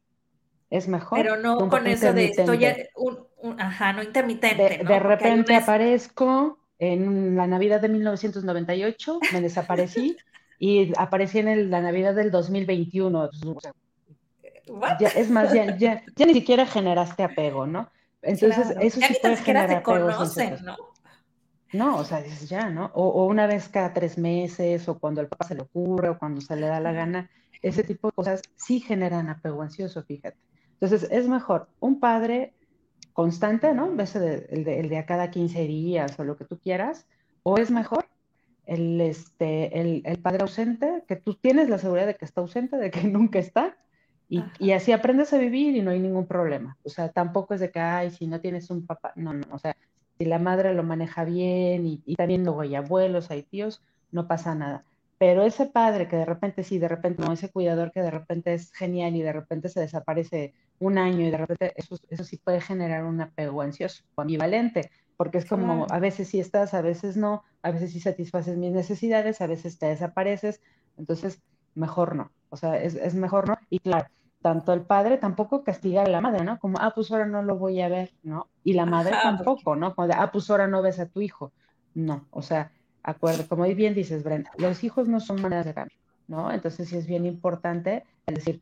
Es 0.69 0.87
mejor. 0.87 1.17
Pero 1.17 1.35
no 1.35 1.67
con 1.67 1.85
eso 1.85 2.13
de 2.13 2.27
estoy, 2.27 2.65
un, 2.95 3.59
ajá, 3.59 3.91
no 3.91 4.01
intermitente. 4.01 4.77
De, 4.77 4.83
de 4.85 4.99
repente 4.99 5.53
aparezco 5.53 6.59
en 6.79 7.35
la 7.35 7.45
Navidad 7.45 7.81
de 7.81 7.89
1998, 7.89 9.19
me 9.33 9.41
desaparecí 9.41 10.15
y 10.59 10.93
aparecí 10.97 11.39
en 11.39 11.69
la 11.69 11.81
Navidad 11.81 12.15
del 12.15 12.31
2021. 12.31 13.29
ya, 14.97 15.09
es 15.09 15.29
más, 15.29 15.51
ya, 15.51 15.75
ya, 15.77 16.03
ya, 16.15 16.25
ni 16.25 16.33
siquiera 16.33 16.65
generaste 16.65 17.21
apego, 17.21 17.67
¿no? 17.67 17.89
Entonces, 18.21 18.77
eso 18.79 19.01
sí 19.01 19.17
puede 19.21 19.35
generar 19.35 19.79
te 19.79 19.83
conocen, 19.83 20.55
¿no? 20.63 20.77
No, 21.75 21.97
o 21.97 22.03
sea, 22.05 22.21
dices 22.21 22.49
ya, 22.49 22.69
¿no? 22.69 22.91
O, 22.93 23.25
una 23.25 23.47
vez 23.47 23.67
cada 23.69 23.93
tres 23.93 24.17
meses, 24.17 24.87
o 24.87 24.97
cuando 24.97 25.21
el 25.21 25.27
papá 25.27 25.45
se 25.45 25.55
le 25.55 25.61
ocurre, 25.63 26.09
o 26.09 26.17
cuando 26.17 26.41
se 26.41 26.55
le 26.55 26.67
da 26.67 26.79
la 26.79 26.93
gana, 26.93 27.29
ese 27.61 27.83
tipo 27.83 28.07
de 28.07 28.13
cosas 28.13 28.41
sí 28.55 28.79
generan 28.79 29.29
apego 29.29 29.61
ansioso, 29.61 30.03
fíjate. 30.03 30.37
Entonces, 30.73 31.09
es 31.11 31.27
mejor 31.27 31.67
un 31.79 31.99
padre 31.99 32.53
constante, 33.13 33.73
¿no? 33.73 33.99
Ese 34.01 34.47
el, 34.49 34.63
de, 34.89 34.97
a 34.97 35.05
cada 35.05 35.31
15 35.31 35.67
días 35.67 36.17
o 36.19 36.23
lo 36.23 36.37
que 36.37 36.45
tú 36.45 36.59
quieras, 36.59 37.07
o 37.43 37.57
es 37.57 37.71
mejor 37.71 38.05
el, 38.65 38.99
este, 39.01 39.79
el, 39.79 40.19
padre 40.19 40.41
ausente, 40.41 41.03
que 41.07 41.15
tú 41.15 41.35
tienes 41.35 41.69
la 41.69 41.77
seguridad 41.77 42.07
de 42.07 42.15
que 42.15 42.25
está 42.25 42.41
ausente, 42.41 42.77
de 42.77 42.91
que 42.91 43.03
nunca 43.07 43.39
está, 43.39 43.77
y, 44.27 44.43
y, 44.57 44.71
así 44.71 44.91
aprendes 44.91 45.33
a 45.33 45.37
vivir 45.37 45.75
y 45.75 45.83
no 45.83 45.91
hay 45.91 45.99
ningún 45.99 46.25
problema. 46.25 46.77
O 46.83 46.89
sea, 46.89 47.09
tampoco 47.09 47.53
es 47.53 47.59
de 47.59 47.69
que, 47.69 47.79
ay, 47.79 48.09
si 48.09 48.25
no 48.25 48.41
tienes 48.41 48.71
un 48.71 48.83
papá, 48.85 49.13
no, 49.15 49.33
no, 49.33 49.45
o 49.51 49.59
sea, 49.59 49.75
si 50.17 50.25
la 50.25 50.39
madre 50.39 50.73
lo 50.73 50.83
maneja 50.83 51.23
bien 51.23 51.85
y, 51.85 52.15
también 52.15 52.43
luego 52.43 52.61
hay 52.61 52.75
abuelos, 52.75 53.31
hay 53.31 53.43
tíos, 53.43 53.81
no 54.11 54.27
pasa 54.27 54.55
nada. 54.55 54.85
Pero 55.17 55.43
ese 55.43 55.65
padre 55.65 56.07
que 56.07 56.17
de 56.17 56.25
repente 56.25 56.63
sí, 56.63 56.77
de 56.77 56.87
repente 56.87 57.23
no, 57.23 57.31
ese 57.31 57.49
cuidador 57.49 57.91
que 57.91 58.01
de 58.01 58.11
repente 58.11 58.53
es 58.53 58.71
genial 58.73 59.15
y 59.15 59.21
de 59.21 59.33
repente 59.33 59.69
se 59.69 59.79
desaparece 59.79 60.53
un 60.79 60.97
año 60.97 61.25
y 61.25 61.31
de 61.31 61.37
repente 61.37 61.73
eso, 61.77 61.97
eso 62.09 62.23
sí 62.23 62.37
puede 62.37 62.59
generar 62.59 63.05
un 63.05 63.21
apego 63.21 63.61
ansioso 63.61 64.03
o 64.15 64.21
ambivalente, 64.21 64.91
porque 65.15 65.37
es 65.37 65.45
como 65.45 65.87
a 65.89 65.99
veces 65.99 66.27
sí 66.27 66.39
estás, 66.39 66.73
a 66.73 66.81
veces 66.81 67.15
no, 67.15 67.43
a 67.61 67.71
veces 67.71 67.93
sí 67.93 68.01
satisfaces 68.01 68.57
mis 68.57 68.73
necesidades, 68.73 69.39
a 69.39 69.47
veces 69.47 69.79
te 69.79 69.85
desapareces, 69.85 70.61
entonces 70.97 71.41
mejor 71.75 72.15
no, 72.15 72.31
o 72.49 72.57
sea, 72.57 72.81
es, 72.81 72.95
es 72.95 73.15
mejor 73.15 73.47
no. 73.47 73.57
Y 73.69 73.79
claro, 73.79 74.07
tanto 74.45 74.73
el 74.73 74.81
padre 74.81 75.17
tampoco 75.17 75.63
castiga 75.63 76.03
a 76.03 76.07
la 76.07 76.21
madre, 76.21 76.43
¿no? 76.43 76.59
Como, 76.59 76.77
ah, 76.79 76.91
pues 76.93 77.09
ahora 77.09 77.25
no 77.25 77.41
lo 77.41 77.57
voy 77.57 77.81
a 77.81 77.89
ver, 77.89 78.11
¿no? 78.21 78.47
Y 78.63 78.73
la 78.73 78.85
madre 78.85 79.15
tampoco, 79.23 79.75
¿no? 79.75 79.95
Como 79.95 80.07
de, 80.07 80.13
ah, 80.13 80.31
pues 80.31 80.51
ahora 80.51 80.67
no 80.67 80.83
ves 80.83 80.99
a 80.99 81.07
tu 81.07 81.19
hijo. 81.19 81.51
No, 81.95 82.27
o 82.29 82.43
sea, 82.43 82.71
acuerdo, 83.01 83.47
como 83.47 83.63
bien 83.63 83.95
dices, 83.95 84.23
Brenda, 84.23 84.51
los 84.59 84.83
hijos 84.83 85.07
no 85.07 85.19
son 85.19 85.41
maneras 85.41 85.65
de 85.65 85.73
cambio, 85.73 85.97
¿no? 86.27 86.51
Entonces 86.51 86.87
sí 86.89 86.95
es 86.95 87.07
bien 87.07 87.25
importante, 87.25 88.03
es 88.27 88.35
decir, 88.35 88.61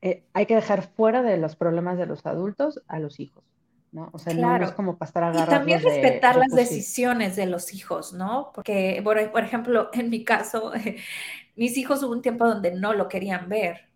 eh, 0.00 0.24
hay 0.32 0.46
que 0.46 0.54
dejar 0.54 0.80
fuera 0.80 1.20
de 1.20 1.36
los 1.36 1.56
problemas 1.56 1.98
de 1.98 2.06
los 2.06 2.24
adultos 2.24 2.80
a 2.88 2.98
los 3.00 3.20
hijos. 3.20 3.44
¿no? 3.92 4.08
O 4.14 4.18
sea, 4.18 4.32
no, 4.32 4.56
es 4.56 4.72
como 4.72 4.96
para 4.96 5.08
estar 5.10 5.34
Y 5.34 5.50
también 5.50 5.82
respetar 5.82 6.36
las 6.36 6.52
decisiones 6.52 7.36
de 7.36 7.44
los 7.44 7.74
hijos, 7.74 8.14
¿no? 8.14 8.50
Porque, 8.54 8.98
por, 9.04 9.30
por 9.30 9.44
ejemplo, 9.44 9.90
en 9.92 10.08
mi 10.08 10.24
caso, 10.24 10.72
mis 11.54 11.76
hijos 11.76 12.02
hubo 12.02 12.12
un 12.12 12.22
tiempo 12.22 12.48
donde 12.48 12.74
no 12.74 12.94
lo 12.94 13.10
querían 13.10 13.50
ver, 13.50 13.92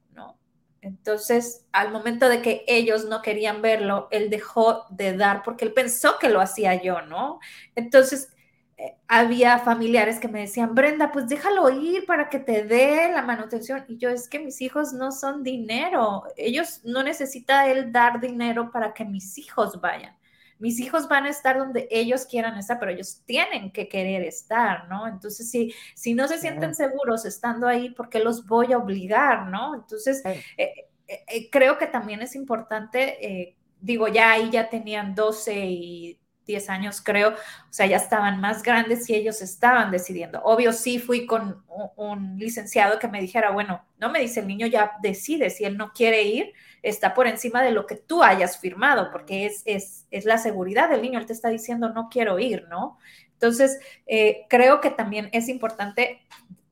entonces, 0.81 1.67
al 1.73 1.93
momento 1.93 2.29
de 2.29 2.41
que 2.43 2.65
ellos 2.69 3.05
no 3.07 3.23
querían 3.23 3.63
verlo, 3.63 4.09
él 4.11 4.31
dejó 4.31 4.85
de 4.91 5.17
dar 5.17 5.43
porque 5.43 5.65
él 5.65 5.73
pensó 5.73 6.19
que 6.21 6.29
lo 6.29 6.41
hacía 6.41 6.81
yo, 6.81 7.03
¿no? 7.03 7.41
Entonces, 7.75 8.33
eh, 8.77 8.97
había 9.09 9.59
familiares 9.59 10.21
que 10.21 10.29
me 10.29 10.41
decían, 10.41 10.75
Brenda, 10.75 11.11
pues 11.11 11.29
déjalo 11.29 11.69
ir 11.71 12.07
para 12.07 12.29
que 12.29 12.39
te 12.39 12.63
dé 12.65 13.11
la 13.13 13.23
manutención. 13.23 13.85
Y 13.89 13.99
yo, 13.99 14.09
es 14.09 14.29
que 14.29 14.39
mis 14.39 14.61
hijos 14.61 14.93
no 14.93 15.11
son 15.11 15.43
dinero. 15.43 16.25
Ellos 16.37 16.81
no 16.85 17.03
necesita 17.03 17.69
él 17.71 17.91
dar 17.93 18.21
dinero 18.21 18.71
para 18.71 18.95
que 18.95 19.05
mis 19.05 19.37
hijos 19.39 19.81
vayan. 19.81 20.17
Mis 20.59 20.81
hijos 20.81 21.09
van 21.09 21.27
a 21.27 21.31
estar 21.31 21.59
donde 21.59 21.89
ellos 21.91 22.27
quieran 22.27 22.59
estar, 22.59 22.79
pero 22.79 22.91
ellos 22.91 23.23
tienen 23.25 23.71
que 23.71 23.89
querer 23.89 24.23
estar, 24.23 24.89
¿no? 24.89 25.07
Entonces, 25.07 25.51
si, 25.51 25.73
si 25.95 26.15
no 26.15 26.27
se 26.29 26.39
sienten 26.39 26.75
seguros 26.75 27.25
estando 27.25 27.67
ahí, 27.67 27.91
¿por 27.91 28.09
qué 28.09 28.21
los 28.21 28.47
voy 28.47 28.73
a 28.73 28.79
obligar, 28.79 29.47
¿no? 29.47 29.75
Entonces, 29.75 30.25
eh, 30.25 30.43
eh, 30.57 30.85
eh, 31.07 31.51
creo 31.51 31.79
que 31.79 31.87
también 31.87 32.23
es 32.23 32.35
importante, 32.35 33.57
digo, 33.81 34.09
ya 34.09 34.33
ahí 34.33 34.51
ya 34.51 34.69
tenían 34.69 35.15
12 35.15 35.67
y 35.67 36.21
10 36.49 36.71
años, 36.71 37.01
creo, 37.01 37.31
o 37.31 37.73
sea, 37.73 37.87
ya 37.87 37.99
estaban 37.99 38.41
más 38.41 38.63
grandes 38.63 39.09
y 39.09 39.15
ellos 39.15 39.41
estaban 39.43 39.93
decidiendo. 39.93 40.43
Obvio, 40.43 40.73
sí 40.73 40.99
fui 40.99 41.27
con 41.27 41.63
un, 41.97 42.39
licenciado 42.39 42.99
que 42.99 43.07
me 43.07 43.21
dijera, 43.21 43.51
bueno, 43.51 43.85
no 43.99 44.11
me 44.11 44.19
dice 44.19 44.41
el 44.41 44.49
niño 44.49 44.67
ya 44.67 44.93
decide 45.03 45.51
si 45.51 45.65
él 45.65 45.77
no 45.77 45.93
quiere 45.93 46.23
ir, 46.23 46.53
está 46.83 47.15
por 47.15 47.27
encima 47.27 47.63
de 47.63 47.71
lo 47.71 47.87
que 47.87 47.97
tú 47.97 48.23
hayas 48.23 48.59
firmado, 48.59 49.11
porque 49.13 49.47
es, 49.47 49.63
es, 49.67 50.07
es 50.11 50.25
la 50.25 50.39
seguridad 50.39 50.89
del 50.89 51.03
niño, 51.03 51.19
él 51.19 51.27
te 51.27 51.33
está 51.33 51.51
diciendo 51.51 51.91
no 51.91 52.09
quiero 52.09 52.39
ir, 52.39 52.67
¿no? 52.69 52.99
Entonces, 53.35 53.79
eh, 54.07 54.47
creo 54.49 54.81
que 54.81 54.91
también 54.91 55.29
es 55.33 55.49
importante, 55.49 56.23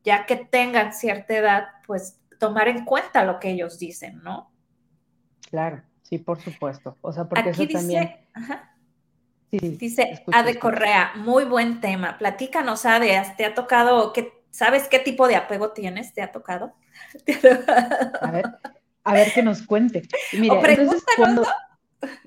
ya 0.02 0.26
que 0.26 0.36
tengan 0.36 0.94
cierta 0.94 1.36
edad, 1.36 1.68
pues 1.86 2.18
tomar 2.38 2.68
en 2.68 2.84
cuenta 2.84 3.24
lo 3.24 3.38
que 3.38 3.50
ellos 3.50 3.78
dicen, 3.78 4.22
¿no? 4.22 4.50
Claro, 5.50 5.82
sí, 6.02 6.18
por 6.18 6.40
supuesto. 6.40 6.96
O 7.02 7.12
sea, 7.12 7.24
porque 7.24 7.50
eso 7.50 7.66
también... 7.68 8.16
Dice 9.50 10.24
Ade 10.32 10.58
Correa, 10.58 11.12
muy 11.16 11.44
buen 11.44 11.80
tema. 11.80 12.18
Platícanos, 12.18 12.84
Ade, 12.84 13.22
¿te 13.36 13.44
ha 13.44 13.54
tocado, 13.54 14.12
qué, 14.12 14.42
sabes 14.50 14.88
qué 14.88 14.98
tipo 14.98 15.28
de 15.28 15.36
apego 15.36 15.70
tienes? 15.70 16.12
¿Te 16.12 16.22
ha 16.22 16.32
tocado? 16.32 16.74
A 18.20 18.30
ver, 18.30 18.46
a 19.04 19.14
ver 19.14 19.32
que 19.32 19.42
nos 19.42 19.62
cuente. 19.62 20.02
Mira, 20.32 20.60
entonces, 20.60 21.04
cuando, 21.16 21.44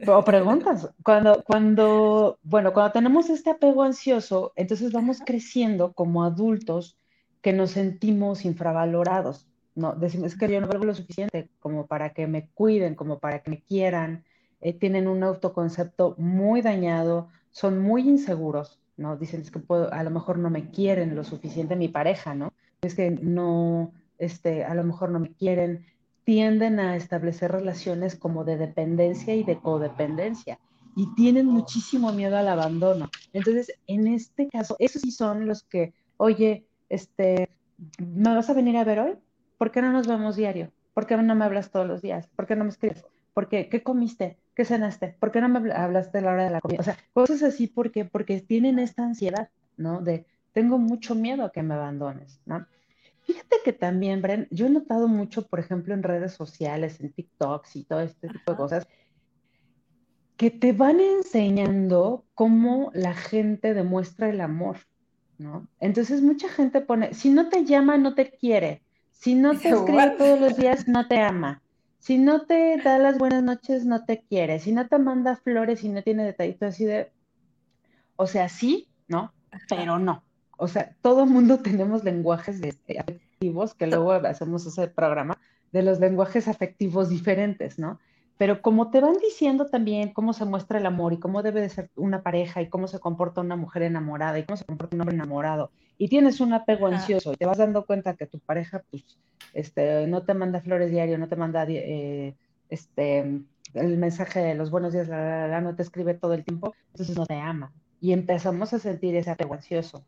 o 0.07 0.23
preguntas, 0.23 0.89
cuando, 1.03 1.43
cuando, 1.43 2.39
bueno, 2.41 2.73
cuando 2.73 2.91
tenemos 2.93 3.29
este 3.29 3.49
apego 3.49 3.83
ansioso, 3.83 4.53
entonces 4.55 4.91
vamos 4.91 5.19
creciendo 5.25 5.93
como 5.93 6.23
adultos 6.23 6.97
que 7.41 7.53
nos 7.53 7.71
sentimos 7.71 8.45
infravalorados, 8.45 9.47
¿no? 9.75 9.93
Decimos 9.93 10.35
que 10.35 10.49
yo 10.49 10.61
no 10.61 10.67
valgo 10.67 10.85
lo 10.85 10.95
suficiente 10.95 11.49
como 11.59 11.87
para 11.87 12.11
que 12.11 12.27
me 12.27 12.47
cuiden, 12.49 12.95
como 12.95 13.19
para 13.19 13.39
que 13.39 13.51
me 13.51 13.61
quieran, 13.61 14.25
eh, 14.61 14.73
tienen 14.73 15.07
un 15.07 15.23
autoconcepto 15.23 16.15
muy 16.17 16.61
dañado, 16.61 17.29
son 17.51 17.79
muy 17.79 18.07
inseguros, 18.07 18.79
¿no? 18.97 19.17
Dicen 19.17 19.41
es 19.41 19.51
que 19.51 19.59
puedo, 19.59 19.91
a 19.93 20.03
lo 20.03 20.09
mejor 20.09 20.37
no 20.37 20.49
me 20.49 20.69
quieren 20.69 21.15
lo 21.15 21.23
suficiente 21.23 21.75
mi 21.75 21.87
pareja, 21.87 22.35
¿no? 22.35 22.53
Es 22.81 22.95
que 22.95 23.11
no, 23.11 23.93
este, 24.17 24.63
a 24.63 24.73
lo 24.73 24.83
mejor 24.83 25.09
no 25.11 25.19
me 25.19 25.31
quieren, 25.31 25.85
tienden 26.23 26.79
a 26.79 26.95
establecer 26.95 27.51
relaciones 27.51 28.15
como 28.15 28.43
de 28.43 28.57
dependencia 28.57 29.35
y 29.35 29.43
de 29.43 29.57
codependencia 29.57 30.59
y 30.95 31.07
tienen 31.15 31.45
muchísimo 31.45 32.11
miedo 32.11 32.37
al 32.37 32.47
abandono. 32.47 33.09
Entonces, 33.33 33.73
en 33.87 34.07
este 34.07 34.47
caso, 34.49 34.75
esos 34.79 35.01
sí 35.01 35.11
son 35.11 35.47
los 35.47 35.63
que, 35.63 35.93
oye, 36.17 36.65
este, 36.89 37.49
¿me 37.99 38.35
vas 38.35 38.49
a 38.49 38.53
venir 38.53 38.75
a 38.77 38.83
ver 38.83 38.99
hoy? 38.99 39.13
¿Por 39.57 39.71
qué 39.71 39.81
no 39.81 39.91
nos 39.91 40.07
vemos 40.07 40.35
diario? 40.35 40.71
¿Por 40.93 41.07
qué 41.07 41.15
no 41.15 41.35
me 41.35 41.45
hablas 41.45 41.71
todos 41.71 41.87
los 41.87 42.01
días? 42.01 42.27
¿Por 42.35 42.47
qué 42.47 42.55
no 42.55 42.65
me 42.65 42.71
escribes? 42.71 43.05
¿Por 43.33 43.49
qué? 43.49 43.69
¿Qué 43.69 43.83
comiste? 43.83 44.37
¿Qué 44.55 44.65
cenaste? 44.65 45.15
¿Por 45.19 45.31
qué 45.31 45.41
no 45.41 45.49
me 45.49 45.71
hablaste 45.71 46.17
a 46.17 46.21
la 46.21 46.31
hora 46.31 46.43
de 46.45 46.49
la 46.49 46.61
comida? 46.61 46.81
O 46.81 46.83
sea, 46.83 46.97
cosas 47.13 47.43
así 47.43 47.67
porque, 47.67 48.05
porque 48.05 48.41
tienen 48.41 48.79
esta 48.79 49.03
ansiedad, 49.03 49.49
¿no? 49.77 50.01
De 50.01 50.25
tengo 50.53 50.77
mucho 50.77 51.15
miedo 51.15 51.45
a 51.45 51.51
que 51.51 51.63
me 51.63 51.75
abandones, 51.75 52.41
¿no? 52.45 52.65
Fíjate 53.21 53.57
que 53.63 53.73
también, 53.73 54.21
Bren, 54.21 54.47
yo 54.49 54.65
he 54.65 54.69
notado 54.69 55.07
mucho, 55.07 55.45
por 55.47 55.59
ejemplo, 55.59 55.93
en 55.93 56.03
redes 56.03 56.33
sociales, 56.33 56.99
en 56.99 57.11
TikToks 57.11 57.75
y 57.75 57.83
todo 57.83 58.01
este 58.01 58.27
tipo 58.27 58.51
de 58.51 58.57
cosas, 58.57 58.87
que 60.35 60.49
te 60.49 60.73
van 60.73 60.99
enseñando 60.99 62.25
cómo 62.33 62.91
la 62.93 63.13
gente 63.13 63.73
demuestra 63.73 64.29
el 64.29 64.41
amor, 64.41 64.77
¿no? 65.37 65.67
Entonces 65.79 66.21
mucha 66.21 66.49
gente 66.49 66.81
pone, 66.81 67.13
si 67.13 67.29
no 67.29 67.49
te 67.49 67.65
llama, 67.65 67.97
no 67.97 68.15
te 68.15 68.31
quiere, 68.31 68.81
si 69.11 69.35
no 69.35 69.51
te 69.51 69.69
escribe 69.69 70.15
todos 70.17 70.39
los 70.39 70.57
días, 70.57 70.87
no 70.87 71.07
te 71.07 71.19
ama, 71.19 71.61
si 71.99 72.17
no 72.17 72.45
te 72.45 72.77
da 72.77 72.97
las 72.97 73.17
buenas 73.17 73.43
noches, 73.43 73.85
no 73.85 74.05
te 74.05 74.21
quiere. 74.21 74.59
Si 74.59 74.71
no 74.71 74.87
te 74.87 74.97
manda 74.97 75.35
flores 75.35 75.83
y 75.83 75.89
no 75.89 76.01
tiene 76.01 76.23
detallitos 76.23 76.69
así 76.69 76.85
de, 76.85 77.11
o 78.15 78.25
sea, 78.25 78.49
sí, 78.49 78.89
¿no? 79.07 79.33
Pero 79.67 79.99
no. 79.99 80.23
O 80.57 80.67
sea, 80.67 80.95
todo 81.01 81.25
mundo 81.25 81.59
tenemos 81.63 82.03
lenguajes 82.03 82.61
afectivos, 82.63 83.73
que 83.73 83.87
luego 83.87 84.13
hacemos 84.13 84.65
ese 84.65 84.87
programa, 84.87 85.37
de 85.71 85.83
los 85.83 85.99
lenguajes 85.99 86.47
afectivos 86.47 87.09
diferentes, 87.09 87.77
¿no? 87.77 87.99
Pero 88.39 88.61
como 88.61 88.89
te 88.89 89.01
van 89.01 89.17
diciendo 89.17 89.65
también 89.65 90.13
cómo 90.13 90.31
se 90.31 90.45
muestra 90.45 90.79
el 90.79 90.85
amor 90.85 91.11
y 91.11 91.19
cómo 91.19 91.43
debe 91.43 91.59
de 91.59 91.67
ser 91.67 91.89
una 91.97 92.23
pareja 92.23 92.61
y 92.61 92.69
cómo 92.69 92.87
se 92.87 92.97
comporta 92.97 93.41
una 93.41 93.57
mujer 93.57 93.81
enamorada 93.81 94.39
y 94.39 94.45
cómo 94.45 94.55
se 94.55 94.63
comporta 94.63 94.95
un 94.95 95.01
hombre 95.01 95.15
enamorado, 95.17 95.71
y 95.97 96.07
tienes 96.07 96.39
un 96.39 96.53
apego 96.53 96.87
ansioso 96.87 97.33
y 97.33 97.35
te 97.35 97.45
vas 97.45 97.57
dando 97.57 97.85
cuenta 97.85 98.15
que 98.15 98.27
tu 98.27 98.39
pareja, 98.39 98.81
pues, 98.89 99.03
este, 99.53 100.07
no 100.07 100.23
te 100.23 100.33
manda 100.35 100.61
flores 100.61 100.89
diario, 100.89 101.17
no 101.17 101.27
te 101.27 101.35
manda 101.35 101.65
eh, 101.67 102.33
este, 102.69 103.41
el 103.73 103.97
mensaje 103.97 104.39
de 104.39 104.55
los 104.55 104.71
buenos 104.71 104.93
días, 104.93 105.09
la, 105.09 105.59
no 105.59 105.75
te 105.75 105.83
escribe 105.83 106.13
todo 106.13 106.33
el 106.33 106.45
tiempo, 106.45 106.73
entonces 106.93 107.17
no 107.17 107.25
te 107.25 107.35
ama. 107.35 107.73
Y 107.99 108.13
empezamos 108.13 108.71
a 108.71 108.79
sentir 108.79 109.17
ese 109.17 109.31
apego 109.31 109.53
ansioso. 109.53 110.05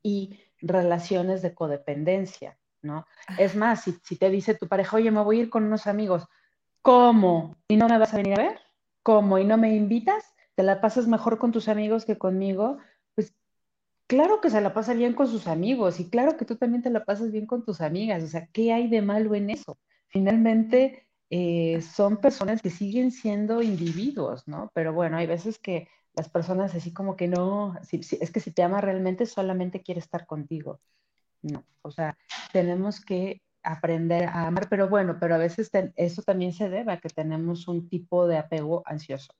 Y 0.00 0.38
relaciones 0.60 1.42
de 1.42 1.54
codependencia, 1.54 2.56
¿no? 2.82 3.04
Es 3.36 3.56
más, 3.56 3.82
si, 3.82 3.96
si 4.04 4.14
te 4.14 4.30
dice 4.30 4.54
tu 4.54 4.68
pareja, 4.68 4.96
oye, 4.96 5.10
me 5.10 5.24
voy 5.24 5.40
a 5.40 5.42
ir 5.42 5.50
con 5.50 5.64
unos 5.64 5.88
amigos, 5.88 6.28
¿Cómo? 6.82 7.56
¿Y 7.68 7.76
no 7.76 7.88
me 7.88 7.98
vas 7.98 8.12
a 8.12 8.16
venir 8.16 8.38
a 8.38 8.42
ver? 8.42 8.60
¿Cómo? 9.04 9.38
¿Y 9.38 9.44
no 9.44 9.56
me 9.56 9.74
invitas? 9.74 10.34
¿Te 10.56 10.64
la 10.64 10.80
pasas 10.80 11.06
mejor 11.06 11.38
con 11.38 11.52
tus 11.52 11.68
amigos 11.68 12.04
que 12.04 12.18
conmigo? 12.18 12.78
Pues 13.14 13.34
claro 14.08 14.40
que 14.40 14.50
se 14.50 14.60
la 14.60 14.74
pasa 14.74 14.92
bien 14.92 15.14
con 15.14 15.28
sus 15.28 15.46
amigos 15.46 16.00
y 16.00 16.10
claro 16.10 16.36
que 16.36 16.44
tú 16.44 16.56
también 16.56 16.82
te 16.82 16.90
la 16.90 17.04
pasas 17.04 17.30
bien 17.30 17.46
con 17.46 17.64
tus 17.64 17.80
amigas. 17.80 18.24
O 18.24 18.26
sea, 18.26 18.48
¿qué 18.48 18.72
hay 18.72 18.88
de 18.88 19.00
malo 19.00 19.34
en 19.36 19.50
eso? 19.50 19.78
Finalmente, 20.08 21.06
eh, 21.30 21.80
son 21.82 22.18
personas 22.18 22.60
que 22.60 22.70
siguen 22.70 23.12
siendo 23.12 23.62
individuos, 23.62 24.46
¿no? 24.48 24.70
Pero 24.74 24.92
bueno, 24.92 25.16
hay 25.16 25.26
veces 25.26 25.58
que 25.58 25.88
las 26.14 26.28
personas 26.28 26.74
así 26.74 26.92
como 26.92 27.16
que 27.16 27.28
no, 27.28 27.74
es 27.90 28.30
que 28.32 28.40
si 28.40 28.50
te 28.50 28.62
ama 28.62 28.80
realmente 28.80 29.24
solamente 29.24 29.82
quiere 29.82 30.00
estar 30.00 30.26
contigo. 30.26 30.80
No, 31.42 31.64
o 31.82 31.90
sea, 31.90 32.18
tenemos 32.52 33.00
que 33.04 33.40
aprender 33.62 34.24
a 34.24 34.46
amar, 34.46 34.68
pero 34.68 34.88
bueno, 34.88 35.16
pero 35.20 35.34
a 35.34 35.38
veces 35.38 35.70
eso 35.96 36.22
también 36.22 36.52
se 36.52 36.68
debe 36.68 36.92
a 36.92 37.00
que 37.00 37.08
tenemos 37.08 37.68
un 37.68 37.88
tipo 37.88 38.26
de 38.26 38.38
apego 38.38 38.82
ansioso. 38.86 39.32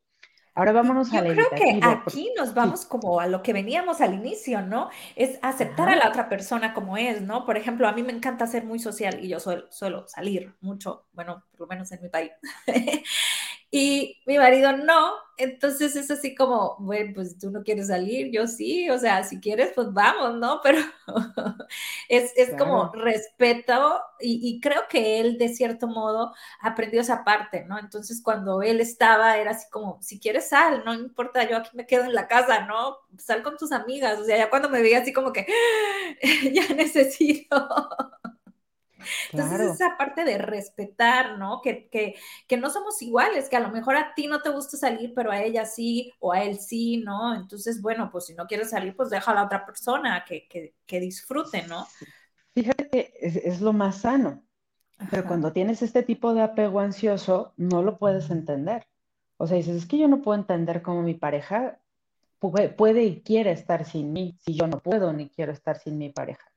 Ahora 0.54 0.72
vámonos 0.72 1.10
a 1.14 1.22
la 1.22 1.28
Yo 1.28 1.34
creo 1.34 1.50
que 1.50 1.80
aquí 1.82 2.30
nos 2.36 2.52
vamos 2.52 2.84
como 2.84 3.20
a 3.20 3.26
lo 3.26 3.42
que 3.42 3.54
veníamos 3.54 4.02
al 4.02 4.12
inicio, 4.12 4.60
¿no? 4.60 4.90
Es 5.16 5.38
aceptar 5.40 5.88
a 5.88 5.96
la 5.96 6.08
otra 6.08 6.28
persona 6.28 6.74
como 6.74 6.98
es, 6.98 7.22
¿no? 7.22 7.46
Por 7.46 7.56
ejemplo, 7.56 7.88
a 7.88 7.92
mí 7.92 8.02
me 8.02 8.12
encanta 8.12 8.46
ser 8.46 8.64
muy 8.64 8.78
social 8.78 9.24
y 9.24 9.28
yo 9.28 9.40
suelo 9.40 10.06
salir 10.08 10.54
mucho, 10.60 11.06
bueno, 11.12 11.44
por 11.52 11.60
lo 11.60 11.66
menos 11.68 11.90
en 11.92 12.02
mi 12.02 12.08
país. 12.10 12.32
y 13.74 14.20
mi 14.26 14.36
marido 14.36 14.76
no, 14.76 15.14
entonces 15.38 15.96
es 15.96 16.10
así 16.10 16.34
como, 16.34 16.76
bueno, 16.78 17.12
pues 17.14 17.38
tú 17.38 17.50
no 17.50 17.62
quieres 17.62 17.86
salir, 17.86 18.30
yo 18.30 18.46
sí, 18.46 18.90
o 18.90 18.98
sea, 18.98 19.24
si 19.24 19.40
quieres, 19.40 19.72
pues 19.74 19.90
vamos, 19.94 20.34
¿no? 20.38 20.60
Pero 20.62 20.78
es, 22.10 22.32
es 22.36 22.54
como 22.58 22.92
respeto 22.92 23.98
y, 24.20 24.46
y, 24.46 24.60
creo 24.60 24.82
que 24.90 25.20
él 25.20 25.38
de 25.38 25.48
cierto 25.48 25.86
modo 25.88 26.34
aprendió 26.60 27.00
esa 27.00 27.24
parte, 27.24 27.64
¿no? 27.64 27.78
Entonces 27.78 28.20
cuando 28.22 28.60
él 28.60 28.78
estaba 28.78 29.38
era 29.38 29.52
así 29.52 29.70
como, 29.70 29.98
si 30.02 30.20
quieres 30.20 30.50
sal, 30.50 30.82
no 30.84 30.92
importa, 30.92 31.48
yo 31.48 31.56
aquí 31.56 31.70
me 31.74 31.86
quedo 31.86 32.04
en 32.04 32.14
la 32.14 32.28
casa, 32.28 32.66
¿no? 32.66 32.98
Sal 33.16 33.42
con 33.42 33.56
tus 33.56 33.72
amigas, 33.72 34.18
o 34.20 34.24
sea, 34.24 34.36
ya 34.36 34.50
cuando 34.50 34.68
me 34.68 34.82
veía 34.82 34.98
así 35.00 35.14
como 35.14 35.32
que, 35.32 35.46
ya 36.52 36.74
necesito 36.74 37.56
entonces, 39.32 39.72
esa 39.72 39.96
parte 39.96 40.24
de 40.24 40.38
respetar, 40.38 41.38
¿no? 41.38 41.60
Que, 41.62 41.88
que, 41.88 42.14
que, 42.46 42.56
no 42.56 42.70
somos 42.70 43.00
iguales, 43.02 43.48
que 43.48 43.56
a 43.56 43.60
lo 43.60 43.70
mejor 43.70 43.96
a 43.96 44.14
ti 44.14 44.26
no 44.26 44.42
te 44.42 44.50
gusta 44.50 44.76
salir, 44.76 45.12
pero 45.14 45.30
a 45.30 45.42
ella 45.42 45.64
sí, 45.64 46.12
o 46.20 46.32
a 46.32 46.42
él 46.42 46.58
sí, 46.58 46.98
¿no? 46.98 47.34
Entonces, 47.34 47.80
bueno, 47.82 48.10
pues 48.10 48.26
si 48.26 48.34
no 48.34 48.46
quieres 48.46 48.70
salir, 48.70 48.94
pues 48.96 49.10
deja 49.10 49.30
a 49.30 49.34
la 49.34 49.44
otra 49.44 49.64
persona 49.64 50.24
que, 50.26 50.46
que, 50.48 50.74
que 50.86 51.00
disfrute, 51.00 51.66
¿no? 51.66 51.86
Fíjate 52.54 52.88
que 52.90 53.14
es, 53.20 53.60
lo 53.60 53.72
más 53.72 53.98
sano, 53.98 54.42
pero 55.10 55.26
cuando 55.26 55.52
tienes 55.52 55.80
este 55.80 56.02
tipo 56.02 56.34
de 56.34 56.42
apego 56.42 56.80
ansioso, 56.80 57.54
no 57.56 57.82
lo 57.82 57.98
puedes 57.98 58.30
entender. 58.30 58.86
O 59.38 59.46
sea, 59.46 59.56
dices, 59.56 59.76
es 59.76 59.86
que 59.86 59.98
yo 59.98 60.06
no 60.06 60.20
puedo 60.20 60.38
entender 60.38 60.82
cómo 60.82 61.02
mi 61.02 61.14
pareja 61.14 61.80
puede, 62.38 62.68
puede 62.68 63.04
y 63.04 63.22
quiere 63.22 63.52
estar 63.52 63.84
sin 63.84 64.12
mí, 64.12 64.36
si 64.44 64.54
yo 64.54 64.66
no 64.66 64.80
puedo 64.80 65.12
ni 65.12 65.30
quiero 65.30 65.52
estar 65.52 65.78
sin 65.78 65.96
mi 65.96 66.10
pareja. 66.10 66.51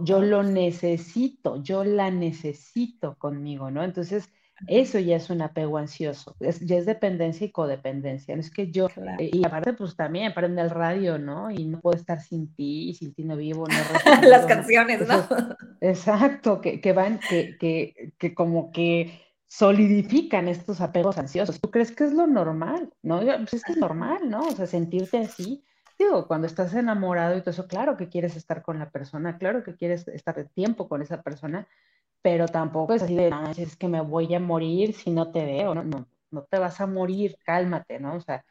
Yo 0.00 0.20
lo 0.20 0.42
necesito, 0.42 1.62
yo 1.62 1.84
la 1.84 2.10
necesito 2.10 3.16
conmigo, 3.16 3.70
¿no? 3.70 3.84
Entonces, 3.84 4.30
eso 4.68 4.98
ya 4.98 5.16
es 5.16 5.30
un 5.30 5.42
apego 5.42 5.78
ansioso, 5.78 6.36
ya 6.40 6.76
es 6.76 6.86
dependencia 6.86 7.46
y 7.46 7.50
codependencia. 7.50 8.34
No 8.34 8.40
es 8.40 8.50
que 8.50 8.70
yo, 8.70 8.88
eh, 9.18 9.30
y 9.32 9.44
aparte, 9.44 9.72
pues 9.72 9.96
también 9.96 10.32
prende 10.32 10.62
el 10.62 10.70
radio, 10.70 11.18
¿no? 11.18 11.50
Y 11.50 11.64
no 11.64 11.80
puedo 11.80 11.96
estar 11.96 12.20
sin 12.20 12.54
ti, 12.54 12.88
y 12.88 12.94
sin 12.94 13.12
ti 13.14 13.24
no 13.24 13.36
vivo, 13.36 13.66
no 13.66 13.74
Las 14.28 14.46
canciones, 14.46 15.06
¿no? 15.06 15.26
Exacto, 15.80 16.60
que, 16.60 16.80
que 16.80 16.92
van, 16.92 17.18
que, 17.28 17.56
que, 17.58 18.14
que 18.16 18.34
como 18.34 18.70
que 18.70 19.20
solidifican 19.46 20.48
estos 20.48 20.80
apegos 20.80 21.18
ansiosos. 21.18 21.60
¿Tú 21.60 21.70
crees 21.70 21.92
que 21.92 22.04
es 22.04 22.12
lo 22.12 22.26
normal? 22.26 22.92
No, 23.02 23.20
pues 23.20 23.54
es 23.54 23.62
que 23.64 23.72
es 23.72 23.78
normal, 23.78 24.28
¿no? 24.28 24.40
O 24.40 24.52
sea, 24.52 24.66
sentirte 24.66 25.18
así. 25.18 25.64
Digo, 25.98 26.26
cuando 26.26 26.46
estás 26.46 26.74
enamorado 26.74 27.36
y 27.36 27.40
todo 27.40 27.50
eso, 27.50 27.68
claro 27.68 27.96
que 27.96 28.08
quieres 28.08 28.36
estar 28.36 28.62
con 28.62 28.78
la 28.78 28.90
persona, 28.90 29.38
claro 29.38 29.62
que 29.62 29.76
quieres 29.76 30.08
estar 30.08 30.34
de 30.34 30.44
tiempo 30.44 30.88
con 30.88 31.02
esa 31.02 31.22
persona, 31.22 31.68
pero 32.22 32.48
tampoco 32.48 32.94
es 32.94 33.02
así 33.02 33.14
de, 33.14 33.34
es 33.56 33.76
que 33.76 33.88
me 33.88 34.00
voy 34.00 34.34
a 34.34 34.40
morir 34.40 34.94
si 34.94 35.10
no 35.10 35.30
te 35.30 35.44
veo, 35.44 35.74
no, 35.74 35.84
no, 35.84 36.08
no 36.30 36.42
te 36.44 36.58
vas 36.58 36.80
a 36.80 36.86
morir, 36.86 37.36
cálmate, 37.44 38.00
¿no? 38.00 38.16
O 38.16 38.20
sea, 38.20 38.44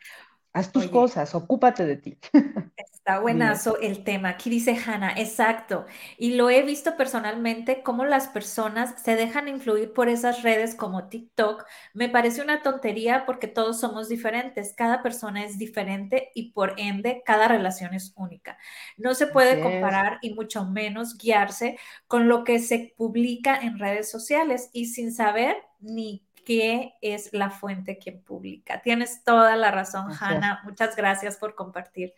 haz 0.53 0.71
tus 0.71 0.87
cosas, 0.87 1.33
ocúpate 1.35 1.85
de 1.85 1.97
ti. 1.97 2.17
Está 3.05 3.19
buenazo 3.19 3.77
el 3.81 4.05
tema. 4.05 4.29
Aquí 4.29 4.49
dice 4.49 4.77
Hanna, 4.77 5.13
exacto. 5.17 5.85
Y 6.17 6.35
lo 6.35 6.49
he 6.49 6.61
visto 6.61 6.95
personalmente 6.95 7.83
cómo 7.83 8.05
las 8.05 8.29
personas 8.29 8.95
se 9.03 9.17
dejan 9.17 9.49
influir 9.49 9.91
por 9.91 10.07
esas 10.07 10.41
redes 10.41 10.73
como 10.73 11.09
TikTok. 11.09 11.65
Me 11.93 12.07
parece 12.07 12.41
una 12.41 12.61
tontería 12.61 13.25
porque 13.25 13.49
todos 13.49 13.77
somos 13.81 14.07
diferentes. 14.07 14.73
Cada 14.73 15.03
persona 15.03 15.43
es 15.43 15.57
diferente 15.57 16.31
y 16.33 16.53
por 16.53 16.75
ende 16.77 17.23
cada 17.25 17.49
relación 17.49 17.93
es 17.93 18.13
única. 18.15 18.57
No 18.95 19.15
se 19.15 19.27
puede 19.27 19.59
comparar 19.59 20.19
y 20.21 20.33
mucho 20.33 20.63
menos 20.63 21.17
guiarse 21.17 21.77
con 22.07 22.29
lo 22.29 22.45
que 22.45 22.59
se 22.59 22.93
publica 22.95 23.57
en 23.57 23.79
redes 23.79 24.09
sociales 24.09 24.69
y 24.71 24.85
sin 24.85 25.11
saber 25.11 25.57
ni 25.81 26.25
qué 26.45 26.93
es 27.01 27.33
la 27.33 27.49
fuente 27.49 27.97
quien 27.97 28.23
publica. 28.23 28.81
Tienes 28.81 29.25
toda 29.25 29.57
la 29.57 29.71
razón, 29.71 30.09
Hanna. 30.17 30.61
Muchas 30.63 30.95
gracias 30.95 31.35
por 31.35 31.55
compartir. 31.55 32.13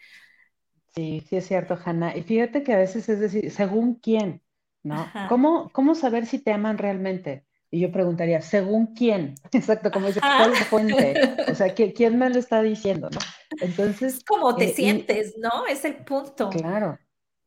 Sí, 0.95 1.25
sí 1.27 1.35
es 1.35 1.45
cierto, 1.45 1.77
Hanna. 1.83 2.15
Y 2.15 2.23
fíjate 2.23 2.63
que 2.63 2.73
a 2.73 2.77
veces 2.77 3.09
es 3.09 3.19
decir, 3.19 3.51
según 3.51 3.95
quién, 3.95 4.41
¿no? 4.83 5.05
¿Cómo, 5.27 5.69
¿Cómo 5.73 5.93
saber 5.93 6.25
si 6.25 6.39
te 6.39 6.53
aman 6.53 6.77
realmente? 6.77 7.45
Y 7.69 7.81
yo 7.81 7.91
preguntaría, 7.91 8.41
¿según 8.41 8.93
quién? 8.93 9.35
Exacto, 9.51 9.91
como 9.91 10.07
dice, 10.07 10.21
¿cuál 10.21 10.53
es 10.53 10.59
la 10.59 10.65
fuente? 10.65 11.35
O 11.51 11.55
sea, 11.55 11.73
¿quién 11.73 12.17
me 12.17 12.29
lo 12.29 12.39
está 12.39 12.61
diciendo, 12.61 13.09
no? 13.09 13.19
Entonces... 13.59 14.15
Es 14.15 14.23
como 14.23 14.55
te 14.55 14.65
eh, 14.65 14.73
sientes, 14.73 15.35
¿no? 15.37 15.65
Es 15.67 15.83
el 15.83 15.95
punto. 15.95 16.49
Claro. 16.49 16.97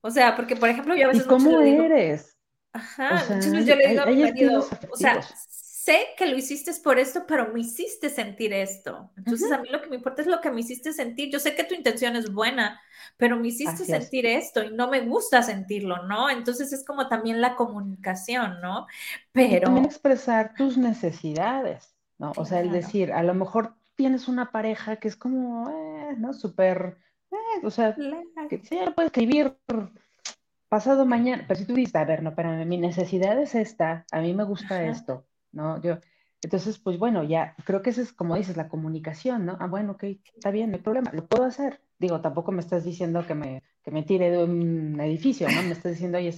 O 0.02 0.10
sea, 0.10 0.36
porque, 0.36 0.54
por 0.54 0.68
ejemplo, 0.68 0.94
yo 0.94 1.06
a 1.06 1.08
veces... 1.08 1.24
¿Y 1.24 1.28
cómo 1.28 1.60
eres? 1.60 2.36
Ajá, 2.72 3.22
entonces 3.22 3.64
yo 3.64 3.74
le 3.74 3.88
digo 3.88 4.02
a 4.02 4.06
mi 4.06 4.22
marido, 4.22 4.68
o 4.92 4.96
sea, 4.96 5.20
sé 5.88 6.08
que 6.18 6.26
lo 6.26 6.36
hiciste 6.36 6.70
por 6.84 6.98
esto, 6.98 7.24
pero 7.26 7.50
me 7.50 7.60
hiciste 7.60 8.10
sentir 8.10 8.52
esto. 8.52 9.10
Entonces, 9.16 9.50
a 9.50 9.58
mí 9.58 9.70
lo 9.70 9.80
que 9.80 9.88
me 9.88 9.96
importa 9.96 10.20
es 10.20 10.28
lo 10.28 10.42
que 10.42 10.50
me 10.50 10.60
hiciste 10.60 10.92
sentir. 10.92 11.30
Yo 11.30 11.38
sé 11.38 11.54
que 11.54 11.64
tu 11.64 11.74
intención 11.74 12.14
es 12.14 12.30
buena, 12.30 12.78
pero 13.16 13.38
me 13.38 13.48
hiciste 13.48 13.86
sentir 13.86 14.26
esto 14.26 14.62
y 14.62 14.70
no 14.70 14.90
me 14.90 15.00
gusta 15.00 15.42
sentirlo, 15.42 16.02
¿no? 16.06 16.28
Entonces, 16.28 16.74
es 16.74 16.84
como 16.84 17.08
también 17.08 17.40
la 17.40 17.56
comunicación, 17.56 18.60
¿no? 18.60 18.86
Pero... 19.32 19.62
también 19.62 19.86
expresar 19.86 20.52
tus 20.54 20.76
necesidades, 20.76 21.94
¿no? 22.18 22.32
O 22.36 22.44
sea, 22.44 22.60
el 22.60 22.70
decir, 22.70 23.10
a 23.12 23.22
lo 23.22 23.32
mejor 23.32 23.74
tienes 23.94 24.28
una 24.28 24.50
pareja 24.50 24.96
que 24.96 25.08
es 25.08 25.16
como, 25.16 25.70
eh, 25.70 26.16
¿no? 26.18 26.34
Súper, 26.34 26.98
eh, 27.30 27.64
o 27.64 27.70
sea, 27.70 27.96
que 28.50 28.58
sí, 28.58 28.78
puede 28.94 29.06
escribir 29.06 29.56
pasado 30.68 31.06
mañana, 31.06 31.46
pero 31.48 31.58
si 31.58 31.64
tú 31.64 31.72
dices, 31.72 31.96
a 31.96 32.04
ver, 32.04 32.22
no, 32.22 32.34
pero 32.34 32.52
mi 32.66 32.76
necesidad 32.76 33.40
es 33.40 33.54
esta, 33.54 34.04
a 34.12 34.20
mí 34.20 34.34
me 34.34 34.44
gusta 34.44 34.84
esto, 34.84 35.24
¿no? 35.52 35.80
Yo, 35.82 35.98
entonces, 36.40 36.78
pues 36.78 36.98
bueno, 36.98 37.24
ya 37.24 37.56
creo 37.64 37.82
que 37.82 37.90
eso 37.90 38.00
es 38.00 38.12
como 38.12 38.36
dices, 38.36 38.56
la 38.56 38.68
comunicación, 38.68 39.44
¿no? 39.44 39.56
Ah, 39.60 39.66
bueno, 39.66 39.92
ok, 39.92 40.04
está 40.36 40.50
bien, 40.52 40.70
no 40.70 40.76
hay 40.76 40.82
problema, 40.82 41.10
lo 41.12 41.26
puedo 41.26 41.44
hacer. 41.44 41.80
Digo, 41.98 42.20
tampoco 42.20 42.52
me 42.52 42.60
estás 42.60 42.84
diciendo 42.84 43.26
que 43.26 43.34
me, 43.34 43.64
que 43.82 43.90
me 43.90 44.04
tire 44.04 44.30
de 44.30 44.44
un 44.44 45.00
edificio, 45.00 45.48
¿no? 45.48 45.62
Me 45.64 45.72
estás 45.72 45.92
diciendo, 45.92 46.18
oye, 46.18 46.32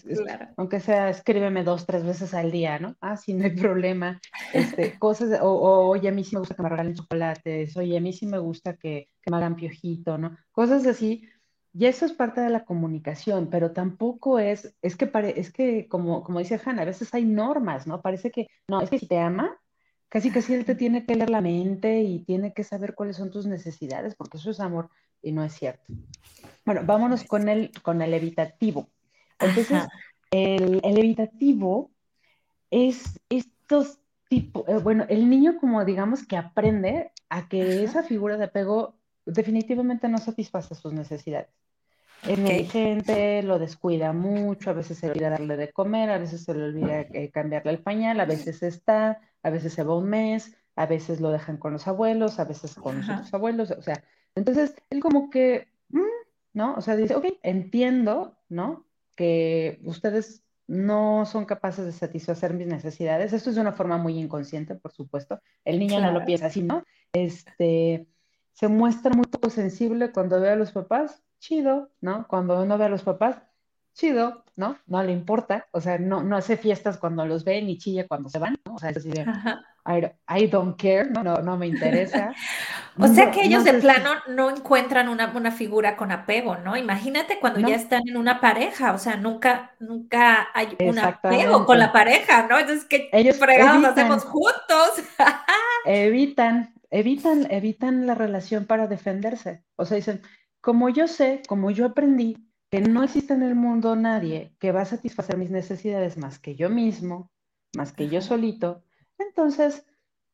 aunque 0.56 0.80
sea, 0.80 1.10
escríbeme 1.10 1.64
dos, 1.64 1.84
tres 1.84 2.02
veces 2.04 2.32
al 2.32 2.50
día, 2.50 2.78
¿no? 2.78 2.96
Ah, 3.02 3.18
sí, 3.18 3.34
no 3.34 3.44
hay 3.44 3.54
problema. 3.54 4.18
Este, 4.54 4.98
cosas, 4.98 5.38
o, 5.42 5.88
oye, 5.90 6.08
a 6.08 6.12
mí 6.12 6.24
sí 6.24 6.34
me 6.34 6.40
gusta 6.40 6.54
que 6.54 6.62
me 6.62 6.68
regalen 6.70 6.94
chocolates, 6.94 7.76
oye, 7.76 7.98
a 7.98 8.00
mí 8.00 8.12
sí 8.14 8.26
me 8.26 8.38
gusta 8.38 8.76
que, 8.76 9.10
que 9.20 9.30
me 9.30 9.36
hagan 9.36 9.56
piojito, 9.56 10.16
¿no? 10.16 10.34
Cosas 10.50 10.86
así. 10.86 11.28
Y 11.72 11.86
eso 11.86 12.04
es 12.04 12.12
parte 12.12 12.40
de 12.40 12.50
la 12.50 12.64
comunicación, 12.64 13.48
pero 13.48 13.70
tampoco 13.70 14.38
es, 14.38 14.74
es 14.82 14.96
que, 14.96 15.06
pare, 15.06 15.38
es 15.38 15.52
que 15.52 15.86
como, 15.88 16.24
como 16.24 16.40
dice 16.40 16.60
Hannah, 16.64 16.82
a 16.82 16.86
veces 16.86 17.14
hay 17.14 17.24
normas, 17.24 17.86
¿no? 17.86 18.00
Parece 18.00 18.30
que, 18.32 18.48
no, 18.68 18.80
es 18.80 18.90
que 18.90 18.98
si 18.98 19.06
te 19.06 19.18
ama, 19.18 19.56
casi 20.08 20.30
casi 20.30 20.54
él 20.54 20.64
te 20.64 20.74
tiene 20.74 21.06
que 21.06 21.14
leer 21.14 21.30
la 21.30 21.40
mente 21.40 22.00
y 22.00 22.24
tiene 22.24 22.52
que 22.52 22.64
saber 22.64 22.94
cuáles 22.94 23.16
son 23.16 23.30
tus 23.30 23.46
necesidades, 23.46 24.16
porque 24.16 24.38
eso 24.38 24.50
es 24.50 24.58
amor 24.58 24.90
y 25.22 25.30
no 25.30 25.44
es 25.44 25.52
cierto. 25.52 25.92
Bueno, 26.64 26.82
vámonos 26.84 27.24
con 27.24 27.48
el, 27.48 27.70
con 27.82 28.02
el 28.02 28.14
evitativo. 28.14 28.88
Entonces, 29.38 29.84
el, 30.30 30.80
evitativo 30.82 31.90
es 32.70 33.20
estos 33.28 34.00
tipos, 34.28 34.68
eh, 34.68 34.78
bueno, 34.78 35.06
el 35.08 35.30
niño 35.30 35.58
como 35.58 35.84
digamos 35.84 36.26
que 36.26 36.36
aprende 36.36 37.12
a 37.28 37.48
que 37.48 37.84
esa 37.84 38.02
figura 38.02 38.36
de 38.36 38.44
apego 38.44 38.94
definitivamente 39.24 40.08
no 40.08 40.18
satisface 40.18 40.74
sus 40.74 40.92
necesidades. 40.92 41.48
Es 42.26 42.38
negligente, 42.38 43.42
lo 43.42 43.58
descuida 43.58 44.12
mucho, 44.12 44.70
a 44.70 44.74
veces 44.74 44.98
se 44.98 45.06
le 45.06 45.12
olvida 45.12 45.30
darle 45.30 45.56
de 45.56 45.72
comer, 45.72 46.10
a 46.10 46.18
veces 46.18 46.44
se 46.44 46.54
le 46.54 46.64
olvida 46.64 47.00
eh, 47.00 47.30
cambiarle 47.30 47.72
el 47.72 47.78
pañal, 47.78 48.20
a 48.20 48.26
veces 48.26 48.62
está, 48.62 49.20
a 49.42 49.50
veces 49.50 49.72
se 49.72 49.82
va 49.82 49.96
un 49.96 50.08
mes, 50.08 50.56
a 50.76 50.86
veces 50.86 51.20
lo 51.20 51.30
dejan 51.30 51.56
con 51.56 51.72
los 51.72 51.88
abuelos, 51.88 52.38
a 52.38 52.44
veces 52.44 52.74
con 52.74 52.98
los 52.98 53.08
otros 53.08 53.32
abuelos, 53.32 53.70
o 53.70 53.82
sea, 53.82 54.04
entonces 54.34 54.74
él 54.90 55.00
como 55.00 55.30
que, 55.30 55.68
mm", 55.88 56.00
¿no? 56.52 56.74
O 56.74 56.80
sea, 56.80 56.96
dice, 56.96 57.14
ok, 57.14 57.26
entiendo, 57.42 58.36
¿no? 58.48 58.84
Que 59.16 59.80
ustedes 59.84 60.42
no 60.66 61.26
son 61.26 61.46
capaces 61.46 61.84
de 61.84 61.92
satisfacer 61.92 62.54
mis 62.54 62.68
necesidades. 62.68 63.32
Esto 63.32 63.50
es 63.50 63.56
de 63.56 63.62
una 63.62 63.72
forma 63.72 63.98
muy 63.98 64.16
inconsciente, 64.16 64.76
por 64.76 64.92
supuesto. 64.92 65.40
El 65.64 65.80
niño 65.80 66.00
no 66.00 66.12
lo 66.12 66.24
piensa 66.24 66.46
así, 66.46 66.62
¿no? 66.62 66.84
Este, 67.12 68.06
se 68.52 68.68
muestra 68.68 69.12
muy 69.12 69.26
poco 69.26 69.50
sensible 69.50 70.12
cuando 70.12 70.40
ve 70.40 70.50
a 70.50 70.56
los 70.56 70.70
papás, 70.70 71.24
chido, 71.40 71.90
¿no? 72.00 72.28
Cuando 72.28 72.64
no 72.64 72.78
ve 72.78 72.84
a 72.84 72.88
los 72.88 73.02
papás, 73.02 73.42
chido, 73.94 74.44
¿no? 74.56 74.78
No 74.86 75.02
le 75.02 75.12
importa, 75.12 75.66
o 75.72 75.80
sea, 75.80 75.98
no, 75.98 76.22
no 76.22 76.36
hace 76.36 76.56
fiestas 76.56 76.98
cuando 76.98 77.26
los 77.26 77.44
ve 77.44 77.60
ni 77.62 77.78
chilla 77.78 78.06
cuando 78.06 78.28
se 78.28 78.38
van, 78.38 78.56
¿no? 78.64 78.74
O 78.74 78.78
sea, 78.78 78.90
es 78.90 78.98
así 78.98 79.10
de, 79.10 79.26
I, 80.28 80.46
don't 80.46 80.80
care, 80.80 81.10
¿no? 81.10 81.22
No, 81.22 81.56
me 81.56 81.66
interesa. 81.66 82.32
o 82.98 83.08
sea 83.08 83.30
que 83.30 83.42
ellos 83.42 83.64
de 83.64 83.74
plano 83.74 84.10
no 84.28 84.50
encuentran 84.50 85.08
una, 85.08 85.32
una, 85.34 85.50
figura 85.50 85.96
con 85.96 86.12
apego, 86.12 86.56
¿no? 86.58 86.76
Imagínate 86.76 87.38
cuando 87.40 87.60
ya 87.60 87.74
están 87.74 88.02
en 88.06 88.16
una 88.16 88.40
pareja, 88.40 88.92
o 88.92 88.98
sea, 88.98 89.16
nunca, 89.16 89.72
nunca 89.80 90.48
hay 90.54 90.76
un 90.80 90.98
apego 90.98 91.66
con 91.66 91.78
la 91.78 91.92
pareja, 91.92 92.46
¿no? 92.48 92.58
Entonces, 92.58 92.84
¿qué 92.84 93.08
ellos 93.12 93.38
fregados 93.38 93.84
hacemos 93.84 94.24
juntos? 94.24 95.02
evitan, 95.86 96.74
evitan, 96.90 97.46
evitan 97.50 98.06
la 98.06 98.14
relación 98.14 98.66
para 98.66 98.86
defenderse. 98.86 99.64
O 99.76 99.84
sea, 99.84 99.96
dicen, 99.96 100.22
como 100.60 100.88
yo 100.88 101.08
sé, 101.08 101.42
como 101.48 101.70
yo 101.70 101.86
aprendí, 101.86 102.50
que 102.70 102.80
no 102.80 103.02
existe 103.02 103.34
en 103.34 103.42
el 103.42 103.54
mundo 103.54 103.96
nadie 103.96 104.54
que 104.58 104.72
va 104.72 104.82
a 104.82 104.84
satisfacer 104.84 105.36
mis 105.36 105.50
necesidades 105.50 106.16
más 106.16 106.38
que 106.38 106.54
yo 106.54 106.70
mismo, 106.70 107.30
más 107.76 107.92
que 107.92 108.08
yo 108.08 108.20
solito, 108.22 108.84
entonces 109.18 109.84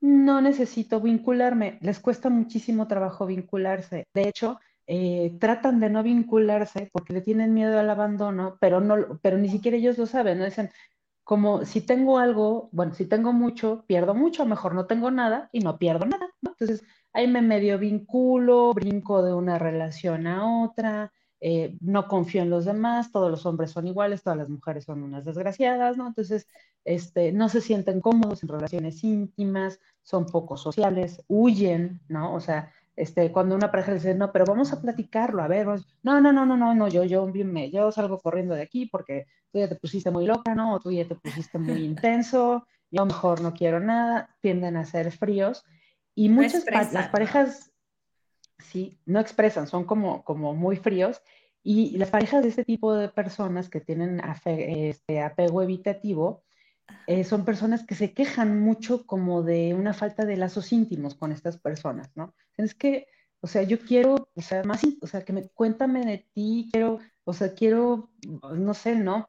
no 0.00 0.40
necesito 0.40 1.00
vincularme. 1.00 1.78
Les 1.80 1.98
cuesta 2.00 2.28
muchísimo 2.28 2.86
trabajo 2.86 3.26
vincularse. 3.26 4.04
De 4.14 4.28
hecho, 4.28 4.60
eh, 4.86 5.36
tratan 5.40 5.80
de 5.80 5.90
no 5.90 6.02
vincularse 6.02 6.90
porque 6.92 7.12
le 7.12 7.22
tienen 7.22 7.54
miedo 7.54 7.78
al 7.78 7.90
abandono, 7.90 8.56
pero, 8.60 8.80
no, 8.80 9.18
pero 9.22 9.38
ni 9.38 9.48
siquiera 9.48 9.76
ellos 9.76 9.98
lo 9.98 10.06
saben, 10.06 10.38
¿no? 10.38 10.44
Dicen, 10.44 10.70
como 11.24 11.64
si 11.64 11.80
tengo 11.80 12.18
algo, 12.18 12.68
bueno, 12.72 12.94
si 12.94 13.06
tengo 13.06 13.32
mucho, 13.32 13.84
pierdo 13.88 14.14
mucho, 14.14 14.46
mejor 14.46 14.74
no 14.74 14.86
tengo 14.86 15.10
nada 15.10 15.48
y 15.52 15.60
no 15.60 15.78
pierdo 15.78 16.06
nada, 16.06 16.28
¿no? 16.40 16.50
Entonces, 16.50 16.84
ahí 17.16 17.26
me 17.26 17.40
medio 17.40 17.78
vinculo, 17.78 18.74
brinco 18.74 19.22
de 19.22 19.32
una 19.32 19.58
relación 19.58 20.26
a 20.26 20.64
otra, 20.64 21.10
eh, 21.40 21.74
no 21.80 22.08
confío 22.08 22.42
en 22.42 22.50
los 22.50 22.66
demás, 22.66 23.10
todos 23.10 23.30
los 23.30 23.46
hombres 23.46 23.70
son 23.70 23.86
iguales, 23.86 24.22
todas 24.22 24.36
las 24.36 24.50
mujeres 24.50 24.84
son 24.84 25.02
unas 25.02 25.24
desgraciadas, 25.24 25.96
¿no? 25.96 26.06
Entonces, 26.06 26.46
este, 26.84 27.32
no 27.32 27.48
se 27.48 27.62
sienten 27.62 28.02
cómodos 28.02 28.42
en 28.42 28.50
relaciones 28.50 29.02
íntimas, 29.02 29.80
son 30.02 30.26
poco 30.26 30.58
sociales, 30.58 31.22
huyen, 31.26 32.02
¿no? 32.08 32.34
O 32.34 32.40
sea, 32.40 32.70
este, 32.96 33.32
cuando 33.32 33.54
una 33.54 33.70
pareja 33.70 33.94
dice, 33.94 34.14
no, 34.14 34.30
pero 34.30 34.44
vamos 34.44 34.74
a 34.74 34.82
platicarlo, 34.82 35.42
a 35.42 35.48
ver, 35.48 35.66
no, 36.02 36.20
no, 36.20 36.32
no, 36.34 36.44
no, 36.44 36.56
no, 36.58 36.74
no, 36.74 36.88
yo, 36.88 37.04
yo, 37.04 37.26
me, 37.26 37.70
yo 37.70 37.90
salgo 37.92 38.18
corriendo 38.18 38.54
de 38.54 38.62
aquí 38.62 38.86
porque 38.92 39.26
tú 39.50 39.58
ya 39.58 39.68
te 39.68 39.76
pusiste 39.76 40.10
muy 40.10 40.26
loca, 40.26 40.54
¿no? 40.54 40.74
O 40.74 40.80
tú 40.80 40.92
ya 40.92 41.08
te 41.08 41.14
pusiste 41.14 41.58
muy 41.58 41.82
intenso, 41.82 42.66
yo 42.90 43.06
mejor 43.06 43.40
no 43.40 43.54
quiero 43.54 43.80
nada, 43.80 44.36
tienden 44.42 44.76
a 44.76 44.84
ser 44.84 45.12
fríos. 45.12 45.64
Y 46.16 46.30
muchas 46.30 46.64
las 46.92 47.08
parejas, 47.10 47.70
sí, 48.58 48.98
no 49.04 49.20
expresan, 49.20 49.68
son 49.68 49.84
como, 49.84 50.24
como 50.24 50.54
muy 50.54 50.76
fríos. 50.76 51.22
Y 51.62 51.98
las 51.98 52.10
parejas 52.10 52.42
de 52.42 52.48
este 52.48 52.64
tipo 52.64 52.94
de 52.94 53.08
personas 53.10 53.68
que 53.68 53.80
tienen 53.80 54.20
este, 54.46 55.20
apego 55.20 55.62
evitativo, 55.62 56.42
eh, 57.06 57.22
son 57.24 57.44
personas 57.44 57.84
que 57.84 57.94
se 57.94 58.14
quejan 58.14 58.60
mucho 58.60 59.04
como 59.04 59.42
de 59.42 59.74
una 59.74 59.92
falta 59.92 60.24
de 60.24 60.36
lazos 60.36 60.72
íntimos 60.72 61.14
con 61.14 61.32
estas 61.32 61.58
personas, 61.58 62.10
¿no? 62.14 62.34
Es 62.56 62.74
que, 62.74 63.08
o 63.40 63.46
sea, 63.46 63.62
yo 63.62 63.78
quiero, 63.80 64.30
o 64.34 64.40
sea, 64.40 64.62
más, 64.62 64.82
o 65.02 65.06
sea, 65.06 65.22
que 65.22 65.34
me 65.34 65.48
cuéntame 65.48 66.06
de 66.06 66.26
ti, 66.32 66.70
quiero, 66.72 67.00
o 67.24 67.32
sea, 67.34 67.52
quiero, 67.52 68.10
no 68.54 68.72
sé, 68.72 68.96
¿no? 68.96 69.28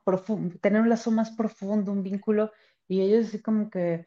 tener 0.62 0.82
un 0.82 0.90
lazo 0.90 1.12
más 1.12 1.32
profundo, 1.32 1.92
un 1.92 2.04
vínculo, 2.04 2.52
y 2.88 3.02
ellos 3.02 3.28
así 3.28 3.42
como 3.42 3.70
que, 3.70 4.06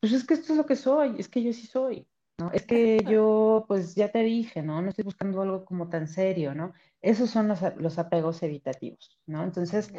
pues 0.00 0.12
es 0.12 0.24
que 0.24 0.34
esto 0.34 0.54
es 0.54 0.56
lo 0.56 0.66
que 0.66 0.76
soy, 0.76 1.14
es 1.18 1.28
que 1.28 1.42
yo 1.42 1.52
sí 1.52 1.66
soy, 1.66 2.08
¿no? 2.38 2.50
Es 2.52 2.66
que 2.66 3.02
yo, 3.08 3.64
pues 3.66 3.94
ya 3.94 4.10
te 4.10 4.22
dije, 4.22 4.62
¿no? 4.62 4.82
No 4.82 4.90
estoy 4.90 5.04
buscando 5.04 5.40
algo 5.42 5.64
como 5.64 5.88
tan 5.88 6.06
serio, 6.06 6.54
¿no? 6.54 6.72
Esos 7.00 7.30
son 7.30 7.48
los, 7.48 7.98
apegos 7.98 8.42
evitativos, 8.42 9.18
¿no? 9.26 9.44
Entonces, 9.44 9.92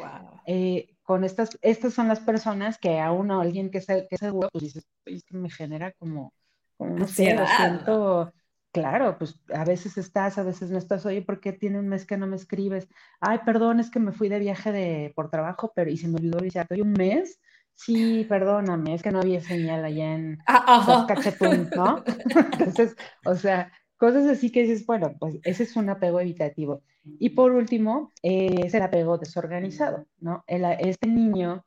eh, 0.46 0.96
con 1.02 1.24
estas, 1.24 1.58
estas 1.62 1.94
son 1.94 2.08
las 2.08 2.20
personas 2.20 2.78
que 2.78 3.00
a 3.00 3.12
uno, 3.12 3.40
alguien 3.40 3.70
que, 3.70 3.80
que 3.80 4.06
es 4.10 4.20
seguro, 4.20 4.48
pues 4.52 4.64
dices, 4.64 4.86
es 5.06 5.24
que 5.24 5.36
me 5.36 5.50
genera 5.50 5.92
como, 5.92 6.32
como 6.76 6.96
no 6.96 7.08
sé, 7.08 7.34
lo 7.34 7.46
siento, 7.46 8.32
claro, 8.72 9.18
pues 9.18 9.40
a 9.52 9.64
veces 9.64 9.98
estás, 9.98 10.38
a 10.38 10.42
veces 10.42 10.70
no 10.70 10.78
estás, 10.78 11.06
oye, 11.06 11.22
¿por 11.22 11.40
qué 11.40 11.52
tiene 11.52 11.78
un 11.78 11.88
mes 11.88 12.06
que 12.06 12.16
no 12.16 12.26
me 12.26 12.36
escribes? 12.36 12.88
Ay, 13.20 13.40
perdón, 13.44 13.80
es 13.80 13.90
que 13.90 13.98
me 13.98 14.12
fui 14.12 14.28
de 14.28 14.38
viaje 14.38 14.70
de, 14.70 15.12
por 15.16 15.30
trabajo, 15.30 15.72
pero 15.74 15.90
y 15.90 15.96
se 15.96 16.08
me 16.08 16.16
olvidó 16.16 16.44
y 16.44 16.50
ya 16.50 16.62
estoy 16.62 16.82
un 16.82 16.92
mes. 16.92 17.40
Sí, 17.78 18.26
perdóname, 18.28 18.94
es 18.94 19.02
que 19.02 19.12
no 19.12 19.20
había 19.20 19.40
señal 19.40 19.84
allá 19.84 20.14
en 20.14 20.38
ah, 20.48 21.14
¿no? 21.76 22.04
Entonces, 22.58 22.96
o 23.24 23.36
sea, 23.36 23.72
cosas 23.96 24.26
así 24.26 24.50
que 24.50 24.62
dices, 24.62 24.84
bueno, 24.84 25.14
pues 25.18 25.38
ese 25.44 25.62
es 25.62 25.76
un 25.76 25.88
apego 25.88 26.18
evitativo. 26.18 26.82
Y 27.04 27.30
por 27.30 27.52
último, 27.52 28.10
eh, 28.22 28.62
es 28.64 28.74
el 28.74 28.82
apego 28.82 29.16
desorganizado, 29.16 30.06
¿no? 30.18 30.44
este 30.48 31.06
niño, 31.06 31.64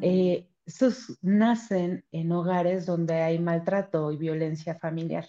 eh, 0.00 0.48
estos 0.64 1.18
nacen 1.22 2.04
en 2.12 2.30
hogares 2.30 2.86
donde 2.86 3.14
hay 3.14 3.40
maltrato 3.40 4.12
y 4.12 4.16
violencia 4.16 4.76
familiar. 4.76 5.26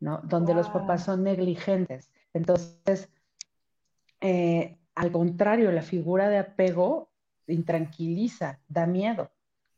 ¿no? 0.00 0.20
Donde 0.24 0.54
los 0.54 0.68
papás 0.68 1.04
son 1.04 1.22
negligentes. 1.22 2.10
Entonces, 2.32 3.10
eh, 4.20 4.78
al 4.94 5.12
contrario, 5.12 5.70
la 5.72 5.82
figura 5.82 6.28
de 6.28 6.38
apego 6.38 7.10
intranquiliza, 7.46 8.60
da 8.68 8.86
miedo, 8.86 9.30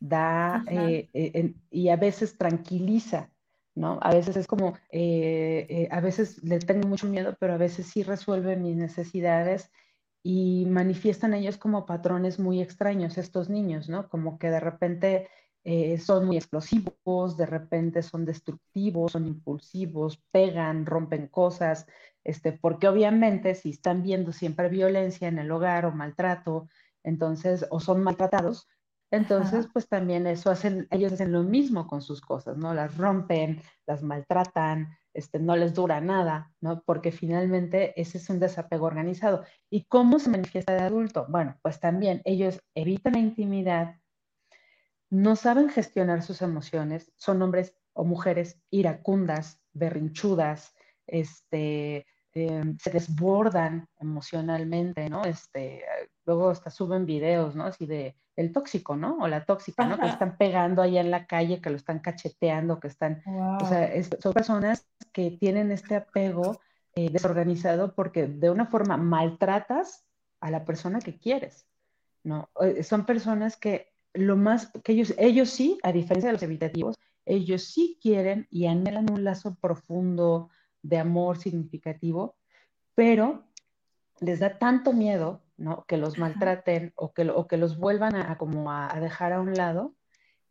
da 0.03 0.65
eh, 0.67 1.09
eh, 1.15 1.55
y 1.71 1.89
a 1.89 1.97
veces 1.97 2.37
tranquiliza, 2.37 3.31
¿no? 3.75 3.99
A 4.03 4.13
veces 4.13 4.37
es 4.37 4.47
como, 4.47 4.75
a 4.75 6.01
veces 6.01 6.43
le 6.43 6.59
tengo 6.59 6.89
mucho 6.89 7.07
miedo, 7.07 7.37
pero 7.39 7.55
a 7.55 7.59
veces 7.59 7.87
sí 7.87 8.03
resuelve 8.03 8.57
mis 8.57 8.77
necesidades 8.77 9.71
y 10.23 10.67
manifiestan 10.67 11.35
ellos 11.35 11.57
como 11.57 11.87
patrones 11.87 12.39
muy 12.39 12.61
extraños 12.61 13.19
estos 13.19 13.49
niños, 13.49 13.89
¿no? 13.89 14.09
Como 14.09 14.39
que 14.39 14.51
de 14.51 14.61
repente 14.61 15.29
eh, 15.65 15.99
son 15.99 16.27
muy 16.27 16.37
explosivos, 16.37 17.37
de 17.37 17.47
repente 17.47 18.03
son 18.03 18.25
destructivos, 18.25 19.13
son 19.13 19.27
impulsivos, 19.27 20.21
pegan, 20.33 20.87
rompen 20.87 21.29
cosas, 21.29 21.87
este, 22.25 22.53
porque 22.53 22.89
obviamente 22.89 23.55
si 23.55 23.71
están 23.71 24.03
viendo 24.03 24.33
siempre 24.33 24.69
violencia 24.69 25.29
en 25.29 25.39
el 25.39 25.51
hogar 25.53 25.87
o 25.87 25.93
maltrato, 25.93 26.69
entonces, 27.05 27.67
o 27.71 27.81
son 27.81 28.03
maltratados, 28.03 28.69
entonces, 29.13 29.69
pues 29.71 29.89
también 29.89 30.27
eso 30.27 30.51
hacen, 30.51 30.89
ellos 30.91 31.13
hacen 31.13 31.33
lo 31.33 31.43
mismo 31.43 31.87
con 31.87 32.01
sus 32.01 32.23
cosas, 32.23 32.57
¿no? 32.57 32.73
Las 32.73 32.97
rompen, 32.97 33.61
las 33.87 34.03
maltratan, 34.03 34.97
este, 35.13 35.39
no 35.39 35.55
les 35.55 35.75
dura 35.75 36.01
nada, 36.01 36.51
¿no? 36.63 36.83
Porque 36.87 37.13
finalmente 37.13 37.93
ese 38.01 38.17
es 38.17 38.31
un 38.31 38.41
desapego 38.41 38.87
organizado. 38.87 39.45
¿Y 39.69 39.85
cómo 39.85 40.19
se 40.19 40.31
manifiesta 40.31 40.73
de 40.73 40.81
adulto? 40.81 41.27
Bueno, 41.29 41.59
pues 41.61 41.79
también 41.79 42.23
ellos 42.25 42.63
evitan 42.75 43.13
la 43.13 43.19
intimidad, 43.19 43.97
no 45.11 45.37
saben 45.37 45.69
gestionar 45.69 46.23
sus 46.23 46.41
emociones, 46.41 47.13
son 47.17 47.43
hombres 47.43 47.77
o 47.93 48.05
mujeres 48.05 48.63
iracundas, 48.71 49.61
berrinchudas, 49.75 50.75
este, 51.07 52.07
em, 52.33 52.79
se 52.79 52.91
desbordan 52.91 53.87
emocionalmente, 54.01 55.11
¿no? 55.11 55.23
Este, 55.27 55.85
luego 56.25 56.49
hasta 56.49 56.71
suben 56.71 57.05
videos, 57.05 57.55
¿no? 57.55 57.65
Así 57.65 57.85
de 57.85 58.17
el 58.37 58.53
tóxico, 58.53 58.97
¿no? 58.97 59.19
O 59.19 59.29
la 59.29 59.45
tóxica, 59.45 59.85
¿no? 59.87 59.99
Que 59.99 60.07
están 60.07 60.37
pegando 60.37 60.83
ahí 60.83 60.99
en 60.99 61.11
la 61.11 61.27
calle, 61.27 61.61
que 61.61 61.71
lo 61.71 61.77
están 61.77 61.99
cacheteando, 61.99 62.81
que 62.81 62.89
están, 62.89 63.23
o 63.27 63.67
sea, 63.67 63.91
son 64.21 64.33
personas 64.33 64.87
que 65.13 65.33
tienen 65.33 65.71
este 65.71 65.97
apego 65.97 66.61
eh, 66.95 67.11
desorganizado 67.11 67.95
porque 67.95 68.27
de 68.27 68.51
una 68.51 68.67
forma 68.67 68.97
maltratas 68.97 70.05
a 70.41 70.51
la 70.51 70.65
persona 70.65 71.01
que 71.01 71.19
quieres, 71.19 71.67
¿no? 72.25 72.51
Eh, 72.61 72.83
son 72.83 73.05
personas 73.05 73.57
que 73.57 73.93
lo 74.15 74.37
más 74.37 74.71
que 74.83 74.93
ellos, 74.93 75.15
ellos 75.19 75.51
sí, 75.51 75.79
a 75.83 75.93
diferencia 75.93 76.29
de 76.29 76.35
los 76.35 76.43
evitativos, 76.43 76.99
ellos 77.25 77.65
sí 77.65 77.99
quieren 78.03 78.47
y 78.51 78.67
anhelan 78.67 79.11
un 79.11 79.25
lazo 79.25 79.55
profundo 79.55 80.51
de 80.83 80.99
amor 80.99 81.39
significativo, 81.39 82.37
pero 82.95 83.45
les 84.21 84.41
da 84.41 84.59
tanto 84.59 84.93
miedo, 84.93 85.42
¿no? 85.57 85.85
Que 85.87 85.97
los 85.97 86.19
maltraten 86.19 86.93
o 86.97 87.13
que, 87.13 87.29
o 87.31 87.47
que 87.47 87.57
los 87.57 87.79
vuelvan 87.79 88.17
a, 88.17 88.39
como 88.39 88.71
a, 88.73 88.89
dejar 89.01 89.33
a 89.33 89.41
un 89.41 89.55
lado, 89.55 89.95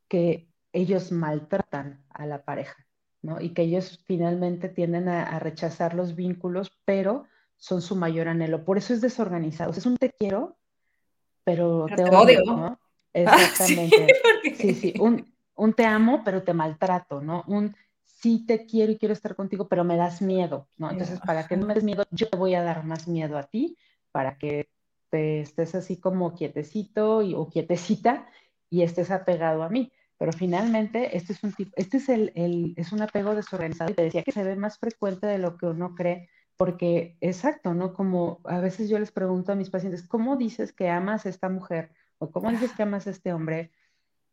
que 0.07 0.47
ellos 0.73 1.11
maltratan 1.11 2.03
a 2.09 2.25
la 2.25 2.43
pareja, 2.43 2.85
¿no? 3.21 3.41
Y 3.41 3.53
que 3.53 3.63
ellos 3.63 4.03
finalmente 4.05 4.69
tienden 4.69 5.09
a, 5.09 5.39
rechazar 5.39 5.93
los 5.93 6.15
vínculos, 6.15 6.71
pero 6.85 7.25
son 7.57 7.81
su 7.81 7.95
mayor 7.95 8.27
anhelo. 8.27 8.63
Por 8.63 8.77
eso 8.77 8.93
es 8.93 9.01
desorganizado. 9.01 9.71
Es 9.71 9.85
un 9.85 9.97
te 9.97 10.11
quiero, 10.11 10.57
pero, 11.43 11.87
te, 11.95 12.03
odio, 12.03 12.41
¿no? 12.45 12.79
Exactamente. 13.13 14.07
sí, 14.55 14.73
sí, 14.73 14.93
Un, 14.97 15.73
te 15.73 15.85
amo, 15.85 16.23
pero 16.23 16.43
te 16.43 16.53
maltrato, 16.53 17.21
¿no? 17.21 17.43
Un 17.47 17.75
sí 18.05 18.45
te 18.45 18.65
quiero 18.65 18.91
y 18.91 18.97
quiero 18.97 19.13
estar 19.13 19.35
contigo, 19.35 19.67
pero 19.67 19.83
me 19.83 19.97
das 19.97 20.21
miedo, 20.21 20.67
¿no? 20.77 20.91
Entonces, 20.91 21.19
para 21.19 21.47
que 21.47 21.57
no 21.57 21.65
me 21.65 21.73
des 21.73 21.83
miedo, 21.83 22.05
yo 22.11 22.29
te 22.29 22.37
voy 22.37 22.53
a 22.55 22.63
dar 22.63 22.83
más 22.85 23.07
miedo 23.07 23.37
a 23.37 23.43
ti, 23.43 23.75
para 24.11 24.37
que 24.37 24.69
te 25.11 25.41
estés 25.41 25.75
así 25.75 25.97
como 25.97 26.33
quietecito 26.33 27.21
y, 27.21 27.35
o 27.35 27.49
quietecita 27.49 28.25
y 28.69 28.81
estés 28.81 29.11
apegado 29.11 29.61
a 29.61 29.69
mí. 29.69 29.91
Pero 30.17 30.31
finalmente, 30.31 31.17
este 31.17 31.33
es 31.33 31.43
un 31.43 31.53
tipo, 31.53 31.71
este 31.75 31.97
es 31.97 32.09
el, 32.09 32.31
el, 32.35 32.73
es 32.77 32.91
un 32.91 33.01
apego 33.01 33.35
desorganizado 33.35 33.91
y 33.91 33.95
te 33.95 34.03
decía 34.03 34.23
que 34.23 34.31
se 34.31 34.43
ve 34.43 34.55
más 34.55 34.77
frecuente 34.77 35.27
de 35.27 35.37
lo 35.37 35.57
que 35.57 35.65
uno 35.65 35.95
cree, 35.95 36.29
porque 36.57 37.17
exacto, 37.21 37.73
¿no? 37.73 37.93
Como 37.93 38.39
a 38.45 38.59
veces 38.59 38.87
yo 38.87 38.99
les 38.99 39.11
pregunto 39.11 39.51
a 39.51 39.55
mis 39.55 39.69
pacientes, 39.69 40.07
¿cómo 40.07 40.37
dices 40.37 40.73
que 40.73 40.89
amas 40.89 41.25
a 41.25 41.29
esta 41.29 41.49
mujer? 41.49 41.91
¿O 42.19 42.31
cómo 42.31 42.51
dices 42.51 42.71
que 42.71 42.83
amas 42.83 43.07
a 43.07 43.09
este 43.09 43.33
hombre 43.33 43.71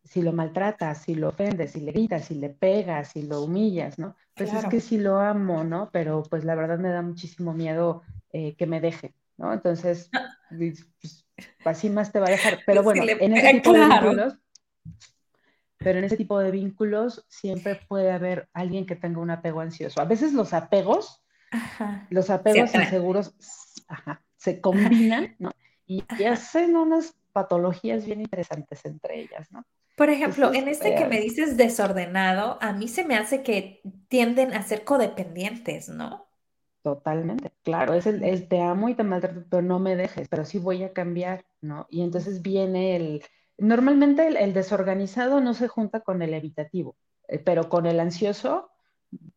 si 0.04 0.22
lo 0.22 0.32
maltratas, 0.32 1.02
si 1.02 1.14
lo 1.14 1.30
ofendes, 1.30 1.72
si 1.72 1.80
le 1.80 1.92
gritas, 1.92 2.26
si 2.26 2.34
le 2.34 2.50
pegas, 2.50 3.08
si 3.08 3.22
lo 3.22 3.42
humillas, 3.42 3.98
¿no? 3.98 4.14
Pues 4.34 4.52
es 4.52 4.64
que 4.66 4.80
sí 4.80 4.98
lo 4.98 5.18
amo, 5.18 5.64
¿no? 5.64 5.90
Pero 5.92 6.22
pues 6.30 6.44
la 6.44 6.54
verdad 6.54 6.78
me 6.78 6.90
da 6.90 7.02
muchísimo 7.02 7.52
miedo 7.52 8.02
eh, 8.32 8.54
que 8.56 8.66
me 8.66 8.80
deje, 8.80 9.14
¿no? 9.38 9.52
Entonces, 9.52 10.10
pues, 10.50 11.24
así 11.64 11.88
más 11.88 12.12
te 12.12 12.20
va 12.20 12.26
a 12.26 12.30
dejar. 12.30 12.58
Pero 12.66 12.82
bueno, 12.84 13.02
en 13.02 13.36
ese 13.36 13.54
tipo 13.54 13.72
de 13.72 13.86
vínculos, 13.86 14.34
pero 15.78 15.98
en 15.98 16.04
ese 16.04 16.16
tipo 16.16 16.38
de 16.40 16.50
vínculos 16.50 17.24
siempre 17.28 17.80
puede 17.88 18.10
haber 18.10 18.48
alguien 18.52 18.84
que 18.84 18.96
tenga 18.96 19.20
un 19.20 19.30
apego 19.30 19.60
ansioso. 19.60 20.00
A 20.00 20.04
veces 20.04 20.32
los 20.32 20.52
apegos, 20.52 21.24
los 22.10 22.30
apegos 22.30 22.74
inseguros, 22.74 23.34
se 24.36 24.60
combinan, 24.60 25.36
¿no? 25.38 25.50
Y 25.86 26.04
hacen 26.24 26.76
unas 26.76 27.14
patologías 27.32 28.04
bien 28.04 28.20
interesantes 28.20 28.84
entre 28.84 29.20
ellas, 29.20 29.50
¿no? 29.50 29.64
Por 29.96 30.10
ejemplo, 30.10 30.54
en 30.54 30.68
este 30.68 30.94
que 30.94 31.06
me 31.06 31.20
dices 31.20 31.56
desordenado, 31.56 32.58
a 32.60 32.72
mí 32.72 32.86
se 32.86 33.04
me 33.04 33.16
hace 33.16 33.42
que 33.42 33.80
tienden 34.06 34.54
a 34.54 34.62
ser 34.62 34.84
codependientes, 34.84 35.88
¿no? 35.88 36.27
Totalmente, 36.88 37.52
claro, 37.64 37.92
es 37.92 38.06
el, 38.06 38.48
te 38.48 38.62
amo 38.62 38.88
y 38.88 38.94
te 38.94 39.02
maltrato, 39.02 39.44
pero 39.50 39.60
no 39.60 39.78
me 39.78 39.94
dejes, 39.94 40.26
pero 40.26 40.46
sí 40.46 40.58
voy 40.58 40.84
a 40.84 40.94
cambiar, 40.94 41.44
¿no? 41.60 41.86
Y 41.90 42.00
entonces 42.00 42.40
viene 42.40 42.96
el, 42.96 43.22
normalmente 43.58 44.26
el, 44.26 44.54
desorganizado 44.54 45.42
no 45.42 45.52
se 45.52 45.68
junta 45.68 46.00
con 46.00 46.22
el 46.22 46.32
evitativo, 46.32 46.96
eh, 47.28 47.38
pero 47.38 47.68
con 47.68 47.84
el 47.84 48.00
ansioso, 48.00 48.70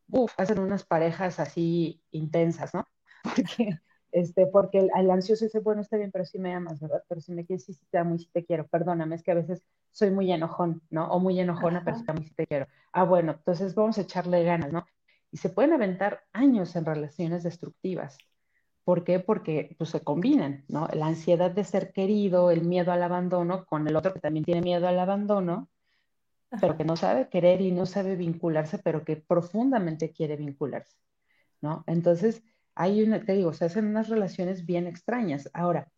uff, 0.08 0.32
hacen 0.38 0.60
unas 0.60 0.86
parejas 0.86 1.41
así 1.41 2.02
intensas, 2.12 2.74
¿no? 2.74 2.88
Porque 3.24 3.82
este, 4.14 4.45
porque 4.47 4.89
el, 4.93 5.12
ansioso 5.12 5.45
dice, 5.45 5.60
bueno, 5.60 5.82
está 5.82 5.97
bien, 5.97 6.12
pero 6.12 6.26
sí 6.26 6.39
me 6.39 6.54
amas, 6.54 6.80
¿verdad? 6.80 7.04
Pero 7.08 7.20
si 7.20 7.34
me 7.34 7.45
quieres, 7.45 7.66
sí, 7.66 7.74
sí 7.74 7.86
te 7.89 7.97
amo 7.97 8.16
y 8.16 8.20
sí 8.20 8.30
te 8.32 8.45
quiero, 8.45 8.68
perdóname, 8.68 9.16
es 9.16 9.24
que 9.24 9.32
a 9.32 9.36
veces 9.36 9.64
soy 9.91 10.12
muy 10.12 10.32
enojón, 10.32 10.82
¿no? 10.89 11.10
O 11.10 11.20
muy 11.20 11.39
enojona, 11.39 11.84
pero 11.84 11.97
sí 11.97 12.06
te 12.06 12.12
amo 12.12 12.22
y 12.22 12.28
sí 12.28 12.34
te 12.34 12.47
quiero. 12.47 12.68
Ah, 12.93 13.04
bueno, 13.04 13.34
entonces 13.34 13.76
vamos 13.76 13.97
a 13.97 14.02
echarle 14.02 14.43
ganas, 14.43 14.72
¿no? 14.72 14.86
Y 15.32 15.38
se 15.38 15.49
pueden 15.49 15.73
aventar 15.73 16.23
años 16.34 16.75
en 16.75 16.86
relaciones 16.86 17.43
destructivas. 17.43 18.17
¿Por 18.84 19.03
qué? 19.03 19.19
Porque 19.19 19.75
pues, 19.77 19.91
se 19.91 20.01
combinan, 20.01 20.65
¿no? 20.67 20.88
La 20.93 21.07
ansiedad 21.07 21.51
de 21.51 21.63
ser 21.63 21.93
querido, 21.93 22.51
el 22.51 22.63
miedo 22.63 22.91
al 22.91 23.03
abandono, 23.03 23.65
con 23.65 23.88
el 23.88 23.95
otro 23.95 24.13
que 24.13 24.19
también 24.19 24.43
tiene 24.43 24.61
miedo 24.61 24.88
al 24.88 24.99
abandono, 24.99 25.69
pero 26.59 26.75
que 26.75 26.84
no 26.84 26.97
sabe 26.97 27.29
querer 27.29 27.61
y 27.61 27.71
no 27.71 27.86
sabe 27.86 28.15
vincularse, 28.15 28.79
pero 28.79 29.05
que 29.05 29.15
profundamente 29.15 30.11
quiere 30.11 30.36
vincularse, 30.36 30.97
¿no? 31.61 31.84
Entonces, 31.88 32.43
hay 32.75 33.03
una, 33.03 33.23
te 33.23 33.34
digo, 33.34 33.53
se 33.53 33.65
hacen 33.65 33.86
unas 33.86 34.09
relaciones 34.09 34.65
bien 34.65 34.88
extrañas. 34.88 35.49
Ahora, 35.53 35.91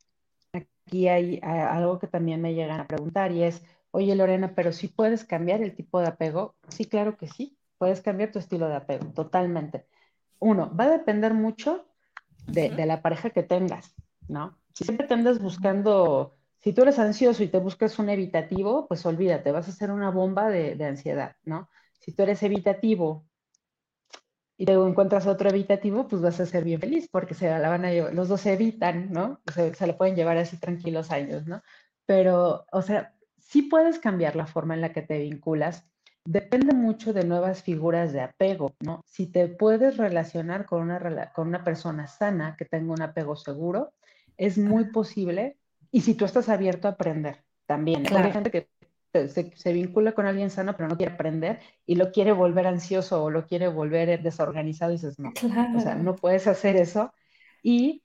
aquí 0.51 1.07
hay, 1.07 1.39
algo 1.41 1.99
que 1.99 2.07
también 2.07 2.41
me 2.41 2.53
llegan 2.53 2.79
a 2.79 2.88
preguntar 2.88 3.31
y 3.31 3.43
es, 3.43 3.63
oye 3.91 4.15
Lorena, 4.15 4.53
pero 4.55 4.71
si 4.71 4.88
puedes 4.88 5.23
cambiar 5.23 5.61
el 5.61 5.75
tipo 5.75 5.99
de 5.99 6.07
apego. 6.07 6.55
Sí, 6.67 6.86
claro 6.86 7.17
que 7.17 7.27
sí, 7.27 7.57
puedes 7.78 8.01
cambiar 8.01 8.32
tu 8.32 8.39
estilo 8.39 8.67
de 8.67 8.76
apego, 8.76 9.07
totalmente. 9.13 9.86
Uno, 10.39 10.76
va 10.76 10.86
a 10.86 10.89
depender 10.89 11.34
mucho 11.34 11.86
de, 12.47 12.69
la 12.86 13.01
pareja 13.01 13.30
que 13.30 13.43
tengas, 13.43 13.95
¿no? 14.28 14.57
Si 14.74 14.84
siempre 14.84 15.07
te 15.07 15.13
andas 15.13 15.39
buscando 15.39 16.36
Si 16.59 16.74
tú 16.74 16.82
eres 16.82 16.99
ansioso 16.99 17.43
y 17.43 17.47
te 17.47 17.59
buscas 17.59 17.99
un 17.99 18.09
evitativo, 18.09 18.88
pues 18.88 19.05
olvídate, 19.05 19.51
vas 19.51 19.67
a 19.67 19.71
ser 19.71 19.91
una 19.91 20.11
bomba 20.11 20.49
de, 20.49 20.76
de 20.76 20.86
ansiedad, 20.86 21.36
¿no? 21.43 21.69
Si 21.99 22.13
tú 22.13 22.24
eres 22.24 22.41
evitativo 22.43 23.26
y 24.57 24.65
luego 24.65 24.88
encuentras 24.88 25.28
otro 25.28 25.49
evitativo, 25.49 26.07
pues 26.07 26.21
vas 26.21 26.39
a 26.39 26.45
ser 26.45 26.63
bien 26.63 26.80
feliz 26.80 27.09
porque 27.11 27.34
se 27.34 27.49
la 27.49 27.69
van 27.69 27.86
a 27.86 27.91
llevar, 27.91 28.13
los 28.13 28.30
dos 28.30 28.41
se 28.41 28.53
evitan, 28.53 29.11
¿no? 29.11 29.41
Se, 29.53 29.74
se 29.74 29.93
pueden 29.93 30.15
llevar 30.15 30.38
así 30.38 30.57
tranquilos 30.57 31.11
años, 31.11 31.45
¿no? 31.47 31.61
Pero, 32.05 32.65
o 32.71 32.82
sea, 32.82 33.13
sí 33.39 33.63
puedes 33.63 33.99
cambiar 33.99 34.36
la 34.36 34.45
forma 34.45 34.74
en 34.76 34.82
la 34.82 34.93
que 34.93 35.01
te 35.01 35.19
vinculas. 35.19 35.86
Depende 36.26 36.74
mucho 36.74 37.11
de 37.11 37.26
nuevas 37.26 37.63
figuras 37.63 38.13
de 38.13 38.21
apego, 38.21 38.74
¿no? 38.80 39.01
Si 39.05 39.28
te 39.28 39.47
puedes 39.47 39.97
relacionar 39.97 40.65
con 40.65 40.84
una, 40.84 41.32
con 41.34 41.47
una 41.47 41.63
persona 41.63 42.07
sana 42.07 42.55
que 42.57 42.65
tenga 42.65 42.93
un 42.93 43.01
apego 43.01 43.36
seguro, 43.36 43.93
es 44.38 44.57
muy 44.57 44.86
posible. 44.86 45.57
Y 45.91 46.01
si 46.01 46.15
tú 46.15 46.26
estás 46.26 46.49
abierto 46.49 46.88
a 46.88 46.91
aprender, 46.91 47.43
también. 47.65 48.05
Hay 48.15 48.32
gente 48.32 48.51
que 48.51 48.67
se, 49.28 49.74
vincula 49.74 50.13
con 50.13 50.26
alguien 50.26 50.49
sano, 50.49 50.76
pero 50.76 50.89
no 50.89 50.97
quiere 50.97 51.13
aprender 51.13 51.59
y 51.86 51.95
lo 51.95 52.11
quiere 52.11 52.32
volver 52.32 52.67
ansioso 52.67 53.24
o 53.24 53.30
lo 53.30 53.45
quiere 53.45 53.67
volver 53.67 54.21
desorganizado 54.21 54.91
y 54.91 54.95
dices, 54.95 55.19
no, 55.19 55.34
o 55.76 55.80
sea, 55.80 55.95
no 55.95 56.15
puedes 56.15 56.47
hacer 56.47 56.76
eso. 56.76 57.13
Y 57.61 58.03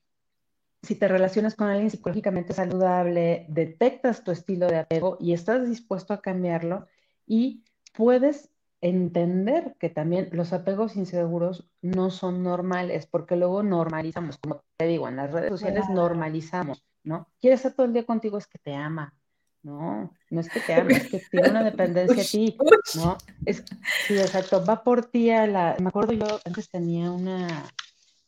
si 0.82 0.94
te 0.94 1.08
relacionas 1.08 1.54
con 1.54 1.68
alguien 1.68 1.90
psicológicamente 1.90 2.52
saludable, 2.52 3.46
detectas 3.48 4.22
tu 4.22 4.30
estilo 4.30 4.68
de 4.68 4.78
apego 4.78 5.16
y 5.18 5.32
estás 5.32 5.68
dispuesto 5.68 6.12
a 6.12 6.20
cambiarlo 6.20 6.86
y 7.26 7.64
puedes 7.98 8.48
entender 8.80 9.74
que 9.80 9.90
también 9.90 10.28
los 10.30 10.52
apegos 10.52 10.94
inseguros 10.94 11.68
no 11.82 12.10
son 12.10 12.44
normales, 12.44 13.08
porque 13.08 13.34
luego 13.34 13.64
normalizamos, 13.64 14.38
como 14.38 14.62
te 14.76 14.86
digo, 14.86 15.08
en 15.08 15.16
las 15.16 15.32
redes 15.32 15.50
sociales 15.50 15.82
normalizamos, 15.90 16.84
¿no? 17.02 17.28
Quieres 17.40 17.58
estar 17.58 17.72
todo 17.72 17.86
el 17.86 17.92
día 17.92 18.06
contigo, 18.06 18.38
es 18.38 18.46
que 18.46 18.60
te 18.60 18.72
ama, 18.72 19.16
no, 19.64 20.14
no 20.30 20.40
es 20.40 20.48
que 20.48 20.60
te 20.60 20.74
ame, 20.74 20.94
es 20.94 21.08
que 21.08 21.20
tiene 21.28 21.50
una 21.50 21.64
dependencia 21.64 22.22
a 22.22 22.24
ti, 22.24 22.56
¿no? 22.94 23.18
Es, 23.44 23.64
sí, 24.06 24.16
exacto, 24.16 24.64
va 24.64 24.84
por 24.84 25.06
ti 25.06 25.30
a 25.32 25.48
la... 25.48 25.76
Me 25.80 25.88
acuerdo 25.88 26.12
yo, 26.12 26.38
antes 26.44 26.70
tenía 26.70 27.10
una... 27.10 27.48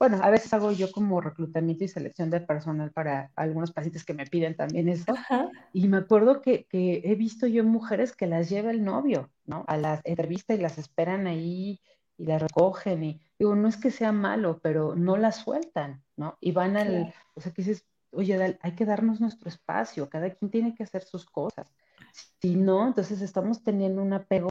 Bueno, 0.00 0.18
a 0.22 0.30
veces 0.30 0.50
hago 0.54 0.72
yo 0.72 0.90
como 0.90 1.20
reclutamiento 1.20 1.84
y 1.84 1.88
selección 1.88 2.30
de 2.30 2.40
personal 2.40 2.90
para 2.90 3.30
algunos 3.36 3.70
pacientes 3.70 4.02
que 4.02 4.14
me 4.14 4.24
piden 4.24 4.56
también 4.56 4.88
eso. 4.88 5.12
Y 5.74 5.88
me 5.88 5.98
acuerdo 5.98 6.40
que, 6.40 6.64
que, 6.64 7.02
he 7.04 7.14
visto 7.16 7.46
yo 7.46 7.64
mujeres 7.64 8.16
que 8.16 8.26
las 8.26 8.48
lleva 8.48 8.70
el 8.70 8.82
novio, 8.82 9.30
¿no? 9.44 9.62
A 9.68 9.76
la 9.76 10.00
entrevista 10.04 10.54
y 10.54 10.58
las 10.58 10.78
esperan 10.78 11.26
ahí 11.26 11.82
y 12.16 12.24
las 12.24 12.40
recogen. 12.40 13.04
Y 13.04 13.20
digo, 13.38 13.54
no 13.54 13.68
es 13.68 13.76
que 13.76 13.90
sea 13.90 14.10
malo, 14.10 14.58
pero 14.62 14.96
no 14.96 15.18
las 15.18 15.36
sueltan, 15.36 16.02
¿no? 16.16 16.38
Y 16.40 16.52
van 16.52 16.78
al, 16.78 17.12
o 17.34 17.42
sea, 17.42 17.52
que 17.52 17.60
dices, 17.60 17.84
oye, 18.10 18.58
hay 18.58 18.74
que 18.74 18.86
darnos 18.86 19.20
nuestro 19.20 19.50
espacio, 19.50 20.08
cada 20.08 20.30
quien 20.30 20.50
tiene 20.50 20.74
que 20.74 20.82
hacer 20.82 21.02
sus 21.02 21.26
cosas. 21.26 21.74
Si 22.40 22.56
no, 22.56 22.86
entonces 22.86 23.20
estamos 23.20 23.62
teniendo 23.62 24.00
un 24.00 24.14
apego 24.14 24.50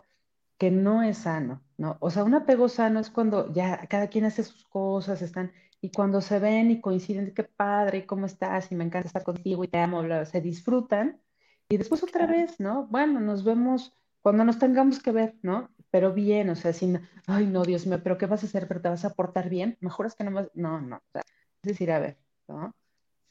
que 0.60 0.72
no 0.72 1.02
es 1.04 1.20
sano, 1.20 1.64
¿no? 1.78 1.98
O 2.02 2.12
sea, 2.12 2.24
un 2.24 2.36
apego 2.36 2.70
sano 2.70 3.00
es 3.00 3.10
cuando 3.10 3.52
ya 3.54 3.88
cada 3.88 4.08
quien 4.10 4.26
hace 4.26 4.44
sus 4.44 4.66
cosas, 4.66 5.22
están, 5.22 5.52
y 5.82 5.92
cuando 5.92 6.22
se 6.22 6.40
ven 6.40 6.70
y 6.70 6.82
coinciden, 6.82 7.34
qué 7.34 7.44
padre, 7.46 8.06
¿cómo 8.06 8.26
estás? 8.26 8.72
Y 8.72 8.76
me 8.76 8.84
encanta 8.84 9.08
estar 9.08 9.24
contigo 9.24 9.64
y 9.64 9.70
te 9.70 9.80
amo, 9.80 10.04
se 10.26 10.42
disfrutan. 10.42 11.22
Y 11.70 11.78
después 11.78 12.04
otra 12.04 12.28
vez, 12.28 12.60
¿no? 12.60 12.88
Bueno, 12.88 13.20
nos 13.22 13.44
vemos 13.44 13.94
cuando 14.22 14.44
nos 14.44 14.60
tengamos 14.60 15.02
que 15.02 15.12
ver, 15.12 15.36
¿no? 15.44 15.70
Pero 15.92 16.14
bien, 16.14 16.50
o 16.50 16.56
sea, 16.56 16.74
sin, 16.74 17.02
ay, 17.28 17.46
no, 17.48 17.64
Dios 17.64 17.88
mío, 17.88 18.02
pero 18.04 18.18
¿qué 18.18 18.26
vas 18.26 18.44
a 18.44 18.48
hacer? 18.48 18.68
¿Pero 18.68 18.82
te 18.82 18.90
vas 18.90 19.06
a 19.06 19.14
portar 19.16 19.50
bien? 19.50 19.78
Mejor 19.82 20.08
es 20.08 20.16
que 20.16 20.24
no 20.26 20.32
más, 20.32 20.50
no, 20.54 20.82
no, 20.82 20.98
o 20.98 21.12
sea, 21.14 21.22
es 21.64 21.70
decir, 21.70 21.92
a 21.92 22.00
ver, 22.00 22.18
¿no? 22.48 22.74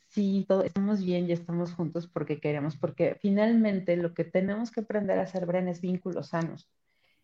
sí, 0.09 0.45
todo, 0.49 0.62
estamos 0.64 1.05
bien 1.05 1.29
y 1.29 1.33
estamos 1.33 1.72
juntos 1.74 2.07
porque 2.07 2.41
queremos, 2.41 2.76
porque 2.76 3.16
finalmente 3.20 3.97
lo 3.97 4.14
que 4.14 4.24
tenemos 4.24 4.70
que 4.70 4.81
aprender 4.81 5.18
a 5.18 5.22
hacer, 5.22 5.47
Bren, 5.47 5.68
es 5.68 5.81
vínculos 5.81 6.29
sanos. 6.29 6.68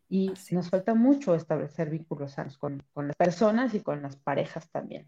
Y 0.09 0.33
nos 0.51 0.71
falta 0.71 0.95
mucho 0.95 1.35
establecer 1.35 1.91
vínculos 1.91 2.33
sanos 2.33 2.59
con, 2.59 2.83
con, 2.93 3.09
las 3.09 3.17
personas 3.17 3.75
y 3.75 3.81
con 3.81 4.03
las 4.03 4.17
parejas 4.17 4.69
también. 4.71 5.07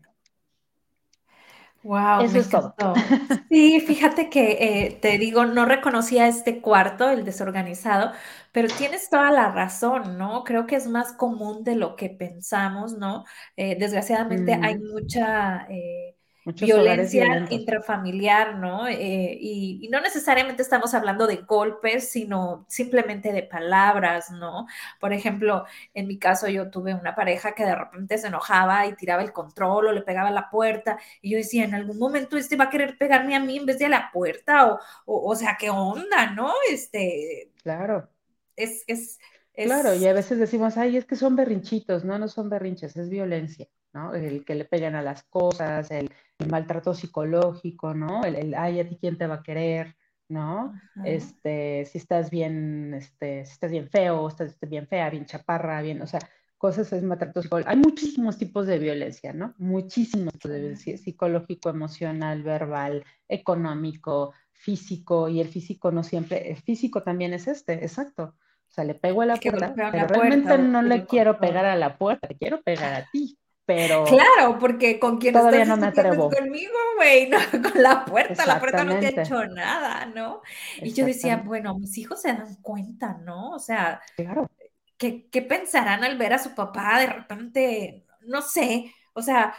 Wow, 1.86 2.22
eso 2.22 2.38
es 2.38 2.48
todo. 2.48 2.74
Sí, 3.48 3.80
fíjate 3.80 4.28
que 4.28 4.86
eh, 4.86 4.98
te 5.00 5.18
digo, 5.18 5.46
no 5.46 5.64
reconocía 5.66 6.26
este 6.26 6.60
cuarto, 6.60 7.08
el 7.08 7.24
desorganizado, 7.24 8.10
pero 8.50 8.66
tienes 8.68 9.08
toda 9.08 9.30
la 9.30 9.52
razón, 9.52 10.18
¿no? 10.18 10.42
Creo 10.42 10.66
que 10.66 10.74
es 10.74 10.88
más 10.88 11.12
común 11.12 11.62
de 11.62 11.76
lo 11.76 11.94
que 11.94 12.10
pensamos, 12.10 12.94
¿no? 12.98 13.24
Eh, 13.56 13.76
desgraciadamente 13.78 14.58
hay 14.60 14.78
mm. 14.78 14.92
mucha 14.92 15.66
eh, 15.70 16.15
violencia 16.52 17.46
intrafamiliar, 17.50 18.56
¿no? 18.56 18.86
Eh, 18.86 19.36
y, 19.40 19.88
no 19.90 20.00
necesariamente 20.00 20.62
estamos 20.62 20.94
hablando 20.94 21.26
de 21.26 21.36
golpes, 21.36 22.10
sino 22.10 22.64
simplemente 22.68 23.32
de 23.32 23.42
palabras, 23.42 24.30
¿no? 24.30 24.66
Por 25.00 25.12
ejemplo, 25.12 25.64
en 25.94 26.06
mi 26.06 26.18
caso 26.18 26.48
yo 26.48 26.70
tuve 26.70 26.94
una 26.94 27.14
pareja 27.14 27.52
que 27.52 27.64
de 27.64 27.74
repente 27.74 28.18
se 28.18 28.28
enojaba 28.28 28.86
y 28.86 28.94
tiraba 28.94 29.22
el 29.22 29.32
control 29.32 29.88
o 29.88 29.92
le 29.92 30.02
pegaba 30.02 30.30
la 30.30 30.50
puerta 30.50 30.98
y 31.20 31.30
yo 31.30 31.38
decía, 31.38 31.64
en 31.64 31.74
algún 31.74 31.98
momento 31.98 32.36
este 32.36 32.56
va 32.56 32.64
a 32.64 32.70
querer 32.70 32.96
pegarme 32.98 33.34
a 33.34 33.40
mí 33.40 33.56
en 33.56 33.66
vez 33.66 33.78
de 33.78 33.86
a 33.86 33.88
la 33.88 34.10
puerta 34.12 34.72
o, 34.72 34.80
o, 35.06 35.34
sea, 35.36 35.56
¿qué 35.58 35.70
onda, 35.70 36.30
no? 36.30 36.52
Este... 36.70 37.52
Claro. 37.62 38.08
Es, 38.56 38.84
es, 38.86 39.18
Claro, 39.54 39.94
y 39.94 40.06
a 40.06 40.12
veces 40.12 40.38
decimos, 40.38 40.76
ay, 40.76 40.98
es 40.98 41.06
que 41.06 41.16
son 41.16 41.34
berrinchitos, 41.34 42.04
no, 42.04 42.18
no 42.18 42.28
son 42.28 42.50
berrinches, 42.50 42.94
es 42.96 43.08
violencia, 43.08 43.66
¿no? 43.96 44.14
El 44.14 44.44
que 44.44 44.54
le 44.54 44.66
pegan 44.66 44.94
a 44.94 45.02
las 45.02 45.24
cosas, 45.24 45.90
el, 45.90 46.10
maltrato 46.50 46.92
psicológico, 46.92 47.94
¿no? 47.94 48.22
El, 48.22 48.54
ay, 48.54 48.80
a 48.80 48.88
ti 48.88 48.98
quién 49.00 49.16
te 49.16 49.26
va 49.26 49.36
a 49.36 49.42
querer, 49.42 49.96
¿no? 50.28 50.74
Este, 51.02 51.86
si 51.86 51.96
estás 51.96 52.30
bien, 52.30 52.92
este, 52.92 53.46
si 53.46 53.52
estás 53.52 53.70
bien 53.70 53.88
feo, 53.88 54.28
estás 54.28 54.58
bien 54.60 54.86
fea, 54.86 55.08
bien 55.08 55.24
chaparra, 55.24 55.80
bien, 55.80 56.02
o 56.02 56.06
sea, 56.06 56.20
cosas 56.58 56.92
es 56.92 57.02
maltrato 57.02 57.40
psicológico. 57.40 57.70
Hay 57.70 57.78
muchísimos 57.78 58.36
tipos 58.36 58.66
de 58.66 58.78
violencia, 58.78 59.32
¿no? 59.32 59.54
Muchísimos 59.56 60.34
tipos 60.34 60.50
de 60.50 60.58
violencia, 60.60 60.98
psicológico, 60.98 61.70
emocional, 61.70 62.42
verbal, 62.42 63.02
económico, 63.28 64.34
físico, 64.52 65.30
y 65.30 65.40
el 65.40 65.48
físico 65.48 65.90
no 65.90 66.02
siempre, 66.02 66.50
el 66.50 66.56
físico 66.56 67.02
también 67.02 67.32
es 67.32 67.48
este, 67.48 67.72
exacto. 67.72 68.34
O 68.68 68.72
sea, 68.76 68.84
le 68.84 68.94
pego 68.94 69.22
a 69.22 69.26
la 69.26 69.36
puerta, 69.36 69.72
pero 69.74 70.06
realmente 70.06 70.58
no 70.58 70.82
le 70.82 71.06
quiero 71.06 71.38
pegar 71.38 71.64
a 71.64 71.76
la 71.76 71.96
puerta, 71.96 72.28
le 72.28 72.36
quiero 72.36 72.60
pegar 72.60 72.92
a 72.92 73.06
ti. 73.10 73.38
Pero 73.66 74.04
claro, 74.04 74.58
porque 74.60 75.00
con 75.00 75.18
quien 75.18 75.34
todavía 75.34 75.64
no 75.64 75.76
me 75.76 75.88
atrevo. 75.88 76.30
conmigo, 76.30 76.78
güey, 76.96 77.28
no, 77.28 77.38
con 77.72 77.82
la 77.82 78.04
puerta, 78.04 78.46
la 78.46 78.60
puerta 78.60 78.84
no 78.84 78.96
te 78.98 79.06
ha 79.06 79.22
hecho 79.22 79.44
nada, 79.46 80.06
¿no? 80.06 80.40
Y 80.80 80.92
yo 80.92 81.04
decía, 81.04 81.38
bueno, 81.38 81.76
mis 81.76 81.98
hijos 81.98 82.22
se 82.22 82.32
dan 82.32 82.54
cuenta, 82.62 83.18
¿no? 83.24 83.50
O 83.50 83.58
sea, 83.58 84.00
claro. 84.16 84.48
¿qué, 84.96 85.28
¿qué 85.30 85.42
pensarán 85.42 86.04
al 86.04 86.16
ver 86.16 86.32
a 86.32 86.38
su 86.38 86.54
papá 86.54 87.00
de 87.00 87.06
repente? 87.08 88.06
No 88.20 88.40
sé, 88.40 88.94
o 89.14 89.22
sea, 89.22 89.52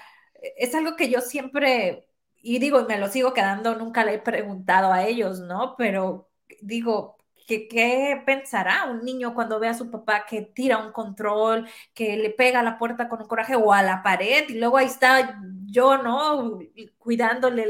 es 0.55 0.73
algo 0.73 0.95
que 0.95 1.09
yo 1.09 1.19
siempre, 1.19 2.07
y 2.41 2.59
digo, 2.59 2.79
y 2.79 2.85
me 2.85 2.99
lo 2.99 3.09
sigo 3.09 3.33
quedando, 3.33 3.75
nunca 3.75 4.05
le 4.05 4.15
he 4.15 4.19
preguntado 4.19 4.93
a 4.93 5.05
ellos, 5.05 5.41
¿no? 5.41 5.75
Pero 5.77 6.29
digo, 6.61 7.16
¿Qué, 7.47 8.21
pensará 8.25 8.85
un 8.91 9.05
niño 9.05 9.33
cuando 9.33 9.57
ve 9.57 9.69
a 9.69 9.73
su 9.73 9.89
papá 9.89 10.25
que 10.25 10.41
tira 10.41 10.79
un 10.79 10.91
control, 10.91 11.65
que 11.93 12.17
le 12.17 12.29
pega 12.29 12.59
a 12.59 12.63
la 12.63 12.77
puerta 12.77 13.07
con 13.07 13.21
un 13.21 13.27
coraje 13.27 13.55
o 13.55 13.71
a 13.71 13.81
la 13.81 14.03
pared 14.03 14.49
y 14.49 14.55
luego 14.59 14.77
ahí 14.77 14.87
está 14.87 15.41
yo, 15.65 15.97
¿no? 15.97 16.59
Cuidándole 16.97 17.65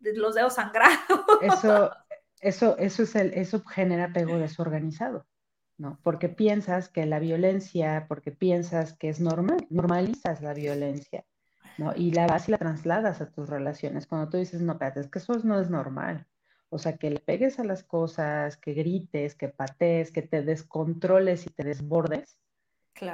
los 0.00 0.34
dedos 0.34 0.54
sangrados. 0.54 0.98
Eso, 1.42 1.92
eso, 2.40 2.76
eso, 2.76 3.02
es 3.04 3.14
el, 3.14 3.32
eso 3.34 3.62
genera 3.64 4.06
apego 4.06 4.36
desorganizado, 4.36 5.26
¿no? 5.78 6.00
Porque 6.02 6.28
piensas 6.28 6.88
que 6.88 7.06
la 7.06 7.20
violencia, 7.20 8.06
porque 8.08 8.32
piensas 8.32 8.94
que 8.94 9.08
es 9.10 9.20
normal, 9.20 9.64
normalizas 9.70 10.42
la 10.42 10.54
violencia, 10.54 11.24
¿no? 11.78 11.94
Y 11.94 12.10
la 12.10 12.26
vas 12.26 12.48
y 12.48 12.50
la 12.50 12.58
trasladas 12.58 13.20
a 13.20 13.30
tus 13.30 13.48
relaciones. 13.48 14.08
Cuando 14.08 14.28
tú 14.28 14.38
dices, 14.38 14.60
no, 14.60 14.72
espérate, 14.72 14.98
es 14.98 15.08
que 15.08 15.20
eso 15.20 15.34
no 15.44 15.60
es 15.60 15.70
normal 15.70 16.26
o 16.74 16.78
sea, 16.78 16.96
que 16.96 17.08
le 17.08 17.20
pegues 17.20 17.60
a 17.60 17.64
las 17.64 17.84
cosas, 17.84 18.56
que 18.56 18.74
grites, 18.74 19.36
que 19.36 19.48
patees, 19.48 20.10
que 20.10 20.22
te 20.22 20.42
descontroles 20.42 21.46
y 21.46 21.50
te 21.50 21.62
desbordes, 21.62 22.36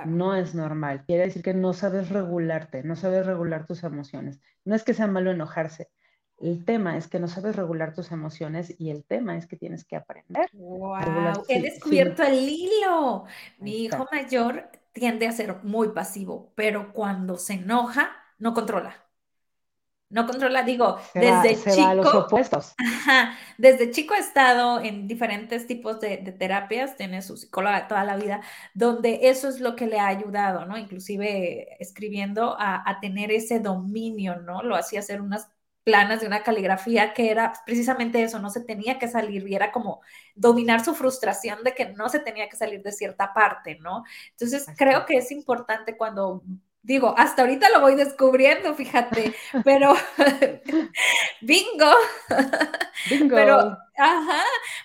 no 0.06 0.34
es 0.34 0.54
normal. 0.54 1.04
Quiere 1.04 1.24
decir 1.24 1.42
que 1.42 1.52
no 1.52 1.74
sabes 1.74 2.08
regularte, 2.08 2.82
no 2.82 2.96
sabes 2.96 3.26
regular 3.26 3.66
tus 3.66 3.84
emociones. 3.84 4.40
No 4.64 4.74
es 4.74 4.82
que 4.82 4.94
sea 4.94 5.08
malo 5.08 5.30
enojarse. 5.30 5.90
El 6.38 6.64
tema 6.64 6.96
es 6.96 7.06
que 7.06 7.20
no 7.20 7.28
sabes 7.28 7.54
regular 7.54 7.92
tus 7.92 8.12
emociones 8.12 8.74
y 8.78 8.88
el 8.88 9.04
tema 9.04 9.36
es 9.36 9.46
que 9.46 9.56
tienes 9.56 9.84
que 9.84 9.96
aprender. 9.96 10.48
¡Wow! 10.54 11.44
He 11.46 11.61
descubierto 11.61 12.22
el 12.22 12.48
hilo. 12.48 13.26
Mi 13.58 13.84
hijo 13.84 14.08
mayor 14.11 14.70
tiende 14.92 15.26
a 15.26 15.32
ser 15.32 15.62
muy 15.64 15.88
pasivo, 15.88 16.50
pero 16.54 16.94
cuando 16.94 17.36
se 17.36 17.54
enoja, 17.54 18.11
no 18.38 18.54
controla 18.54 19.09
no 20.11 20.26
controla, 20.26 20.64
digo, 20.64 20.98
desde 21.14 21.56
chico. 21.56 21.94
los 21.94 22.14
opuestos. 22.14 22.74
desde 23.58 23.92
chico 23.92 24.14
he 24.14 24.18
estado 24.18 24.80
en 24.80 25.06
diferentes 25.06 25.68
tipos 25.68 26.00
de, 26.00 26.18
terapias, 26.36 26.96
tiene 26.96 27.22
su 27.22 27.36
psicóloga 27.36 27.86
toda 27.86 28.02
la 28.02 28.16
vida, 28.16 28.40
donde 28.74 29.20
eso 29.22 29.48
es 29.48 29.61
lo 29.61 29.76
que 29.76 29.86
le 29.86 30.00
ha 30.00 30.08
ayudado, 30.08 30.66
¿no? 30.66 30.76
Inclusive 30.76 31.76
escribiendo 31.80 32.56
a, 32.58 32.98
tener 33.00 33.30
ese 33.30 33.61
dominio, 33.61 34.36
¿no? 34.36 34.62
Lo 34.62 34.74
hacía 34.74 34.98
hacer 34.98 35.20
unas 35.20 35.48
planas 35.84 36.20
de 36.20 36.26
una 36.26 36.42
caligrafía 36.42 37.14
que 37.14 37.30
era 37.30 37.52
precisamente 37.64 38.22
eso, 38.22 38.38
no 38.40 38.50
se 38.50 38.61
tenía 38.61 38.98
que 38.98 39.08
salir 39.08 39.48
y 39.48 39.54
era 39.54 39.72
como 39.72 40.02
dominar 40.34 40.84
su 40.84 40.94
frustración 40.94 41.62
de 41.64 41.74
que 41.74 41.94
no 41.94 42.08
se 42.08 42.18
tenía 42.18 42.48
que 42.48 42.56
salir 42.56 42.82
de 42.82 42.92
cierta 42.92 43.32
parte, 43.32 43.78
¿no? 43.80 44.04
Entonces, 44.32 44.66
creo 44.76 45.06
que 45.06 45.18
es 45.18 45.30
importante 45.30 45.96
cuando 45.96 46.42
Digo, 46.82 47.14
hasta 47.18 47.42
ahorita 47.42 47.68
lo 47.70 47.80
voy 47.80 47.94
descubriendo, 47.94 48.74
fíjate, 48.74 49.34
pero 49.64 49.94
bingo. 51.42 51.92
bingo. 53.10 53.34
Pero, 53.34 53.76
ajá, 53.96 54.42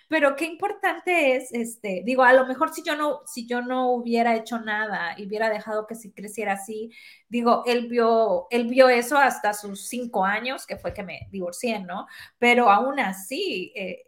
pero 0.09 0.35
qué 0.35 0.45
importante 0.45 1.35
es, 1.37 1.53
este, 1.53 2.01
digo, 2.05 2.23
a 2.23 2.33
lo 2.33 2.45
mejor 2.45 2.73
si 2.73 2.83
yo 2.83 2.95
no, 2.95 3.21
si 3.25 3.47
yo 3.47 3.61
no 3.61 3.91
hubiera 3.91 4.35
hecho 4.35 4.59
nada 4.59 5.15
y 5.17 5.25
hubiera 5.27 5.49
dejado 5.49 5.87
que 5.87 5.95
si 5.95 6.11
creciera 6.11 6.53
así, 6.53 6.91
digo, 7.29 7.63
él 7.65 7.87
vio, 7.87 8.47
él 8.49 8.67
vio 8.67 8.89
eso 8.89 9.17
hasta 9.17 9.53
sus 9.53 9.87
cinco 9.87 10.25
años, 10.25 10.65
que 10.65 10.77
fue 10.77 10.93
que 10.93 11.03
me 11.03 11.27
divorcié, 11.31 11.79
¿no? 11.79 12.07
Pero 12.39 12.69
aún 12.69 12.99
así, 12.99 13.71
eh, 13.75 14.03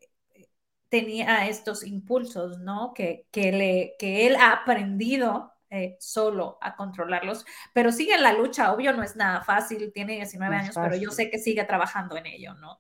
tenía 0.89 1.47
estos 1.47 1.85
impulsos, 1.85 2.59
¿no? 2.59 2.93
Que, 2.93 3.27
que, 3.31 3.51
le, 3.51 3.95
que 3.99 4.27
él 4.27 4.35
ha 4.37 4.51
aprendido 4.53 5.53
eh, 5.69 5.97
solo 5.99 6.57
a 6.61 6.75
controlarlos, 6.75 7.45
pero 7.73 7.91
sigue 7.91 8.13
en 8.13 8.23
la 8.23 8.33
lucha, 8.33 8.73
obvio 8.73 8.93
no 8.93 9.03
es 9.03 9.15
nada 9.15 9.41
fácil, 9.41 9.91
tiene 9.93 10.15
19 10.15 10.55
años, 10.55 10.75
pero 10.75 10.95
yo 10.95 11.11
sé 11.11 11.29
que 11.29 11.39
sigue 11.39 11.63
trabajando 11.65 12.17
en 12.17 12.25
ello, 12.25 12.53
¿no? 12.55 12.79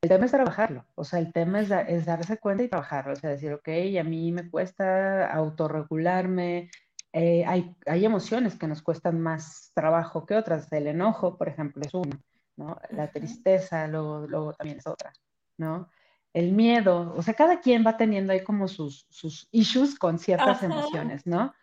El 0.00 0.08
tema 0.08 0.26
es 0.26 0.30
trabajarlo, 0.32 0.86
o 0.94 1.04
sea, 1.04 1.18
el 1.18 1.32
tema 1.32 1.60
es, 1.60 1.70
es 1.70 2.06
darse 2.06 2.38
cuenta 2.38 2.62
y 2.62 2.68
trabajarlo, 2.68 3.14
o 3.14 3.16
sea, 3.16 3.30
decir, 3.30 3.52
ok, 3.52 3.68
a 4.00 4.04
mí 4.04 4.32
me 4.32 4.50
cuesta 4.50 5.26
autorregularme, 5.32 6.70
eh, 7.12 7.44
hay, 7.46 7.74
hay 7.86 8.04
emociones 8.04 8.56
que 8.56 8.66
nos 8.66 8.82
cuestan 8.82 9.20
más 9.20 9.72
trabajo 9.74 10.26
que 10.26 10.36
otras, 10.36 10.70
el 10.72 10.86
enojo, 10.86 11.36
por 11.38 11.48
ejemplo, 11.48 11.82
es 11.84 11.94
una, 11.94 12.20
¿no? 12.56 12.78
La 12.90 13.10
tristeza, 13.10 13.86
luego, 13.88 14.26
luego 14.26 14.52
también 14.52 14.78
es 14.78 14.86
otra, 14.86 15.12
¿no? 15.56 15.88
el 16.34 16.50
miedo, 16.50 17.14
o 17.16 17.22
sea, 17.22 17.32
cada 17.34 17.60
quien 17.60 17.86
va 17.86 17.96
teniendo 17.96 18.32
ahí 18.32 18.42
como 18.42 18.66
sus, 18.66 19.06
sus 19.08 19.48
issues 19.52 19.96
con 19.96 20.18
ciertas 20.18 20.64
emociones, 20.64 21.26
¿no? 21.26 21.54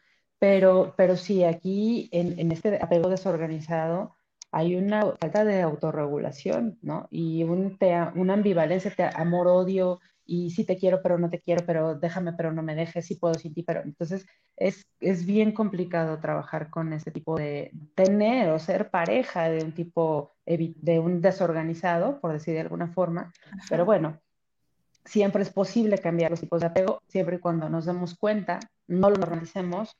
Pero, 0.41 0.95
pero 0.97 1.17
sí, 1.17 1.43
aquí 1.43 2.09
en, 2.11 2.51
este 2.51 2.79
apego 2.81 3.09
desorganizado 3.09 4.15
hay 4.51 4.75
una 4.75 5.13
falta 5.19 5.45
de 5.45 5.61
autorregulación, 5.61 6.79
¿no? 6.81 7.07
Y 7.11 7.43
un 7.43 7.77
una 8.15 8.33
ambivalencia, 8.33 8.91
amor-odio, 9.13 9.99
y 10.25 10.49
sí 10.49 10.63
te 10.63 10.77
quiero, 10.77 11.03
pero 11.03 11.19
no 11.19 11.29
te 11.29 11.41
quiero, 11.41 11.63
pero 11.67 11.93
déjame, 11.93 12.33
pero 12.33 12.51
no 12.51 12.63
me 12.63 12.73
dejes, 12.73 13.05
sí 13.05 13.15
puedo 13.17 13.35
sin 13.35 13.53
ti, 13.53 13.61
pero 13.61 13.83
entonces 13.83 14.25
es, 14.57 14.83
es 14.99 15.27
bien 15.27 15.51
complicado 15.51 16.19
trabajar 16.19 16.71
con 16.71 16.91
ese 16.91 17.11
tipo 17.11 17.37
de 17.37 17.71
tener 17.93 18.49
o 18.49 18.57
ser 18.57 18.89
pareja 18.89 19.47
de 19.47 19.63
un 19.63 19.73
tipo, 19.73 20.33
de 20.47 20.99
un 20.99 21.21
desorganizado, 21.21 22.19
por 22.19 22.33
decir 22.33 22.55
de 22.55 22.61
alguna 22.61 22.87
forma, 22.87 23.31
pero 23.69 23.85
bueno, 23.85 24.19
siempre 25.05 25.43
es 25.43 25.51
posible 25.51 25.99
cambiar 25.99 26.31
los 26.31 26.39
tipos 26.39 26.61
de 26.61 26.67
apego, 26.67 26.99
siempre 27.07 27.35
y 27.35 27.39
cuando 27.39 27.69
nos 27.69 27.85
demos 27.85 28.15
cuenta, 28.17 28.59
no 28.87 29.11
lo 29.11 29.17
normalicemos 29.17 29.95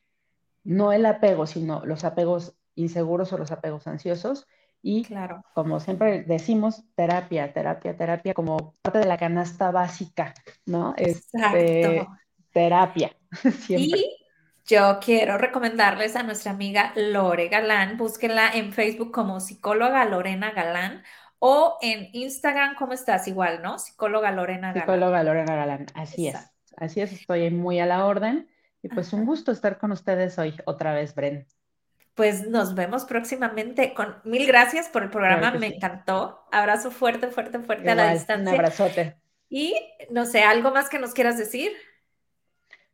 no 0.63 0.93
el 0.93 1.05
apego, 1.05 1.47
sino 1.47 1.85
los 1.85 2.03
apegos 2.03 2.55
inseguros 2.75 3.33
o 3.33 3.37
los 3.37 3.51
apegos 3.51 3.87
ansiosos. 3.87 4.47
Y 4.83 5.03
claro. 5.03 5.43
como 5.53 5.79
siempre 5.79 6.23
decimos, 6.23 6.83
terapia, 6.95 7.53
terapia, 7.53 7.95
terapia 7.95 8.33
como 8.33 8.75
parte 8.81 8.99
de 8.99 9.05
la 9.05 9.17
canasta 9.17 9.69
básica, 9.69 10.33
¿no? 10.65 10.95
Este, 10.97 11.81
Exacto. 11.81 12.17
terapia. 12.51 13.15
Y 13.69 14.17
yo 14.65 14.99
quiero 15.03 15.37
recomendarles 15.37 16.15
a 16.15 16.23
nuestra 16.23 16.51
amiga 16.51 16.93
Lore 16.95 17.47
Galán, 17.49 17.97
búsquenla 17.97 18.51
en 18.53 18.73
Facebook 18.73 19.11
como 19.11 19.39
psicóloga 19.39 20.05
Lorena 20.05 20.51
Galán 20.51 21.03
o 21.39 21.77
en 21.81 22.09
Instagram, 22.13 22.75
¿cómo 22.75 22.93
estás? 22.93 23.27
Igual, 23.27 23.61
¿no? 23.61 23.79
Psicóloga 23.79 24.31
Lorena 24.31 24.73
Galán. 24.73 24.81
Psicóloga 24.83 25.23
Lorena 25.23 25.55
Galán, 25.55 25.85
así 25.95 26.27
es. 26.27 26.37
Así 26.77 27.01
es, 27.01 27.11
estoy 27.11 27.49
muy 27.49 27.79
a 27.79 27.85
la 27.85 28.05
orden. 28.05 28.47
Y 28.83 28.89
pues 28.89 29.13
un 29.13 29.25
gusto 29.25 29.51
estar 29.51 29.77
con 29.77 29.91
ustedes 29.91 30.37
hoy 30.39 30.55
otra 30.65 30.93
vez, 30.93 31.13
Bren. 31.13 31.45
Pues 32.15 32.47
nos 32.47 32.75
vemos 32.75 33.05
próximamente. 33.05 33.93
Con 33.93 34.15
mil 34.23 34.45
gracias 34.45 34.89
por 34.89 35.03
el 35.03 35.09
programa, 35.09 35.51
me 35.51 35.67
encantó. 35.67 36.45
Abrazo 36.51 36.91
fuerte, 36.91 37.27
fuerte, 37.27 37.59
fuerte 37.59 37.89
a 37.89 37.95
la 37.95 38.13
distancia. 38.13 38.51
Un 38.51 38.59
abrazote. 38.59 39.17
Y 39.49 39.75
no 40.09 40.25
sé, 40.25 40.43
¿algo 40.43 40.71
más 40.71 40.89
que 40.89 40.99
nos 40.99 41.13
quieras 41.13 41.37
decir? 41.37 41.71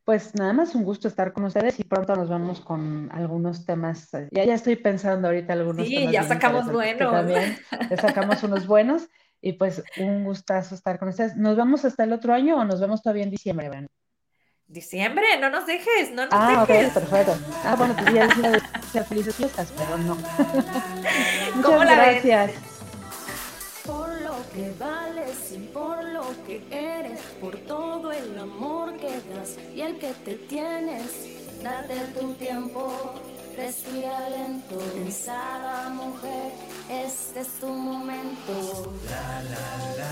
Pues 0.04 0.34
nada 0.34 0.52
más 0.52 0.74
un 0.74 0.84
gusto 0.84 1.06
estar 1.06 1.32
con 1.32 1.44
ustedes 1.44 1.78
y 1.80 1.84
pronto 1.84 2.16
nos 2.16 2.28
vamos 2.28 2.60
con 2.60 3.10
algunos 3.12 3.66
temas. 3.66 4.10
Ya, 4.30 4.44
ya 4.44 4.54
estoy 4.54 4.76
pensando 4.76 5.28
ahorita 5.28 5.52
algunos 5.52 5.86
temas. 5.86 6.04
Sí, 6.04 6.10
ya 6.10 6.22
sacamos 6.22 6.72
buenos. 6.72 7.12
También 7.12 7.58
ya 7.90 7.96
sacamos 7.96 8.42
unos 8.42 8.66
buenos 8.66 9.08
y 9.40 9.52
pues 9.52 9.82
un 9.98 10.24
gustazo 10.24 10.74
estar 10.74 10.98
con 10.98 11.08
ustedes. 11.08 11.36
¿Nos 11.36 11.56
vamos 11.56 11.84
hasta 11.84 12.04
el 12.04 12.12
otro 12.12 12.32
año 12.32 12.56
o 12.56 12.64
nos 12.64 12.80
vemos 12.80 13.02
todavía 13.02 13.24
en 13.24 13.30
diciembre, 13.30 13.68
Bren? 13.68 13.88
Diciembre, 14.68 15.24
no 15.40 15.48
nos 15.48 15.64
dejes, 15.64 16.10
no 16.12 16.26
nos 16.26 16.34
ah, 16.34 16.66
dejes. 16.66 16.84
Ah, 16.84 16.88
ok, 16.88 16.92
perfecto. 16.92 17.38
Ah, 17.64 17.74
bueno, 17.74 17.96
pues 17.96 18.14
ya 18.14 18.26
decía 18.26 19.04
felices 19.08 19.34
fiestas, 19.34 19.72
pero 19.74 19.96
no. 19.96 20.14
Muchas 21.54 21.80
gracias. 21.80 22.50
Por 23.86 24.20
lo 24.20 24.34
que 24.52 24.70
vales 24.78 25.52
y 25.52 25.58
por 25.72 26.04
lo 26.04 26.22
que 26.46 26.62
eres, 26.70 27.18
por 27.40 27.56
todo 27.60 28.12
el 28.12 28.38
amor 28.38 28.94
que 28.98 29.08
das 29.34 29.56
y 29.74 29.80
el 29.80 29.98
que 29.98 30.12
te 30.12 30.34
tienes, 30.34 31.02
date 31.62 31.94
tu 32.18 32.34
tiempo, 32.34 33.14
respira 33.56 34.28
lento, 34.28 34.76
pensada 34.94 35.88
mujer, 35.88 36.52
este 36.90 37.40
es 37.40 37.48
tu 37.58 37.68
momento. 37.68 38.92
La, 39.08 39.42
la, 39.44 39.96
la. 39.96 40.08